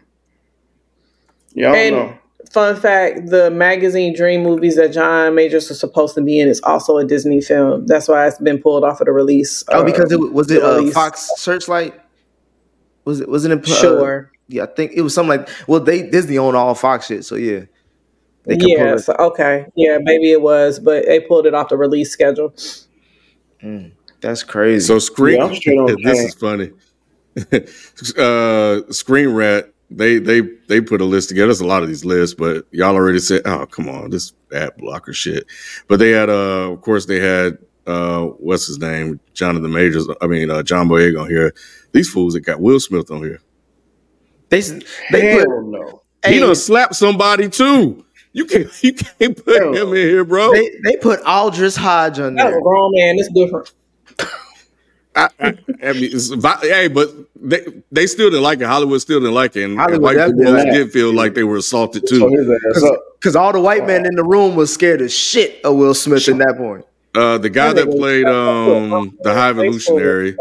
Yeah, 1.58 1.72
I 1.72 1.90
don't 1.90 1.98
And- 1.98 2.10
know. 2.10 2.18
Fun 2.52 2.76
fact: 2.76 3.26
the 3.28 3.50
magazine 3.50 4.14
Dream 4.16 4.42
movies 4.42 4.76
that 4.76 4.88
John 4.92 5.34
Majors 5.34 5.68
was 5.68 5.78
supposed 5.78 6.14
to 6.14 6.22
be 6.22 6.40
in 6.40 6.48
is 6.48 6.62
also 6.62 6.96
a 6.96 7.04
Disney 7.04 7.42
film. 7.42 7.86
That's 7.86 8.08
why 8.08 8.26
it's 8.26 8.38
been 8.38 8.58
pulled 8.62 8.84
off 8.84 9.02
of 9.02 9.04
the 9.06 9.12
release. 9.12 9.64
Oh, 9.68 9.84
because 9.84 10.10
uh, 10.10 10.16
it 10.16 10.32
was 10.32 10.50
it 10.50 10.62
the 10.62 10.88
uh. 10.88 10.90
Fox 10.92 11.30
Searchlight. 11.36 11.92
Was 13.04 13.20
it 13.20 13.28
wasn't 13.28 13.52
it? 13.54 13.70
uh, 13.70 13.74
Sure. 13.74 14.32
yeah, 14.46 14.62
I 14.62 14.66
think 14.66 14.92
it 14.94 15.02
was 15.02 15.12
something 15.12 15.40
like. 15.40 15.48
Well, 15.66 15.80
they 15.80 16.08
Disney 16.08 16.38
own 16.38 16.54
all 16.54 16.74
Fox 16.74 17.08
shit, 17.08 17.22
so 17.26 17.34
yeah. 17.34 17.64
They 18.44 18.56
yeah. 18.60 18.96
So, 18.96 19.12
okay. 19.18 19.66
Yeah. 19.76 19.98
Maybe 20.00 20.30
it 20.32 20.40
was, 20.40 20.78
but 20.78 21.04
they 21.04 21.20
pulled 21.20 21.44
it 21.44 21.52
off 21.52 21.68
the 21.68 21.76
release 21.76 22.10
schedule. 22.10 22.54
Mm, 23.62 23.92
that's 24.22 24.42
crazy. 24.42 24.86
So 24.86 24.98
screen. 25.00 25.36
Yeah, 25.36 25.44
I'm 25.44 25.54
straight 25.54 25.78
on 25.78 25.96
this 26.02 26.18
is 26.18 26.34
funny. 26.34 26.70
uh, 28.16 28.90
Screen 28.90 29.28
Rat. 29.34 29.70
They 29.90 30.18
they 30.18 30.42
they 30.68 30.80
put 30.82 31.00
a 31.00 31.04
list 31.04 31.28
together. 31.30 31.46
There's 31.46 31.60
a 31.60 31.66
lot 31.66 31.82
of 31.82 31.88
these 31.88 32.04
lists, 32.04 32.34
but 32.34 32.66
y'all 32.72 32.94
already 32.94 33.20
said, 33.20 33.42
"Oh, 33.46 33.64
come 33.66 33.88
on, 33.88 34.10
this 34.10 34.32
ad 34.54 34.70
blocker 34.76 35.12
shit." 35.14 35.46
But 35.88 35.98
they 35.98 36.10
had, 36.10 36.28
uh, 36.28 36.70
of 36.72 36.82
course, 36.82 37.06
they 37.06 37.20
had 37.20 37.56
uh, 37.86 38.24
what's 38.26 38.66
his 38.66 38.78
name, 38.78 39.18
Jonathan 39.32 39.72
Majors. 39.72 40.06
I 40.20 40.26
mean, 40.26 40.50
uh, 40.50 40.62
John 40.62 40.88
Boyega 40.88 41.22
on 41.22 41.30
here. 41.30 41.54
These 41.92 42.10
fools 42.10 42.34
that 42.34 42.40
got 42.40 42.60
Will 42.60 42.80
Smith 42.80 43.10
on 43.10 43.22
here. 43.22 43.40
they 44.50 44.60
they 45.10 45.30
Hell 45.32 45.46
put 45.46 45.64
no. 45.66 46.02
He 46.26 46.34
Hey. 46.34 46.40
done 46.40 46.54
slapped 46.54 46.94
somebody 46.96 47.48
too. 47.48 48.04
You 48.34 48.44
can't 48.44 48.70
you 48.84 48.92
can't 48.92 49.42
put 49.42 49.56
Hell. 49.62 49.72
him 49.74 49.88
in 49.88 49.94
here, 49.94 50.24
bro. 50.24 50.52
they, 50.52 50.70
they 50.84 50.96
put 50.96 51.22
Aldis 51.22 51.76
Hodge 51.76 52.18
on 52.20 52.34
That 52.34 52.44
was 52.44 52.52
there. 52.52 52.58
a 52.58 52.62
grown 52.62 52.90
man. 52.94 53.16
It's 53.18 53.32
different. 53.32 53.72
I, 55.18 55.28
I, 55.40 55.58
I 55.82 55.92
mean, 55.94 56.12
hey, 56.62 56.88
but 56.88 57.10
they 57.40 57.66
they 57.90 58.06
still 58.06 58.30
didn't 58.30 58.42
like 58.42 58.60
it. 58.60 58.66
Hollywood 58.66 59.00
still 59.00 59.20
didn't 59.20 59.34
like 59.34 59.56
it, 59.56 59.64
and, 59.64 59.78
and 59.80 60.02
white 60.02 60.16
people 60.16 60.32
didn't. 60.44 60.72
did 60.74 60.92
feel 60.92 61.12
like 61.12 61.34
they 61.34 61.44
were 61.44 61.56
assaulted 61.56 62.06
too. 62.08 62.28
his 62.28 62.48
ass 62.76 62.82
up. 62.84 63.00
Because 63.18 63.34
all 63.34 63.52
the 63.52 63.60
white 63.60 63.86
men 63.86 64.06
in 64.06 64.14
the 64.14 64.22
room 64.24 64.54
was 64.54 64.72
scared 64.72 65.00
as 65.02 65.12
shit 65.12 65.64
of 65.64 65.74
Will 65.76 65.94
Smith 65.94 66.28
in 66.28 66.38
that 66.38 66.56
point. 66.56 66.84
Uh, 67.14 67.36
the 67.38 67.50
guy 67.50 67.72
That 67.72 67.86
that 67.86 67.96
played 67.96 68.26
um, 68.26 69.16
the 69.22 69.34
High 69.34 69.48
Evolutionary, 69.50 70.36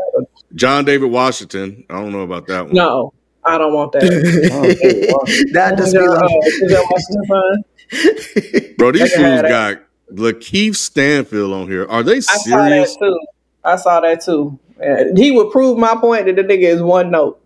John 0.53 0.85
David 0.85 1.09
Washington. 1.09 1.83
I 1.89 1.95
don't 1.95 2.11
know 2.11 2.21
about 2.21 2.45
that 2.47 2.65
one. 2.65 2.73
No, 2.75 3.13
I 3.43 3.57
don't 3.57 3.73
want 3.73 3.93
that. 3.93 4.01
that 5.53 5.77
just 5.77 5.93
be 5.93 5.99
Uh, 5.99 6.11
like, 6.11 6.31
is 6.45 6.71
that 6.71 6.85
Washington 6.91 7.25
Fun? 7.27 8.75
Bro, 8.77 8.91
these 8.91 9.01
They 9.01 9.09
can 9.09 9.23
have 9.23 9.39
fools 9.41 9.49
got 9.49 9.79
Lakeith 10.13 10.75
Stanfield 10.75 11.53
on 11.53 11.67
here. 11.67 11.85
Are 11.87 12.03
they 12.03 12.17
I 12.17 12.19
saw 12.19 12.57
that 12.57 12.69
serious? 12.69 12.95
too. 12.97 13.19
I 13.63 13.75
saw 13.77 13.99
that 14.01 14.21
too. 14.21 14.59
Yeah, 14.81 15.03
He 15.15 15.31
would 15.31 15.51
prove 15.51 15.77
my 15.77 15.95
point 15.95 16.25
that 16.25 16.35
the 16.35 16.43
nigga 16.43 16.63
is 16.63 16.81
one 16.81 17.11
note. 17.11 17.41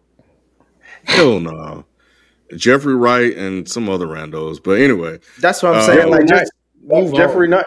Hell 1.04 1.40
no. 1.40 1.86
Jeffrey 2.56 2.96
Wright 2.96 3.36
and 3.38 3.68
some 3.68 3.90
other 3.90 4.06
randos. 4.08 4.62
But 4.62 4.80
anyway, 4.82 5.20
that's 5.40 5.64
what 5.64 5.74
I'm 5.74 5.80
Uh, 5.80 5.86
saying. 5.86 6.10
Like, 6.10 6.28
Jeffrey 6.28 6.40
just 6.46 6.52
move 6.86 7.14
Jeffrey 7.16 7.46
on. 7.48 7.52
Knight, 7.52 7.66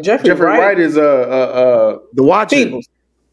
Jeffrey, 0.00 0.26
Jeffrey 0.28 0.46
Wright. 0.46 0.60
Wright 0.60 0.78
is 0.80 0.96
uh 0.96 1.00
uh, 1.02 1.04
uh 1.04 1.98
the 2.14 2.22
watcher. 2.22 2.56
People. 2.56 2.80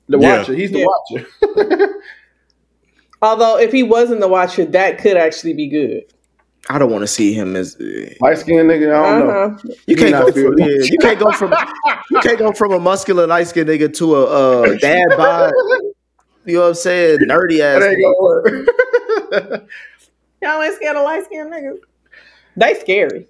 the 0.10 0.18
Yeah. 0.20 0.40
watcher. 0.40 0.54
He's 0.56 0.72
the 0.72 0.80
Yeah. 0.80 0.86
watcher. 0.86 1.90
Although 3.22 3.58
if 3.60 3.72
he 3.72 3.84
wasn't 3.84 4.20
the 4.22 4.28
watcher, 4.28 4.66
that 4.66 5.00
could 5.00 5.18
actually 5.18 5.54
be 5.54 5.68
good. 5.68 6.04
I 6.69 6.77
don't 6.77 6.91
want 6.91 7.03
to 7.03 7.08
see 7.08 7.34
him 7.34 7.56
as. 7.56 7.75
uh, 7.77 8.13
Light 8.19 8.38
skinned 8.39 8.69
nigga. 8.69 8.93
I 8.93 9.19
don't 9.19 9.27
know. 9.27 9.34
Uh-huh. 9.34 9.73
You 9.88 9.95
can't 9.95 10.12
go 10.12 10.32
from 10.32 10.58
yeah, 10.60 10.67
you 10.67 10.97
can't 10.99 11.19
go 11.19 11.32
from 11.32 11.53
you 12.12 12.19
can't 12.19 12.38
go 12.39 12.51
from 12.51 12.73
a 12.73 12.80
muscular 12.80 13.25
light 13.25 13.47
skinned 13.47 13.69
nigga 13.69 13.93
to 13.97 14.15
a 14.15 14.23
uh, 14.25 14.77
dad 14.80 15.08
bod. 15.15 15.53
You 16.45 16.56
know 16.56 16.62
what 16.62 16.67
I'm 16.69 16.73
saying? 16.75 17.19
Nerdy 17.19 17.60
ass. 17.60 17.82
That 17.82 17.91
ain't 17.91 18.03
gonna 18.03 18.21
work. 18.21 19.67
Y'all 20.41 20.62
ain't 20.62 20.75
scared 20.75 20.95
of 20.97 21.03
light 21.03 21.23
skinned 21.25 21.51
niggas. 21.51 21.80
They 22.56 22.73
scary. 22.75 23.27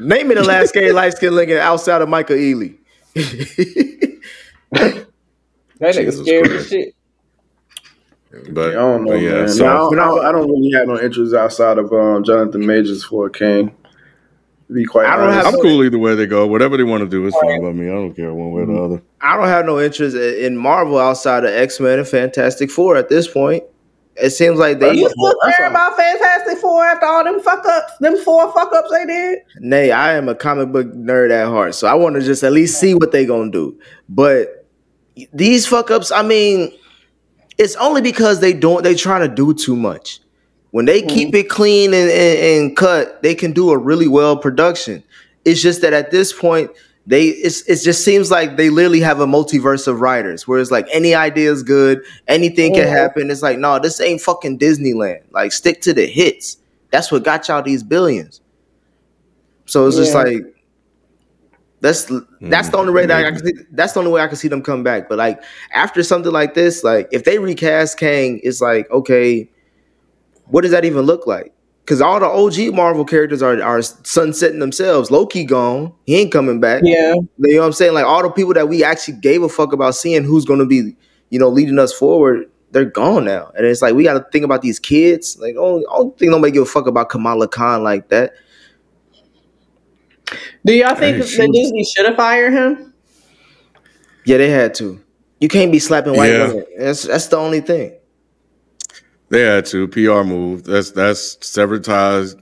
Name 0.00 0.28
me 0.28 0.34
the 0.34 0.44
last 0.44 0.74
gay 0.74 0.92
light 1.00 1.14
skinned 1.14 1.34
nigga 1.34 1.58
outside 1.58 2.02
of 2.02 2.08
Michael 2.08 2.36
Ealy. 2.36 2.76
That 4.70 5.06
nigga 5.80 6.12
scary 6.24 6.56
as 6.58 6.68
shit. 6.68 6.94
But, 8.50 8.70
I 8.70 8.72
don't 8.74 9.04
know, 9.04 9.12
but 9.12 9.20
yeah. 9.20 9.30
man. 9.32 9.48
So 9.48 9.64
No, 9.64 9.86
I, 9.90 9.94
don't, 9.96 10.24
I 10.26 10.32
don't- 10.32 10.50
really 10.50 10.70
have 10.72 10.86
no 10.88 11.00
interest 11.00 11.34
outside 11.34 11.78
of 11.78 11.92
um, 11.92 12.24
Jonathan 12.24 12.64
Majors 12.66 13.04
for 13.04 13.26
a 13.26 13.30
king. 13.30 13.74
To 14.68 14.72
be 14.72 14.84
quite 14.86 15.06
I 15.06 15.16
don't 15.16 15.28
honest. 15.28 15.44
have- 15.46 15.54
I'm 15.54 15.60
cool 15.60 15.84
either 15.84 15.98
way 15.98 16.14
they 16.14 16.26
go. 16.26 16.46
Whatever 16.46 16.76
they 16.78 16.84
want 16.84 17.02
to 17.02 17.08
do 17.08 17.26
is 17.26 17.34
fine 17.42 17.60
by 17.62 17.72
me. 17.72 17.86
I 17.88 17.92
don't 17.92 18.14
care 18.14 18.32
one 18.32 18.50
way 18.52 18.62
or 18.62 18.66
the 18.66 18.82
other. 18.82 19.02
I 19.20 19.36
don't 19.36 19.46
have 19.46 19.66
no 19.66 19.78
interest 19.80 20.16
in 20.16 20.56
Marvel 20.56 20.98
outside 20.98 21.44
of 21.44 21.50
X 21.52 21.78
Men 21.80 21.98
and 21.98 22.08
Fantastic 22.08 22.70
Four 22.70 22.96
at 22.96 23.08
this 23.10 23.28
point. 23.28 23.62
It 24.16 24.30
seems 24.30 24.58
like 24.60 24.78
they 24.78 24.94
You 24.94 25.08
still 25.10 25.34
That's 25.42 25.56
care 25.56 25.66
all. 25.66 25.72
about 25.72 25.96
Fantastic 25.96 26.58
Four 26.58 26.84
after 26.84 27.04
all 27.04 27.24
them 27.24 27.40
fuck 27.40 27.66
ups, 27.66 27.92
them 27.98 28.16
four 28.18 28.50
fuck 28.54 28.72
ups 28.72 28.90
they 28.90 29.04
did? 29.04 29.38
Nay, 29.58 29.90
I 29.90 30.14
am 30.14 30.28
a 30.28 30.34
comic 30.36 30.70
book 30.72 30.86
nerd 30.94 31.30
at 31.32 31.48
heart, 31.48 31.74
so 31.74 31.86
I 31.88 31.94
want 31.94 32.14
to 32.14 32.22
just 32.22 32.42
at 32.44 32.52
least 32.52 32.78
see 32.80 32.94
what 32.94 33.10
they 33.12 33.26
gonna 33.26 33.50
do. 33.50 33.78
But 34.08 34.66
these 35.32 35.66
fuck 35.66 35.90
ups, 35.90 36.10
I 36.12 36.22
mean, 36.22 36.72
it's 37.58 37.76
only 37.76 38.00
because 38.02 38.40
they 38.40 38.52
don't 38.52 38.82
they 38.82 38.94
trying 38.94 39.28
to 39.28 39.34
do 39.34 39.54
too 39.54 39.76
much. 39.76 40.20
When 40.70 40.86
they 40.86 41.02
keep 41.02 41.32
it 41.36 41.48
clean 41.48 41.94
and, 41.94 42.10
and, 42.10 42.38
and 42.38 42.76
cut, 42.76 43.22
they 43.22 43.34
can 43.36 43.52
do 43.52 43.70
a 43.70 43.78
really 43.78 44.08
well 44.08 44.36
production. 44.36 45.04
It's 45.44 45.62
just 45.62 45.82
that 45.82 45.92
at 45.92 46.10
this 46.10 46.32
point, 46.32 46.70
they 47.06 47.26
it's 47.26 47.62
it 47.68 47.84
just 47.84 48.04
seems 48.04 48.30
like 48.30 48.56
they 48.56 48.70
literally 48.70 49.00
have 49.00 49.20
a 49.20 49.26
multiverse 49.26 49.86
of 49.86 50.00
writers, 50.00 50.48
where 50.48 50.58
it's 50.58 50.70
like 50.72 50.88
any 50.90 51.14
idea 51.14 51.52
is 51.52 51.62
good, 51.62 52.02
anything 52.26 52.74
can 52.74 52.86
Mhm. 52.86 52.90
happen. 52.90 53.30
It's 53.30 53.42
like, 53.42 53.58
no, 53.58 53.78
this 53.78 54.00
ain't 54.00 54.20
fucking 54.20 54.58
Disneyland. 54.58 55.20
Like, 55.30 55.52
stick 55.52 55.80
to 55.82 55.92
the 55.92 56.06
hits. 56.06 56.56
That's 56.90 57.12
what 57.12 57.22
got 57.22 57.46
y'all 57.46 57.62
these 57.62 57.82
billions. 57.82 58.40
So 59.66 59.86
it's 59.86 59.96
just 59.96 60.14
like 60.14 60.53
that's 61.84 62.06
hmm. 62.08 62.18
that's 62.40 62.70
the 62.70 62.78
only 62.78 62.92
way 62.92 63.04
that 63.04 63.24
I 63.24 63.30
can 63.30 63.44
see, 63.44 63.52
that's 63.72 63.92
the 63.92 64.00
only 64.00 64.10
way 64.10 64.22
I 64.22 64.26
can 64.26 64.36
see 64.36 64.48
them 64.48 64.62
come 64.62 64.82
back. 64.82 65.08
But 65.08 65.18
like 65.18 65.42
after 65.72 66.02
something 66.02 66.32
like 66.32 66.54
this, 66.54 66.82
like 66.82 67.08
if 67.12 67.24
they 67.24 67.38
recast 67.38 67.98
Kang, 67.98 68.40
it's 68.42 68.60
like 68.62 68.90
okay, 68.90 69.50
what 70.46 70.62
does 70.62 70.70
that 70.70 70.86
even 70.86 71.02
look 71.02 71.26
like? 71.26 71.52
Because 71.84 72.00
all 72.00 72.18
the 72.18 72.26
OG 72.26 72.74
Marvel 72.74 73.04
characters 73.04 73.42
are 73.42 73.62
are 73.62 73.82
sunsetting 73.82 74.60
themselves. 74.60 75.10
Loki 75.10 75.44
gone, 75.44 75.92
he 76.06 76.16
ain't 76.16 76.32
coming 76.32 76.58
back. 76.58 76.80
Yeah. 76.84 77.12
You 77.12 77.54
know 77.56 77.60
what 77.60 77.66
I'm 77.66 77.72
saying? 77.72 77.92
Like 77.92 78.06
all 78.06 78.22
the 78.22 78.30
people 78.30 78.54
that 78.54 78.68
we 78.68 78.82
actually 78.82 79.18
gave 79.18 79.42
a 79.42 79.48
fuck 79.50 79.74
about 79.74 79.94
seeing 79.94 80.24
who's 80.24 80.46
going 80.46 80.60
to 80.60 80.66
be, 80.66 80.96
you 81.28 81.38
know, 81.38 81.50
leading 81.50 81.78
us 81.78 81.92
forward, 81.92 82.50
they're 82.70 82.86
gone 82.86 83.26
now. 83.26 83.52
And 83.58 83.66
it's 83.66 83.82
like 83.82 83.94
we 83.94 84.04
got 84.04 84.14
to 84.14 84.26
think 84.32 84.46
about 84.46 84.62
these 84.62 84.78
kids. 84.78 85.36
Like, 85.38 85.56
oh, 85.58 85.80
I 85.92 85.98
don't 85.98 86.18
think 86.18 86.30
nobody 86.30 86.52
give 86.52 86.62
a 86.62 86.66
fuck 86.66 86.86
about 86.86 87.10
Kamala 87.10 87.46
Khan 87.46 87.84
like 87.84 88.08
that. 88.08 88.32
Do 90.64 90.72
y'all 90.72 90.94
think 90.94 91.16
Hey, 91.16 91.20
that 91.22 91.28
shoot. 91.28 91.52
Disney 91.52 91.84
should 91.84 92.06
have 92.06 92.16
fired 92.16 92.52
him? 92.52 92.94
Yeah, 94.24 94.38
they 94.38 94.50
had 94.50 94.74
to. 94.76 95.00
You 95.40 95.48
can't 95.48 95.70
be 95.70 95.78
slapping 95.78 96.16
white 96.16 96.30
Yeah. 96.32 96.48
women. 96.48 96.64
That's 96.78 97.02
that's 97.02 97.26
the 97.26 97.36
only 97.36 97.60
thing. 97.60 97.92
They 99.28 99.40
had 99.42 99.66
to 99.66 99.88
PR 99.88 100.22
move. 100.22 100.64
That's 100.64 100.90
that's 100.92 101.38
sever 101.46 101.78
ties, 101.78 102.36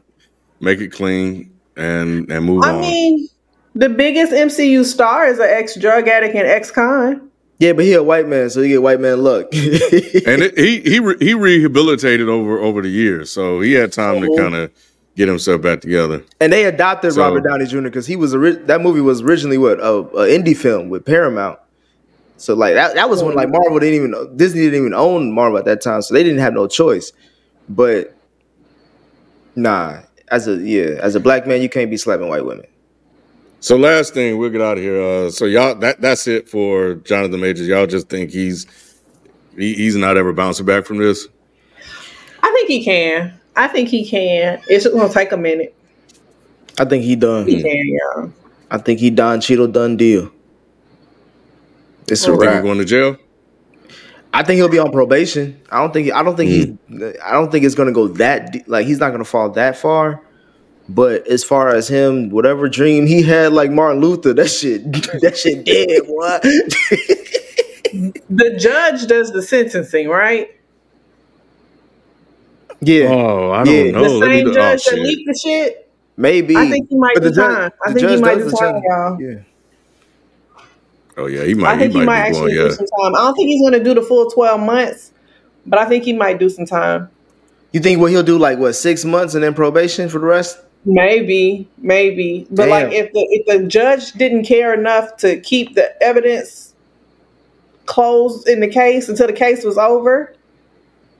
make 0.60 0.80
it 0.80 0.92
clean, 0.92 1.50
and 1.76 2.30
and 2.30 2.44
move 2.44 2.62
I 2.64 2.70
on. 2.70 2.76
I 2.78 2.80
mean, 2.82 3.28
the 3.74 3.88
biggest 3.88 4.32
MCU 4.32 4.84
star 4.84 5.26
is 5.26 5.38
an 5.38 5.46
ex 5.48 5.74
drug 5.76 6.06
addict 6.08 6.34
and 6.36 6.46
ex 6.46 6.70
con. 6.70 7.28
Yeah, 7.58 7.72
but 7.72 7.84
he 7.84 7.92
a 7.94 8.02
white 8.02 8.26
man, 8.28 8.50
so 8.50 8.60
he 8.60 8.68
get 8.70 8.82
white 8.82 9.00
man 9.00 9.22
luck. 9.22 9.46
and 9.52 9.62
it, 10.42 10.56
he 10.58 10.80
he 10.80 10.98
re, 11.00 11.16
he 11.20 11.34
rehabilitated 11.34 12.28
over 12.28 12.58
over 12.58 12.82
the 12.82 12.88
years, 12.88 13.30
so 13.32 13.60
he 13.60 13.72
had 13.72 13.92
time 13.92 14.20
to 14.20 14.28
Mhm. 14.28 14.36
kind 14.38 14.54
of 14.54 14.70
get 15.16 15.28
himself 15.28 15.60
back 15.62 15.80
together. 15.80 16.22
and 16.40 16.52
they 16.52 16.64
adopted 16.64 17.12
So- 17.12 17.20
Robert 17.22 17.42
Downey 17.44 17.66
Jr. 17.66 17.82
because 17.82 18.06
he 18.06 18.16
was 18.16 18.34
ori- 18.34 18.56
that 18.56 18.80
movie 18.80 19.00
was 19.00 19.20
originally 19.22 19.58
what 19.58 19.78
a, 19.80 19.92
a 19.92 20.26
indie 20.28 20.56
film 20.56 20.88
with 20.88 21.04
Paramount. 21.04 21.58
So 22.38 22.54
like 22.54 22.74
that 22.74 22.94
that 22.94 23.08
was 23.08 23.22
when 23.22 23.34
like 23.36 23.48
Marvel 23.50 23.78
didn't 23.78 23.94
even 23.94 24.36
Disney 24.36 24.62
didn't 24.62 24.80
even 24.80 24.94
own 24.94 25.32
Marvel 25.32 25.58
at 25.58 25.64
that 25.66 25.80
time, 25.80 26.02
so 26.02 26.12
they 26.14 26.22
didn't 26.24 26.40
have 26.40 26.54
no 26.54 26.66
choice. 26.66 27.12
But 27.68 28.16
nah, 29.54 30.00
as 30.30 30.48
a 30.48 30.56
yeah, 30.56 30.98
as 31.00 31.14
a 31.14 31.20
black 31.20 31.46
man, 31.46 31.62
you 31.62 31.68
can't 31.68 31.90
be 31.90 31.96
slapping 31.96 32.28
white 32.28 32.44
women. 32.44 32.66
So 33.60 33.76
last 33.76 34.12
thing, 34.14 34.38
we'll 34.38 34.50
get 34.50 34.60
out 34.60 34.76
of 34.76 34.82
here. 34.82 35.00
Uh, 35.00 35.30
so 35.30 35.44
y'all, 35.44 35.76
that 35.76 36.00
that's 36.00 36.26
it 36.26 36.48
for 36.48 36.94
Jonathan 36.96 37.38
Majors. 37.38 37.68
Y'all 37.68 37.86
just 37.86 38.08
think 38.08 38.30
he's 38.30 38.66
he, 39.56 39.74
he's 39.74 39.94
not 39.94 40.16
ever 40.16 40.32
bouncing 40.32 40.66
back 40.66 40.84
from 40.84 40.98
this. 40.98 41.28
I 42.42 42.50
think 42.50 42.68
he 42.68 42.82
can. 42.84 43.38
I 43.56 43.68
think 43.68 43.88
he 43.88 44.06
can. 44.08 44.60
It's 44.68 44.86
gonna 44.86 45.12
take 45.12 45.32
a 45.32 45.36
minute. 45.36 45.74
I 46.78 46.84
think 46.84 47.04
he 47.04 47.16
done. 47.16 47.46
He 47.46 47.62
can, 47.62 47.84
yeah. 48.16 48.28
I 48.70 48.78
think 48.78 48.98
he 49.00 49.10
Don 49.10 49.40
Cheadle 49.40 49.68
done 49.68 49.96
deal. 49.96 50.30
It's 52.08 52.26
a 52.26 52.30
You 52.30 52.38
think 52.38 52.50
he 52.50 52.54
wrap. 52.56 52.62
going 52.64 52.78
to 52.78 52.84
jail? 52.84 53.16
I 54.34 54.42
think 54.42 54.56
he'll 54.56 54.68
be 54.70 54.78
on 54.78 54.90
probation. 54.90 55.60
I 55.70 55.78
don't 55.78 55.92
think. 55.92 56.10
I 56.12 56.22
don't 56.22 56.36
think 56.36 56.50
he. 56.50 56.66
Mm. 56.90 57.20
I 57.22 57.32
don't 57.32 57.52
think 57.52 57.64
it's 57.66 57.74
gonna 57.74 57.92
go 57.92 58.08
that. 58.08 58.52
De- 58.52 58.64
like 58.66 58.86
he's 58.86 58.98
not 58.98 59.10
gonna 59.10 59.24
fall 59.24 59.50
that 59.50 59.76
far. 59.76 60.22
But 60.88 61.26
as 61.28 61.44
far 61.44 61.68
as 61.68 61.86
him, 61.88 62.30
whatever 62.30 62.68
dream 62.68 63.06
he 63.06 63.22
had, 63.22 63.52
like 63.52 63.70
Martin 63.70 64.00
Luther, 64.00 64.32
that 64.34 64.48
shit, 64.48 64.90
that 65.20 65.36
shit 65.36 65.64
dead. 65.64 66.02
What? 66.06 66.44
The 68.30 68.56
judge 68.58 69.06
does 69.06 69.32
the 69.32 69.42
sentencing, 69.42 70.08
right? 70.08 70.48
Yeah, 72.82 73.06
Oh, 73.08 73.50
I 73.52 73.64
don't 73.64 73.74
Yeah. 73.74 73.90
know. 73.92 74.02
the 74.04 74.08
Let 74.10 74.28
me 74.30 74.36
same 74.36 74.44
do- 74.44 74.50
oh, 74.50 74.54
judge 74.54 74.84
that 74.84 74.98
leaked 74.98 75.26
the 75.26 75.38
shit. 75.38 75.88
maybe. 76.16 76.56
I 76.56 76.68
think 76.70 76.88
he 76.90 76.96
might 76.96 77.14
But 77.14 77.22
do 77.22 77.28
the 77.30 77.34
judge- 77.36 77.56
time. 77.56 77.70
I 77.86 77.92
think 77.92 78.08
he 78.10 78.16
might 78.18 78.38
does 78.38 78.52
do 78.52 78.58
time, 78.58 78.82
y'all. 78.88 79.20
Yeah. 79.20 79.34
Oh 81.16 81.26
yeah, 81.26 81.44
he 81.44 81.54
might. 81.54 81.74
I 81.74 81.78
think 81.78 81.92
he 81.92 82.00
he 82.00 82.04
might 82.06 82.12
might 82.20 82.26
actually 82.28 82.54
going. 82.54 82.54
do 82.54 82.62
Yeah. 82.64 82.70
some 82.70 82.86
time. 82.86 83.14
I 83.14 83.18
don't 83.18 83.34
think 83.34 83.48
he's 83.48 83.60
going 83.60 83.72
to 83.74 83.84
do 83.84 83.94
the 83.94 84.02
full 84.02 84.30
twelve 84.30 84.60
months, 84.60 85.12
but 85.66 85.78
I 85.78 85.84
think 85.84 86.04
he 86.04 86.12
might 86.12 86.38
do 86.38 86.48
some 86.48 86.64
time. 86.66 87.08
You 87.72 87.80
think 87.80 88.00
what 88.00 88.10
he'll 88.10 88.22
do 88.22 88.38
like 88.38 88.58
what 88.58 88.72
six 88.74 89.04
months 89.04 89.34
and 89.34 89.42
then 89.44 89.54
probation 89.54 90.08
for 90.08 90.18
the 90.18 90.26
rest? 90.26 90.58
Maybe, 90.84 91.68
maybe, 91.78 92.46
but 92.50 92.62
Damn. 92.66 92.70
like 92.70 92.92
if 92.92 93.12
the 93.12 93.20
if 93.30 93.46
the 93.46 93.66
judge 93.68 94.12
didn't 94.12 94.44
care 94.44 94.74
enough 94.74 95.16
to 95.18 95.38
keep 95.40 95.74
the 95.74 96.02
evidence 96.02 96.74
closed 97.86 98.48
in 98.48 98.60
the 98.60 98.68
case 98.68 99.08
until 99.08 99.26
the 99.26 99.32
case 99.32 99.64
was 99.64 99.76
over, 99.78 100.34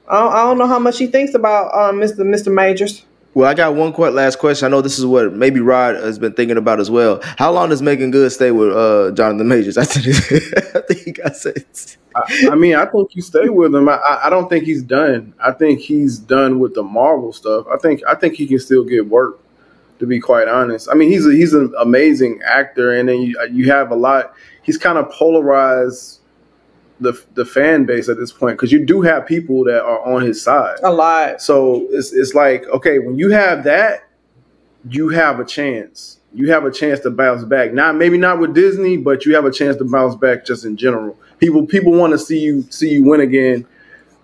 I 0.08 0.18
don't, 0.18 0.32
I 0.32 0.42
don't 0.44 0.58
know 0.58 0.66
how 0.66 0.78
much 0.78 0.98
he 0.98 1.06
thinks 1.06 1.34
about 1.34 1.72
um, 1.74 2.00
Mr. 2.00 2.18
Mr. 2.18 2.52
Majors. 2.52 3.04
Well, 3.34 3.48
I 3.48 3.54
got 3.54 3.74
one 3.74 3.94
quite 3.94 4.12
last 4.12 4.38
question. 4.38 4.66
I 4.66 4.68
know 4.68 4.82
this 4.82 4.98
is 4.98 5.06
what 5.06 5.32
maybe 5.32 5.60
Rod 5.60 5.94
has 5.94 6.18
been 6.18 6.34
thinking 6.34 6.58
about 6.58 6.80
as 6.80 6.90
well. 6.90 7.20
How 7.38 7.50
long 7.50 7.70
does 7.70 7.80
Meagan 7.80 8.10
Good 8.10 8.30
stay 8.30 8.50
with 8.50 8.76
uh, 8.76 9.12
Jonathan 9.12 9.48
Majors? 9.48 9.78
I 9.78 9.84
think, 9.84 10.06
I 10.76 10.80
think 10.80 11.00
he 11.00 11.12
got 11.12 11.34
sentenced. 11.34 11.96
I, 12.14 12.48
I 12.52 12.54
mean, 12.54 12.74
I 12.74 12.84
think 12.84 13.14
you 13.14 13.22
stay 13.22 13.48
with 13.48 13.74
him. 13.74 13.88
I, 13.88 13.94
I 13.94 14.26
I 14.26 14.30
don't 14.30 14.50
think 14.50 14.64
he's 14.64 14.82
done. 14.82 15.32
I 15.42 15.52
think 15.52 15.80
he's 15.80 16.18
done 16.18 16.58
with 16.58 16.74
the 16.74 16.82
Marvel 16.82 17.32
stuff. 17.32 17.66
I 17.72 17.78
think 17.78 18.02
I 18.06 18.14
think 18.14 18.34
he 18.34 18.46
can 18.46 18.58
still 18.58 18.84
get 18.84 19.08
work. 19.08 19.38
To 19.98 20.06
be 20.06 20.18
quite 20.18 20.48
honest, 20.48 20.88
I 20.90 20.94
mean, 20.94 21.10
he's 21.10 21.24
a, 21.24 21.30
he's 21.30 21.54
an 21.54 21.72
amazing 21.78 22.40
actor, 22.44 22.92
and 22.92 23.08
then 23.08 23.22
you, 23.22 23.40
you 23.52 23.70
have 23.70 23.92
a 23.92 23.94
lot. 23.94 24.34
He's 24.64 24.76
kind 24.76 24.98
of 24.98 25.08
polarized 25.12 26.18
the 27.02 27.24
the 27.34 27.44
fan 27.44 27.84
base 27.84 28.08
at 28.08 28.16
this 28.16 28.32
point 28.32 28.56
because 28.56 28.72
you 28.72 28.84
do 28.84 29.02
have 29.02 29.26
people 29.26 29.64
that 29.64 29.82
are 29.82 30.00
on 30.06 30.22
his 30.22 30.42
side. 30.42 30.78
A 30.82 30.92
lot. 30.92 31.42
So 31.42 31.86
it's 31.90 32.12
it's 32.12 32.34
like 32.34 32.66
okay, 32.68 32.98
when 32.98 33.18
you 33.18 33.30
have 33.30 33.64
that, 33.64 34.08
you 34.88 35.08
have 35.10 35.40
a 35.40 35.44
chance. 35.44 36.18
You 36.34 36.50
have 36.50 36.64
a 36.64 36.70
chance 36.70 37.00
to 37.00 37.10
bounce 37.10 37.44
back. 37.44 37.72
Not 37.72 37.96
maybe 37.96 38.16
not 38.16 38.38
with 38.38 38.54
Disney, 38.54 38.96
but 38.96 39.26
you 39.26 39.34
have 39.34 39.44
a 39.44 39.50
chance 39.50 39.76
to 39.76 39.84
bounce 39.84 40.14
back 40.14 40.46
just 40.46 40.64
in 40.64 40.76
general. 40.76 41.18
People 41.38 41.66
people 41.66 41.92
want 41.92 42.12
to 42.12 42.18
see 42.18 42.38
you 42.38 42.62
see 42.70 42.90
you 42.90 43.04
win 43.04 43.20
again. 43.20 43.66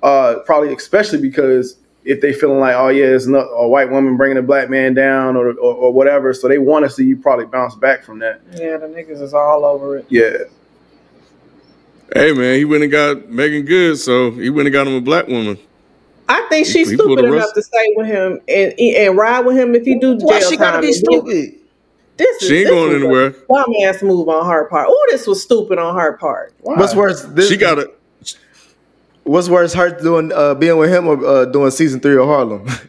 Uh, 0.03 0.37
probably 0.47 0.73
especially 0.73 1.21
because 1.21 1.77
if 2.05 2.21
they 2.21 2.33
feeling 2.33 2.61
like 2.61 2.75
oh 2.75 2.89
yeah, 2.89 3.07
it's 3.07 3.27
not 3.27 3.47
a 3.53 3.69
white 3.69 3.91
woman 3.91 4.17
bringing 4.17 4.39
a 4.39 4.43
black 4.43 4.71
man 4.71 4.95
down 4.95 5.37
or 5.37 5.51
or, 5.51 5.75
or 5.75 5.93
whatever, 5.93 6.33
so 6.33 6.49
they 6.49 6.59
want 6.59 6.85
to 6.85 6.91
see 6.91 7.05
you 7.05 7.17
probably 7.17 7.45
bounce 7.47 7.75
back 7.75 8.03
from 8.03 8.19
that. 8.21 8.41
Yeah, 8.53 8.79
the 8.79 8.87
niggas 8.87 9.21
is 9.21 9.35
all 9.35 9.65
over 9.65 9.99
it. 9.99 10.07
Yeah, 10.09 10.45
Hey 12.15 12.33
man, 12.33 12.57
he 12.57 12.65
went 12.65 12.83
and 12.83 12.91
got 12.93 13.29
Meagan 13.29 13.65
Good, 13.65 13.99
so 13.99 14.31
he 14.31 14.51
went 14.51 14.67
and 14.67 14.73
got 14.73 14.87
him 14.87 14.95
a 14.95 15.01
black 15.01 15.29
woman. 15.29 15.59
I 16.29 16.43
think 16.49 16.67
He- 16.67 16.73
she's 16.73 16.91
he 16.91 16.97
stupid 16.97 17.25
enough 17.25 17.35
Russ- 17.41 17.53
to 17.53 17.63
stay 17.63 17.93
with 17.97 18.07
him 18.07 18.41
and 18.49 18.73
and 18.79 19.17
ride 19.17 19.41
with 19.47 19.57
him 19.57 19.75
if 19.75 19.85
he 19.85 19.95
do 19.99 20.17
jail 20.17 20.27
Why 20.29 20.41
she 20.41 20.57
gotta 20.57 20.73
time. 20.73 20.81
be 20.83 20.93
stupid? 20.93 21.55
This 22.17 22.43
is 22.43 22.49
She 22.49 22.57
ain't 22.59 22.67
this 22.67 22.75
going 22.75 22.89
was 22.93 22.95
a 22.95 23.05
anywhere. 23.05 23.31
Dumb 23.31 23.73
ass 23.87 24.03
move 24.03 24.29
on 24.29 24.47
her 24.51 24.65
part. 24.65 24.87
Oh, 24.91 25.07
this 25.11 25.27
was 25.27 25.43
stupid 25.43 25.79
on 25.79 25.95
her 25.97 26.15
part. 26.15 26.53
Why? 26.61 26.75
What's 26.77 26.95
worse? 26.95 27.23
This, 27.23 27.49
She 27.49 27.57
got 27.57 27.79
it. 27.79 27.95
What's 29.25 29.49
worse, 29.49 29.75
her 29.75 29.91
doing 29.91 30.33
uh, 30.33 30.55
being 30.55 30.79
with 30.79 30.91
him 30.91 31.07
or 31.07 31.25
uh, 31.25 31.45
doing 31.45 31.71
season 31.71 32.01
three 32.01 32.17
of 32.17 32.25
Harlem? 32.27 32.67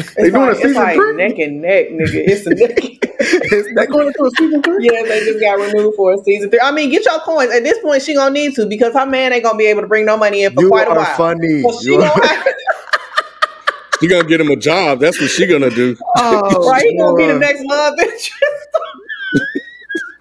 It's 0.00 0.14
They 0.14 0.30
doing 0.30 0.34
a 0.34 0.38
like, 0.46 0.50
it's 0.52 0.62
season 0.62 0.74
like 0.82 0.94
three? 0.96 1.16
neck 1.16 1.38
and 1.38 1.60
neck, 1.62 1.86
nigga. 1.90 2.24
It's 2.26 2.46
a 2.46 2.50
neck. 2.54 3.06
They 3.20 3.86
going 3.86 4.06
into 4.06 4.24
a 4.24 4.30
season 4.38 4.62
three? 4.62 4.88
yeah, 4.90 5.02
they 5.06 5.20
just 5.24 5.40
got 5.40 5.58
renewed 5.58 5.94
for 5.94 6.14
a 6.14 6.18
season 6.24 6.48
three. 6.50 6.58
I 6.60 6.72
mean, 6.72 6.88
get 6.90 7.04
your 7.04 7.18
coins. 7.20 7.52
At 7.52 7.62
this 7.64 7.78
point, 7.80 8.02
she 8.02 8.14
gonna 8.14 8.30
need 8.32 8.54
to 8.54 8.64
because 8.66 8.94
her 8.94 9.04
man 9.04 9.32
ain't 9.34 9.44
gonna 9.44 9.58
be 9.58 9.66
able 9.66 9.82
to 9.82 9.86
bring 9.88 10.06
no 10.06 10.16
money 10.16 10.42
in 10.44 10.54
for 10.54 10.62
you 10.62 10.68
quite 10.68 10.86
a 10.88 10.92
are 10.92 10.96
while. 10.96 11.16
funny. 11.16 11.62
So 11.62 11.80
You 11.82 12.00
are- 12.00 12.08
gonna 12.18 12.44
She 14.00 14.08
gonna 14.08 14.26
get 14.26 14.40
him 14.40 14.48
a 14.50 14.56
job. 14.56 15.00
That's 15.00 15.20
what 15.20 15.28
she 15.30 15.46
gonna 15.46 15.68
do. 15.70 15.94
oh, 16.16 16.68
right? 16.70 16.82
He 16.82 16.96
gonna 16.96 17.14
be 17.16 17.26
the 17.26 17.38
next 17.38 17.62
love 17.66 17.92
interest. 17.98 18.32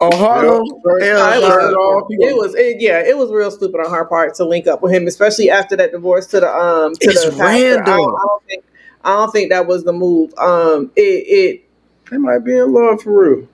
on 0.02 0.12
Harlem. 0.14 0.66
Hell, 1.02 1.22
I 1.24 1.40
Turn 1.40 1.42
no. 1.42 1.70
it 1.70 1.74
off. 1.74 2.08
It 2.10 2.36
was, 2.38 2.56
it, 2.56 2.82
yeah, 2.82 3.00
it 3.00 3.18
was 3.18 3.32
real 3.32 3.50
stupid 3.52 3.80
on 3.80 3.92
her 3.92 4.04
part 4.06 4.36
to 4.36 4.46
link 4.46 4.68
up 4.68 4.82
with 4.82 4.92
him, 4.94 5.08
especially 5.08 5.50
after 5.50 5.78
that 5.78 5.92
divorce 5.94 6.28
to 6.28 6.42
the 6.42 6.54
um 6.54 6.94
to 6.96 7.10
It's 7.10 7.24
the 7.24 7.30
pastor. 7.32 7.44
random. 7.44 7.84
I 7.94 7.98
don't, 7.98 8.16
I 8.16 8.22
don't 8.28 8.44
think 8.46 8.64
I 9.04 9.16
don't 9.16 9.32
think 9.32 9.50
that 9.52 9.66
was 9.68 9.84
the 9.84 9.94
move. 9.94 10.34
Um, 10.38 10.92
it 10.96 11.02
it 11.02 11.64
They 12.12 12.18
might 12.18 12.40
be 12.40 12.58
in 12.58 12.72
love 12.74 13.02
for 13.02 13.36
real. 13.36 13.48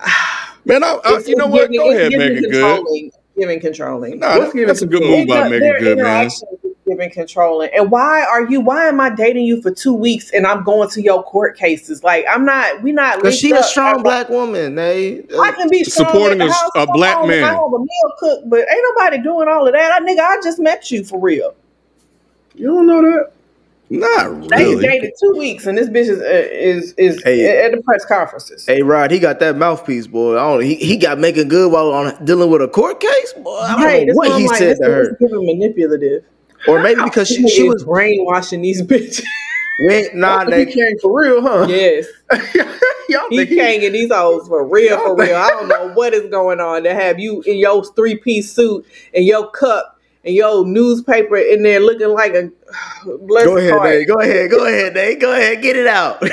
Man, 0.64 0.84
I, 0.84 0.98
I, 1.04 1.22
you 1.26 1.36
know 1.36 1.46
what? 1.46 1.70
giving- 1.70 1.78
Go 1.86 1.90
ahead, 1.90 2.10
giving 2.10 2.34
Meagan 2.34 2.50
Good. 2.50 3.10
Giving 3.38 3.60
controlling. 3.60 4.18
Nah, 4.18 4.34
Let's 4.34 4.52
that- 4.52 4.58
give 4.58 4.68
that's 4.68 4.82
it 4.82 4.84
a 4.84 4.88
good 4.88 5.00
to- 5.00 5.08
move 5.08 5.28
by 5.28 5.46
It- 5.46 5.50
Meagan 5.50 5.76
Good, 5.78 5.98
man. 5.98 6.06
interaction 6.22 6.48
is 6.52 6.70
Giving 6.86 7.10
controlling, 7.10 7.70
and 7.72 7.88
why 7.90 8.24
are 8.24 8.50
you? 8.50 8.60
Why 8.60 8.88
am 8.88 9.00
I 9.00 9.10
dating 9.10 9.44
you 9.44 9.62
for 9.62 9.70
two 9.70 9.94
weeks 9.94 10.30
and 10.32 10.44
I'm 10.44 10.64
going 10.64 10.88
to 10.90 11.00
your 11.00 11.22
court 11.22 11.56
cases? 11.56 12.02
Like 12.02 12.24
I'm 12.28 12.44
not. 12.44 12.82
We 12.82 12.90
not. 12.90 13.20
Cause 13.22 13.38
she 13.38 13.48
linked 13.52 13.58
a 13.58 13.64
up. 13.64 13.70
strong 13.70 14.02
black 14.02 14.28
woman, 14.28 14.76
eh? 14.76 15.20
I 15.40 15.52
can 15.52 15.68
be 15.70 15.84
strong 15.84 16.08
Supporting 16.08 16.40
a- 16.42 16.52
a 16.74 16.86
black 16.92 17.24
man. 17.26 17.44
I 17.44 17.52
have 17.52 17.72
a 17.72 17.78
meal 17.78 18.12
cook, 18.18 18.40
but 18.46 18.60
ain't 18.60 18.84
nobody 18.96 19.18
doing 19.22 19.46
all 19.48 19.66
of 19.68 19.72
that. 19.72 19.92
I 19.92 20.00
nigga, 20.04 20.18
I 20.20 20.38
just 20.42 20.58
met 20.58 20.90
you 20.90 21.04
for 21.04 21.20
real. 21.20 21.54
You 22.56 22.66
don't 22.66 22.86
know 22.86 23.02
that? 23.02 23.30
Not 23.90 24.50
really. 24.52 24.76
They 24.76 24.88
dated 24.88 25.12
two 25.20 25.34
weeks, 25.36 25.66
and 25.66 25.76
this 25.76 25.88
bitch 25.88 26.08
is 26.08 26.20
uh, 26.20 26.24
is 26.52 26.92
is 26.92 27.22
Hey. 27.24 27.64
at 27.64 27.72
the 27.72 27.82
press 27.82 28.04
conferences. 28.04 28.64
Hey 28.66 28.82
Rod, 28.82 29.10
he 29.10 29.18
got 29.18 29.40
that 29.40 29.56
mouthpiece, 29.56 30.06
boy. 30.06 30.34
I 30.38 30.42
don't. 30.42 30.62
He, 30.62 30.76
he 30.76 30.96
got 30.96 31.18
Meagan 31.18 31.48
Good 31.48 31.72
while 31.72 31.90
on 31.92 32.24
dealing 32.24 32.50
with 32.50 32.62
a 32.62 32.68
court 32.68 33.00
case, 33.00 33.32
boy. 33.32 33.58
I 33.58 33.72
don't 33.72 33.84
Right, 33.84 34.06
know 34.06 34.14
what 34.14 34.28
he 34.38 34.46
like, 34.46 34.58
said 34.58 34.76
to 34.78 34.84
her, 34.84 35.16
giving 35.18 35.44
manipulative. 35.44 36.24
or 36.68 36.80
maybe 36.80 37.02
because 37.02 37.28
she, 37.34 37.48
she 37.48 37.68
was 37.68 37.84
brainwashing 37.84 38.62
these 38.62 38.80
bitches. 38.80 39.24
went 39.80 40.14
nah. 40.14 40.44
he 40.44 40.50
They, 40.50 40.66
came 40.66 40.98
for 41.02 41.18
real, 41.20 41.42
huh? 41.42 41.66
yes, 41.68 42.06
Y'all 43.08 43.28
he 43.28 43.44
can't 43.46 43.80
get 43.80 43.92
these 43.92 44.12
hoes 44.12 44.46
for 44.46 44.64
real, 44.68 44.98
for 44.98 45.16
real. 45.16 45.36
I 45.36 45.48
don't 45.48 45.68
know 45.68 45.88
what 45.94 46.14
is 46.14 46.30
going 46.30 46.60
on 46.60 46.84
to 46.84 46.94
have 46.94 47.18
you 47.18 47.42
in 47.42 47.56
your 47.56 47.84
three 47.84 48.16
piece 48.16 48.52
suit 48.52 48.86
and 49.14 49.24
your 49.24 49.50
cup 49.50 49.99
and 50.24 50.34
your 50.34 50.66
newspaper 50.66 51.36
in 51.36 51.62
there 51.62 51.80
looking 51.80 52.08
like 52.08 52.34
a 52.34 52.50
blessed 53.20 53.46
go 53.46 53.56
ahead, 53.56 53.72
heart. 53.72 53.88
Nate. 53.90 54.08
Go 54.08 54.20
ahead. 54.20 54.50
Go 54.50 54.66
ahead, 54.66 54.94
Nate. 54.94 55.20
Go 55.20 55.32
ahead. 55.32 55.62
Get 55.62 55.76
it 55.76 55.86
out. 55.86 56.22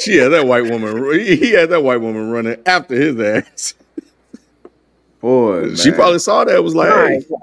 She 0.00 0.16
had 0.16 0.28
that 0.30 0.46
white 0.46 0.64
woman. 0.70 1.12
He 1.20 1.36
he 1.36 1.50
had 1.52 1.68
that 1.68 1.82
white 1.82 2.00
woman 2.00 2.30
running 2.30 2.56
after 2.64 2.94
his 2.94 3.20
ass. 3.20 3.74
boy, 5.20 5.74
She 5.74 5.90
man. 5.90 5.98
probably 5.98 6.18
saw 6.20 6.44
that. 6.44 6.54
and 6.54 6.64
Was 6.64 6.74
like, 6.74 6.88
Right. 6.90 7.20
hey, 7.28 7.36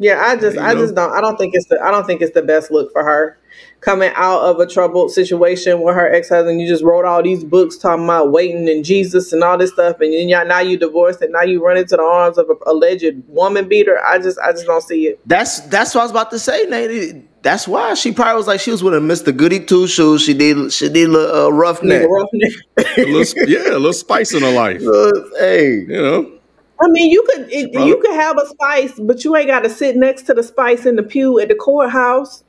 Yeah, 0.00 0.20
I 0.20 0.34
just, 0.34 0.56
You 0.56 0.62
I 0.62 0.74
know? 0.74 0.80
just 0.80 0.96
don't, 0.96 1.12
I 1.12 1.20
don't 1.20 1.36
think 1.36 1.54
it's 1.54 1.66
the, 1.68 1.80
I 1.80 1.92
don't 1.92 2.04
think 2.04 2.20
it's 2.20 2.34
the 2.34 2.42
best 2.42 2.72
look 2.72 2.90
for 2.92 3.04
her 3.04 3.38
coming 3.80 4.10
out 4.14 4.40
of 4.40 4.58
a 4.58 4.66
troubled 4.66 5.10
situation 5.12 5.80
with 5.82 5.94
her 5.94 6.12
ex 6.12 6.28
husband. 6.28 6.60
You 6.60 6.66
just 6.66 6.82
wrote 6.82 7.04
all 7.04 7.22
these 7.22 7.44
books 7.44 7.76
talking 7.76 8.04
about 8.04 8.32
waiting 8.32 8.68
and 8.68 8.84
Jesus 8.84 9.32
and 9.32 9.42
all 9.44 9.56
this 9.56 9.72
stuff, 9.72 10.00
and 10.00 10.12
then 10.12 10.28
y'all, 10.28 10.46
now 10.46 10.60
you 10.60 10.76
divorced 10.76 11.22
and 11.22 11.32
now 11.32 11.42
you 11.42 11.64
run 11.64 11.76
into 11.76 11.96
the 11.96 12.02
arms 12.02 12.38
of 12.38 12.50
an 12.50 12.56
alleged 12.66 13.22
woman 13.28 13.68
beater. 13.68 13.98
I 14.04 14.18
just, 14.18 14.38
I 14.40 14.52
just 14.52 14.66
don't 14.66 14.82
see 14.82 15.06
it. 15.06 15.20
That's 15.26 15.60
that's 15.60 15.94
what 15.94 16.00
I 16.02 16.04
was 16.04 16.10
about 16.10 16.30
to 16.32 16.38
say, 16.38 16.64
Nate. 16.64 17.24
That's 17.42 17.68
why 17.68 17.94
she 17.94 18.10
probably 18.10 18.34
was 18.36 18.48
like 18.48 18.58
she 18.60 18.72
was 18.72 18.82
with 18.82 18.94
a 18.94 18.98
Mr. 18.98 19.34
Goody 19.34 19.64
Two 19.64 19.86
Shoes. 19.86 20.22
She 20.22 20.34
did 20.34 20.72
she 20.72 20.88
did 20.88 21.08
a 21.08 21.12
little 21.12 21.46
uh, 21.46 21.48
roughneck. 21.50 22.02
Nigga, 22.02 22.08
roughneck. 22.08 22.52
a 22.98 23.04
little, 23.12 23.48
yeah, 23.48 23.68
a 23.70 23.78
little 23.78 23.92
spice 23.92 24.34
in 24.34 24.42
her 24.42 24.52
life. 24.52 24.82
Uh, 24.86 25.12
hey, 25.38 25.74
You 25.82 25.86
know, 25.88 26.32
I 26.80 26.88
mean, 26.88 27.10
you 27.10 27.22
could, 27.28 27.48
it, 27.50 27.72
probably- 27.72 27.88
you 27.90 28.00
could 28.00 28.14
have 28.14 28.38
a 28.38 28.46
spice, 28.46 28.98
but 29.00 29.24
you 29.24 29.36
ain't 29.36 29.46
got 29.48 29.60
to 29.60 29.70
sit 29.70 29.96
next 29.96 30.22
to 30.22 30.34
the 30.34 30.42
spice 30.42 30.84
in 30.86 30.96
the 30.96 31.02
pew 31.02 31.38
at 31.38 31.48
the 31.48 31.54
courthouse. 31.54 32.42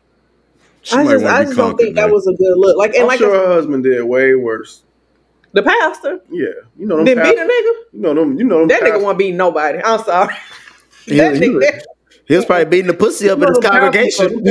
She 0.89 0.95
I 0.97 1.03
might 1.03 1.11
just, 1.11 1.23
want 1.23 1.35
I 1.35 1.39
be 1.41 1.45
just 1.45 1.57
don't 1.57 1.67
conquered. 1.69 1.83
think 1.83 1.95
that 1.95 2.11
was 2.11 2.27
a 2.27 2.33
good 2.33 2.57
look. 2.57 2.77
Like, 2.77 2.93
and 2.93 3.01
I'm 3.03 3.07
like 3.07 3.19
sure 3.19 3.33
her 3.33 3.47
husband 3.53 3.83
did 3.83 4.01
way 4.03 4.35
worse. 4.35 4.83
the 5.53 5.63
pastor 5.63 6.19
Yeah, 6.29 6.47
you 6.77 6.85
know 6.85 6.97
them. 6.97 7.05
didn't 7.05 7.23
beat 7.23 7.37
a 7.37 7.41
nigga. 7.43 7.73
You 7.93 7.99
know 8.01 8.13
them. 8.13 8.37
You 8.37 8.43
know 8.45 8.59
them. 8.59 8.67
That 8.69 8.81
nigga 8.81 8.85
pastors- 8.91 9.03
won't 9.03 9.17
beat 9.17 9.33
nobody. 9.35 9.79
I'm 9.83 9.99
sorry. 10.03 10.35
He- 11.05 11.17
that 11.17 11.35
he 11.35 11.39
nigga, 11.41 11.55
was- 11.55 11.85
he 12.27 12.35
was 12.35 12.45
probably 12.45 12.65
beating 12.65 12.87
the 12.87 12.93
pussy 12.93 13.27
up 13.29 13.39
You 13.39 13.45
in 13.45 13.49
his 13.49 13.57
know 13.57 13.61
the 13.61 13.69
pastors- 13.69 14.15
congregation. 14.25 14.45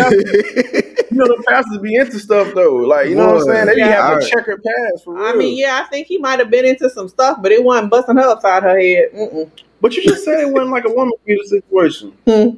You 1.11 1.17
know 1.17 1.27
the 1.27 1.45
pastors 1.49 1.79
be 1.79 1.95
into 1.95 2.19
stuff 2.19 2.53
though. 2.55 2.75
Like 2.77 3.09
you 3.09 3.15
know 3.15 3.35
what 3.35 3.43
I'm 3.43 3.45
saying? 3.55 3.67
They 3.67 3.75
be 3.77 3.81
yeah, 3.81 4.09
having 4.09 4.25
a 4.25 4.29
checkered 4.29 4.63
past 4.63 5.05
for 5.05 5.15
real. 5.15 5.25
I 5.25 5.35
mean, 5.35 5.57
yeah, 5.57 5.81
I 5.83 5.89
think 5.89 6.07
he 6.07 6.19
might 6.19 6.39
have 6.39 6.51
been 6.51 6.65
into 6.65 6.91
some 6.91 7.09
stuff, 7.09 7.39
but 7.41 7.53
it 7.53 7.63
wasn't 7.63 7.91
busting 7.91 8.17
her 8.17 8.23
upside 8.29 8.63
her 8.63 8.79
head. 8.79 9.11
Mm-mm. 9.15 9.51
But 9.81 9.95
you 9.97 10.03
just 10.03 10.25
said 10.25 10.41
it 10.41 10.49
wasn't 10.51 10.71
like 10.73 10.85
a 10.85 10.91
woman 10.93 11.13
beater 11.25 11.45
situation. 11.45 12.13
Hmm. 12.27 12.49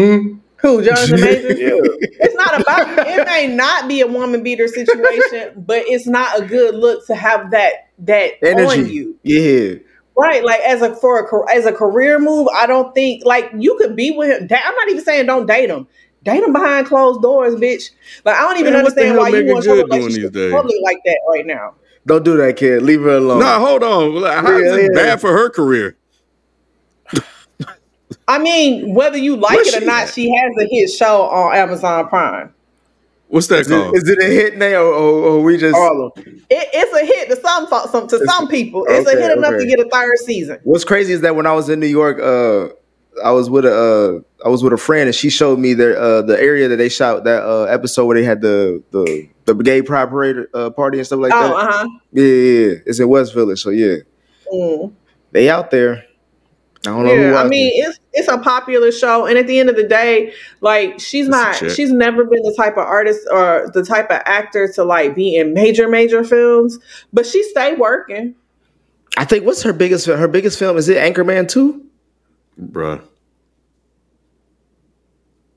Hmm. 0.00 0.34
Who, 0.62 0.84
Jonathan 0.84 1.20
Majors? 1.20 1.58
yeah. 1.58 1.70
It's 2.22 2.34
not 2.34 2.60
about 2.60 3.06
it 3.06 3.26
may 3.26 3.46
not 3.46 3.88
be 3.88 4.00
a 4.00 4.06
woman 4.06 4.42
beater 4.42 4.68
situation, 4.68 5.54
but 5.56 5.84
it's 5.86 6.06
not 6.06 6.40
a 6.40 6.44
good 6.44 6.74
look 6.74 7.06
to 7.06 7.14
have 7.14 7.50
that 7.52 7.88
that 8.00 8.32
Energy. 8.42 8.80
on 8.80 8.90
you. 8.90 9.18
Yeah. 9.22 9.74
Right, 10.16 10.44
like 10.44 10.60
as 10.60 10.82
a 10.82 10.94
for 10.96 11.20
a 11.24 11.54
as 11.54 11.64
a 11.64 11.72
career 11.72 12.18
move, 12.18 12.48
I 12.48 12.66
don't 12.66 12.94
think 12.94 13.24
like 13.24 13.50
you 13.56 13.76
could 13.78 13.96
be 13.96 14.10
with 14.10 14.28
him. 14.28 14.48
I'm 14.50 14.74
not 14.74 14.88
even 14.90 15.02
saying 15.02 15.26
don't 15.26 15.46
date 15.46 15.70
him. 15.70 15.86
Date 16.22 16.42
him 16.42 16.52
behind 16.52 16.86
closed 16.86 17.22
doors, 17.22 17.54
bitch. 17.54 17.90
Like 18.24 18.36
I 18.36 18.42
don't 18.42 18.58
even 18.58 18.74
Man, 18.74 18.80
understand 18.80 19.16
why 19.16 19.30
you 19.30 19.46
want 19.46 19.64
to 19.64 19.72
relationship 19.72 20.52
public 20.52 20.76
like 20.82 20.98
that 21.06 21.20
right 21.28 21.46
now. 21.46 21.74
Don't 22.06 22.24
do 22.24 22.36
that, 22.36 22.56
kid. 22.56 22.82
Leave 22.82 23.02
her 23.02 23.16
alone. 23.16 23.40
No, 23.40 23.58
hold 23.58 23.82
on. 23.82 24.22
How 24.44 24.50
yeah, 24.50 24.64
is 24.64 24.76
it 24.76 24.90
yeah. 24.94 25.02
bad 25.02 25.20
for 25.20 25.32
her 25.32 25.48
career? 25.48 25.96
I 28.30 28.38
mean, 28.38 28.94
whether 28.94 29.18
you 29.18 29.34
like 29.34 29.56
Where's 29.56 29.74
it 29.74 29.82
or 29.82 29.86
not, 29.86 30.04
at? 30.04 30.14
she 30.14 30.32
has 30.32 30.52
a 30.56 30.68
hit 30.70 30.88
show 30.90 31.22
on 31.22 31.56
Amazon 31.56 32.08
Prime. 32.08 32.54
What's 33.26 33.48
that 33.48 33.60
is 33.60 33.68
called? 33.68 33.92
It, 33.92 34.04
is 34.04 34.08
it 34.08 34.20
a 34.20 34.24
hit 34.24 34.56
now, 34.56 34.82
or, 34.82 34.94
or, 34.94 35.22
or 35.24 35.42
we 35.42 35.56
just? 35.56 35.76
It, 35.76 36.44
it's 36.48 36.94
a 36.94 37.04
hit 37.04 37.28
to 37.30 37.36
some, 37.40 37.66
some 37.90 38.06
to 38.06 38.24
some 38.24 38.46
people. 38.46 38.86
It's 38.88 39.08
okay, 39.08 39.18
a 39.18 39.20
hit 39.20 39.36
enough 39.36 39.54
okay. 39.54 39.64
to 39.64 39.68
get 39.68 39.84
a 39.84 39.88
third 39.90 40.16
season. 40.18 40.60
What's 40.62 40.84
crazy 40.84 41.12
is 41.12 41.22
that 41.22 41.34
when 41.34 41.44
I 41.44 41.52
was 41.52 41.68
in 41.68 41.80
New 41.80 41.88
York, 41.88 42.20
uh, 42.20 42.72
I 43.24 43.32
was 43.32 43.50
with 43.50 43.64
a 43.64 44.22
uh, 44.22 44.46
I 44.46 44.48
was 44.48 44.62
with 44.62 44.72
a 44.72 44.78
friend, 44.78 45.08
and 45.08 45.14
she 45.14 45.28
showed 45.28 45.58
me 45.58 45.74
the 45.74 46.00
uh, 46.00 46.22
the 46.22 46.40
area 46.40 46.68
that 46.68 46.76
they 46.76 46.88
shot 46.88 47.24
that 47.24 47.42
uh, 47.42 47.64
episode 47.64 48.06
where 48.06 48.16
they 48.16 48.24
had 48.24 48.42
the 48.42 48.80
the 48.92 49.28
the 49.46 49.54
gay 49.54 49.82
pride 49.82 50.08
parade 50.08 50.36
uh, 50.54 50.70
party 50.70 50.98
and 50.98 51.06
stuff 51.06 51.18
like 51.18 51.32
oh, 51.34 51.48
that. 51.48 51.52
Uh-huh. 51.52 51.88
Yeah, 52.12 52.24
yeah, 52.24 52.60
yeah, 52.68 52.74
it's 52.86 53.00
in 53.00 53.08
West 53.08 53.34
Village, 53.34 53.60
so 53.60 53.70
yeah, 53.70 53.96
mm. 54.52 54.92
they 55.32 55.50
out 55.50 55.72
there. 55.72 56.04
I 56.86 56.90
don't 56.90 57.04
know. 57.04 57.12
Yeah, 57.12 57.36
I 57.36 57.46
mean, 57.46 57.70
it's 57.74 58.00
it's 58.14 58.28
a 58.28 58.38
popular 58.38 58.90
show, 58.90 59.26
and 59.26 59.36
at 59.36 59.46
the 59.46 59.58
end 59.58 59.68
of 59.68 59.76
the 59.76 59.86
day, 59.86 60.32
like 60.62 60.98
she's 60.98 61.26
it's 61.26 61.30
not, 61.30 61.56
she's 61.72 61.92
never 61.92 62.24
been 62.24 62.42
the 62.42 62.54
type 62.56 62.72
of 62.78 62.84
artist 62.84 63.20
or 63.30 63.70
the 63.74 63.84
type 63.84 64.10
of 64.10 64.22
actor 64.24 64.66
to 64.72 64.84
like 64.84 65.14
be 65.14 65.36
in 65.36 65.52
major 65.52 65.88
major 65.88 66.24
films, 66.24 66.78
but 67.12 67.26
she 67.26 67.42
stay 67.42 67.74
working. 67.74 68.34
I 69.18 69.26
think 69.26 69.44
what's 69.44 69.62
her 69.62 69.74
biggest 69.74 70.06
her 70.06 70.28
biggest 70.28 70.58
film 70.58 70.78
is 70.78 70.88
it 70.88 70.96
Anchorman 70.96 71.48
two, 71.48 71.84
bruh. 72.58 73.02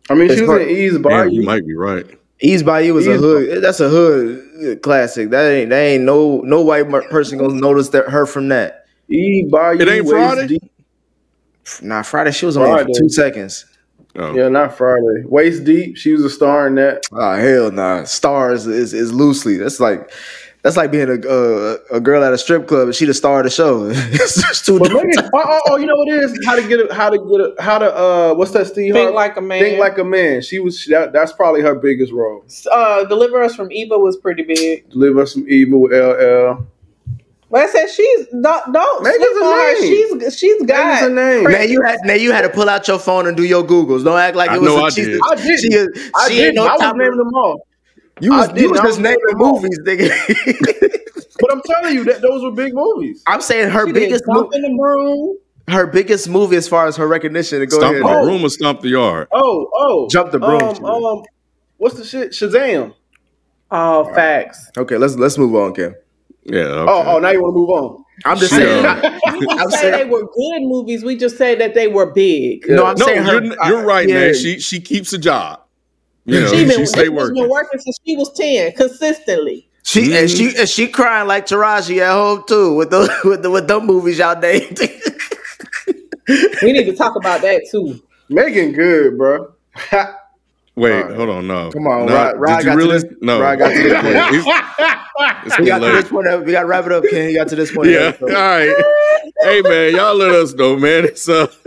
I 0.09 0.15
mean, 0.15 0.30
it's 0.30 0.39
she 0.39 0.45
was 0.45 0.61
in 0.61 0.69
Eve's 0.69 0.97
Bayou. 0.97 1.30
you 1.30 1.39
You 1.39 1.45
might 1.45 1.65
be 1.65 1.74
right. 1.74 2.05
Eve's 2.41 2.63
Bayou 2.63 2.93
was 2.95 3.07
Eve's 3.07 3.24
a 3.24 3.26
hood. 3.26 3.63
That's 3.63 3.80
a 3.80 3.88
hood 3.88 4.82
classic. 4.82 5.30
That 5.30 5.49
ain't 5.49 5.69
that 5.69 5.80
ain't 5.80 6.03
no 6.03 6.41
no 6.41 6.61
white 6.61 6.89
person 7.09 7.38
gonna 7.38 7.53
notice 7.53 7.89
that 7.89 8.09
her 8.09 8.26
from 8.26 8.49
that. 8.49 8.88
Eve's 9.07 9.49
Bayou. 9.49 9.80
It 9.80 9.88
ain't 9.88 10.09
Friday. 10.09 10.47
Deep. 10.47 10.72
Nah, 11.82 12.01
Friday. 12.01 12.32
She 12.32 12.45
was 12.45 12.57
only 12.57 12.84
for 12.84 12.99
two 12.99 13.09
seconds. 13.09 13.66
Oh. 14.16 14.36
Yeah, 14.36 14.47
not 14.47 14.78
Friday. 14.78 15.24
Waist 15.26 15.64
deep. 15.64 15.97
She 15.97 16.11
was 16.11 16.24
a 16.24 16.30
star 16.30 16.68
in 16.68 16.76
that. 16.76 17.03
Oh 17.11 17.36
hell 17.36 17.72
nah. 17.72 18.03
Stars 18.03 18.68
is, 18.68 18.93
is 18.93 19.11
loosely. 19.11 19.57
That's 19.57 19.80
like 19.80 20.11
that's 20.61 20.78
like 20.78 20.91
being 20.91 21.09
a 21.09 21.16
uh, 21.28 21.78
a 21.91 21.99
girl 21.99 22.24
at 22.24 22.32
a 22.32 22.38
strip 22.38 22.68
club 22.68 22.88
and 22.88 22.95
she 22.95 23.05
the 23.05 23.14
star 23.14 23.39
of 23.39 23.45
the 23.45 23.49
show. 23.49 23.89
it's 23.91 24.61
too 24.61 24.78
but 24.78 24.93
maybe, 24.93 25.14
oh, 25.18 25.30
oh, 25.34 25.61
oh, 25.68 25.76
you 25.78 25.88
know 25.88 25.95
what 25.95 26.07
it 26.07 26.24
is? 26.24 26.39
How 26.45 26.55
to 26.55 26.66
get 26.68 26.80
it? 26.80 26.91
How 26.91 27.09
to 27.09 27.18
get 27.18 27.41
it? 27.41 27.59
How 27.59 27.80
to 27.80 27.93
uh? 27.93 28.34
What's 28.36 28.51
that? 28.51 28.68
Steve? 28.68 28.93
Think 28.93 29.14
like 29.14 29.36
a 29.36 29.41
man. 29.41 29.61
Think 29.61 29.80
like 29.80 29.97
a 29.97 30.03
man. 30.03 30.41
She 30.41 30.59
was. 30.59 30.86
That, 30.86 31.11
that's 31.11 31.34
probably 31.34 31.61
her 31.61 31.74
biggest 31.74 32.14
role. 32.14 32.45
Uh, 32.72 33.03
Deliver 33.05 33.41
Us 33.41 33.55
from 33.55 33.72
Evil 33.72 34.01
was 34.01 34.16
pretty 34.16 34.43
big. 34.43 34.89
Deliver 34.89 35.24
Us 35.24 35.34
from 35.34 35.49
Evil 35.49 35.82
with 35.82 35.91
LL. 35.91 36.66
But 37.54 37.62
I 37.62 37.68
said 37.68 37.88
she's 37.88 38.26
don't 38.30 38.74
don't 38.74 39.06
sleep 39.06 39.43
on 39.43 39.60
her. 39.60 39.76
She's 39.78 40.39
she's 40.39 40.64
got 40.64 41.04
a 41.04 41.14
name. 41.14 41.43
Now 41.43 41.62
you 41.62 41.84
had 41.84 41.99
now 42.04 42.16
you 42.16 42.32
had 42.32 42.41
to 42.41 42.49
pull 42.49 42.68
out 42.68 42.88
your 42.88 42.97
phone 42.97 43.28
and 43.28 43.38
do 43.38 43.43
your 43.43 43.64
googles. 43.64 44.04
Don't 44.04 44.18
act 44.18 44.36
like 44.36 44.49
it 44.49 44.56
I 44.56 44.58
was. 44.58 44.70
Know 44.70 44.80
a, 44.80 44.84
I, 44.86 44.89
did. 44.89 45.22
I 45.24 45.36
did. 45.36 45.60
She, 45.60 45.68
is, 45.72 46.12
I 46.16 46.30
she 46.30 46.38
did. 46.38 46.56
No 46.56 46.66
I 46.66 46.74
was 46.74 46.95
naming 46.95 47.16
them 47.16 47.32
all. 47.36 47.68
You 48.22 48.32
was, 48.32 48.60
you 48.60 48.72
was 48.72 48.80
just 48.80 48.99
naming 48.99 49.20
movies, 49.36 49.80
nigga. 49.82 50.10
but 51.39 51.51
I'm 51.51 51.62
telling 51.68 51.93
you 51.93 52.04
that 52.06 52.24
those 52.24 52.41
were 52.41 52.49
big 52.49 52.74
movies. 52.74 53.22
I'm 53.28 53.39
saying 53.39 53.70
her 53.70 53.86
she 53.86 53.93
biggest 53.93 54.24
movie. 54.26 54.56
in 54.56 54.64
the 54.64 54.82
room. 54.82 55.38
Her 55.68 55.86
biggest 55.86 56.28
movie 56.28 56.56
as 56.56 56.68
far 56.68 56.88
as 56.88 56.97
her 56.97 57.08
recognition. 57.08 57.60
To 57.60 57.68
go 57.68 57.78
stomp 57.78 57.97
ahead. 57.97 58.04
the 58.04 58.18
oh. 58.18 58.26
broom 58.26 58.43
or 58.43 58.49
stomp 58.49 58.82
the 58.82 58.89
yard. 58.89 59.28
Oh, 59.32 59.70
oh, 59.76 60.08
jump 60.10 60.32
the 60.32 60.39
broom. 60.39 60.60
Um, 60.84 61.06
um, 61.06 61.24
what's 61.78 61.97
the 61.97 62.04
shit? 62.04 62.32
Shazam. 62.32 62.95
Oh, 63.70 64.12
facts. 64.16 64.72
Okay, 64.76 64.97
let's 64.97 65.18
let's 65.18 65.38
move 65.38 65.54
on, 65.54 65.76
Kim. 65.76 65.93
Yeah. 66.46 66.62
Okay. 66.62 66.91
Oh, 66.91 67.16
oh, 67.16 67.20
now 67.20 67.30
you 67.32 67.41
want 67.41 67.54
to 67.54 67.58
move 67.58 67.70
on. 67.70 68.04
I'm 68.26 68.38
just 68.38 68.52
saying. 68.52 68.86
I'm 68.86 69.70
saying 69.72 69.91
they 69.91 70.06
were 70.06 70.24
good 70.24 70.62
movies. 70.62 71.04
We 71.04 71.18
just 71.18 71.38
said 71.38 71.60
that 71.60 71.74
they 71.74 71.88
were 71.88 72.12
big. 72.12 72.66
No, 72.68 72.86
I'm 72.86 72.96
no, 72.98 73.06
saying 73.06 73.24
her, 73.24 73.44
you're, 73.44 73.66
you're 73.66 73.84
right, 73.84 74.08
yeah. 74.08 74.16
man. 74.16 74.34
She 74.36 74.60
she 74.60 74.80
keeps 74.80 75.14
a 75.14 75.18
job. 75.18 75.62
You 76.26 76.41
know, 76.41 76.48
she, 76.48 76.66
been, 76.66 76.78
she 76.78 76.86
stay 76.86 77.10
working. 77.10 77.41
been 77.41 77.50
working 77.50 77.80
since 77.80 78.00
she 78.06 78.16
was 78.16 78.32
ten 78.34 78.72
consistently. 78.74 79.68
She 79.84 80.04
mm-hmm. 80.04 80.14
and 80.14 80.30
she 80.30 80.58
and 80.58 80.70
she 80.70 80.88
crying 80.88 81.28
like 81.28 81.46
Taraji 81.46 82.00
at 82.00 82.14
home 82.14 82.44
too 82.48 82.76
with 82.76 82.91
those 82.91 83.10
with 83.24 83.41
the 83.44 83.50
with 83.50 83.68
them 83.68 83.86
movies 83.86 84.20
y'all 84.20 84.39
named. 84.39 84.80
we 86.62 86.72
need 86.72 86.86
to 86.86 86.96
talk 86.96 87.16
about 87.16 87.41
that 87.41 87.68
too. 87.70 88.02
Meagan 88.30 88.72
Good, 88.72 89.18
bro. 89.18 89.54
Wait, 90.76 91.05
hold 91.05 91.30
on, 91.30 91.47
no. 91.47 91.71
Come 91.71 91.88
on, 91.88 92.07
no, 92.07 92.13
Rod, 92.13 92.39
Rod 92.39 92.57
did 92.57 92.65
you 92.65 92.76
really? 92.76 92.99
This, 92.99 93.05
no, 93.21 93.39
Rod 93.39 93.59
got 93.59 93.69
to 93.69 93.84
this 93.84 94.43
point. 94.43 95.59
we 95.59 95.65
got 95.67 95.80
to 95.80 95.86
this 95.86 96.09
point. 96.09 96.45
We 96.45 96.51
got 96.51 96.61
to 96.61 96.65
wrap 96.65 96.86
it 96.88 96.91
up, 96.91 97.03
Ken. 97.09 97.30
You 97.30 97.36
got 97.36 97.47
to 97.49 97.55
this 97.55 97.71
point. 97.71 97.89
Yeah, 97.89 98.13
all 98.19 98.28
right. 98.28 98.84
hey 99.41 99.61
man, 99.61 99.95
y'all 99.95 100.15
let 100.15 100.32
us 100.32 100.53
know, 100.53 100.76
man. 100.76 101.05
It's 101.05 101.30
uh, 101.30 101.45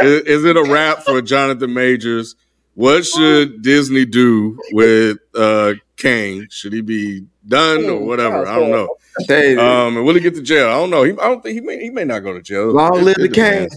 is, 0.00 0.22
is, 0.22 0.44
it 0.44 0.56
a 0.56 0.64
wrap 0.64 1.04
for 1.04 1.22
Jonathan 1.22 1.72
Majors? 1.72 2.34
What 2.74 3.06
should 3.06 3.62
Disney 3.62 4.06
do 4.06 4.58
with 4.72 5.18
uh 5.36 5.74
Kang? 5.96 6.48
Should 6.50 6.72
he 6.72 6.80
be 6.80 7.26
done 7.46 7.84
or 7.84 8.04
whatever? 8.04 8.44
I 8.44 8.58
don't 8.58 8.72
know. 8.72 8.96
Hey, 9.28 9.56
um, 9.56 9.96
and 9.96 10.04
will 10.04 10.14
he 10.14 10.20
get 10.20 10.34
to 10.34 10.42
jail? 10.42 10.68
I 10.68 10.72
don't 10.72 10.90
know. 10.90 11.04
He, 11.04 11.12
I 11.12 11.28
don't 11.28 11.42
think 11.42 11.54
he 11.54 11.60
may. 11.60 11.80
He 11.80 11.90
may 11.90 12.04
not 12.04 12.20
go 12.20 12.32
to 12.32 12.42
jail. 12.42 12.72
Long 12.72 13.04
live 13.04 13.16
the 13.16 13.28
Kang. 13.28 13.68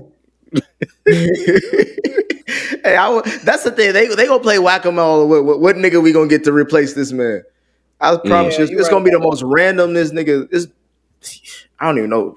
hey, 1.06 2.96
I, 2.98 3.22
that's 3.44 3.64
the 3.64 3.72
thing. 3.76 3.94
They 3.94 4.08
they 4.08 4.28
gonna 4.28 4.44
play 4.44 4.60
whack 4.60 4.86
a 4.86 4.92
mole. 4.92 5.28
What, 5.28 5.46
what, 5.46 5.60
what, 5.60 5.76
nigga 5.76 6.02
we 6.02 6.12
gonna 6.12 6.28
get 6.28 6.44
to 6.46 6.54
replace 6.54 6.94
this 6.94 7.12
man? 7.12 7.44
I 8.00 8.18
promise 8.18 8.58
yeah, 8.58 8.66
you, 8.66 8.78
it's 8.78 8.84
right 8.84 8.92
gonna 8.92 9.06
be 9.06 9.12
the 9.12 9.20
most 9.20 9.44
random. 9.44 9.94
This 9.94 10.12
nigga 10.12 10.52
is. 10.54 10.68
I 11.80 11.88
don't 11.88 11.98
even 11.98 12.10
know. 12.10 12.36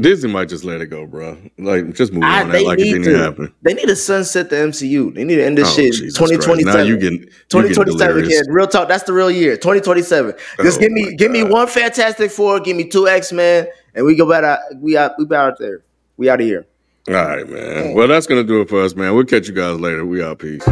Disney 0.00 0.30
might 0.30 0.48
just 0.48 0.64
let 0.64 0.80
it 0.80 0.86
go, 0.86 1.06
bro. 1.06 1.36
Like, 1.58 1.92
just 1.94 2.12
move 2.12 2.22
I, 2.22 2.42
on. 2.42 2.50
That 2.50 2.62
like 2.62 2.78
it 2.78 2.84
didn't 2.84 3.02
to. 3.02 3.18
happen. 3.18 3.54
They 3.62 3.74
need 3.74 3.88
to 3.88 3.96
sunset 3.96 4.48
the 4.48 4.56
MCU. 4.56 5.12
They 5.12 5.24
need 5.24 5.36
to 5.36 5.44
end 5.44 5.58
this 5.58 5.68
oh, 5.76 5.90
shit. 5.90 6.14
Twenty 6.14 6.36
twenty 6.36 6.62
seven. 6.62 6.86
you 6.86 6.96
getting 6.96 7.28
twenty 7.48 7.74
twenty 7.74 7.98
seven 7.98 8.24
again. 8.24 8.44
Real 8.48 8.68
talk. 8.68 8.88
That's 8.88 9.04
the 9.04 9.12
real 9.12 9.30
year. 9.30 9.56
Twenty 9.56 9.80
twenty 9.80 10.02
seven. 10.02 10.34
Just 10.62 10.78
oh 10.78 10.80
give 10.80 10.92
me 10.92 11.16
give 11.16 11.32
me 11.32 11.42
one 11.42 11.66
Fantastic 11.66 12.30
Four. 12.30 12.60
Give 12.60 12.76
me 12.76 12.84
two 12.84 13.08
X 13.08 13.32
Men, 13.32 13.66
and 13.94 14.06
we 14.06 14.14
go 14.14 14.28
back. 14.28 14.60
We 14.76 14.96
out. 14.96 15.12
We 15.18 15.34
out 15.34 15.58
there. 15.58 15.82
We 16.16 16.30
out 16.30 16.40
of 16.40 16.46
here. 16.46 16.66
All 17.08 17.14
right, 17.14 17.48
man. 17.48 17.94
Well, 17.94 18.06
that's 18.06 18.26
gonna 18.26 18.44
do 18.44 18.60
it 18.60 18.68
for 18.68 18.82
us, 18.82 18.94
man. 18.94 19.14
We'll 19.14 19.24
catch 19.24 19.48
you 19.48 19.54
guys 19.54 19.80
later. 19.80 20.04
We 20.04 20.22
out. 20.22 20.38
Peace. 20.40 20.66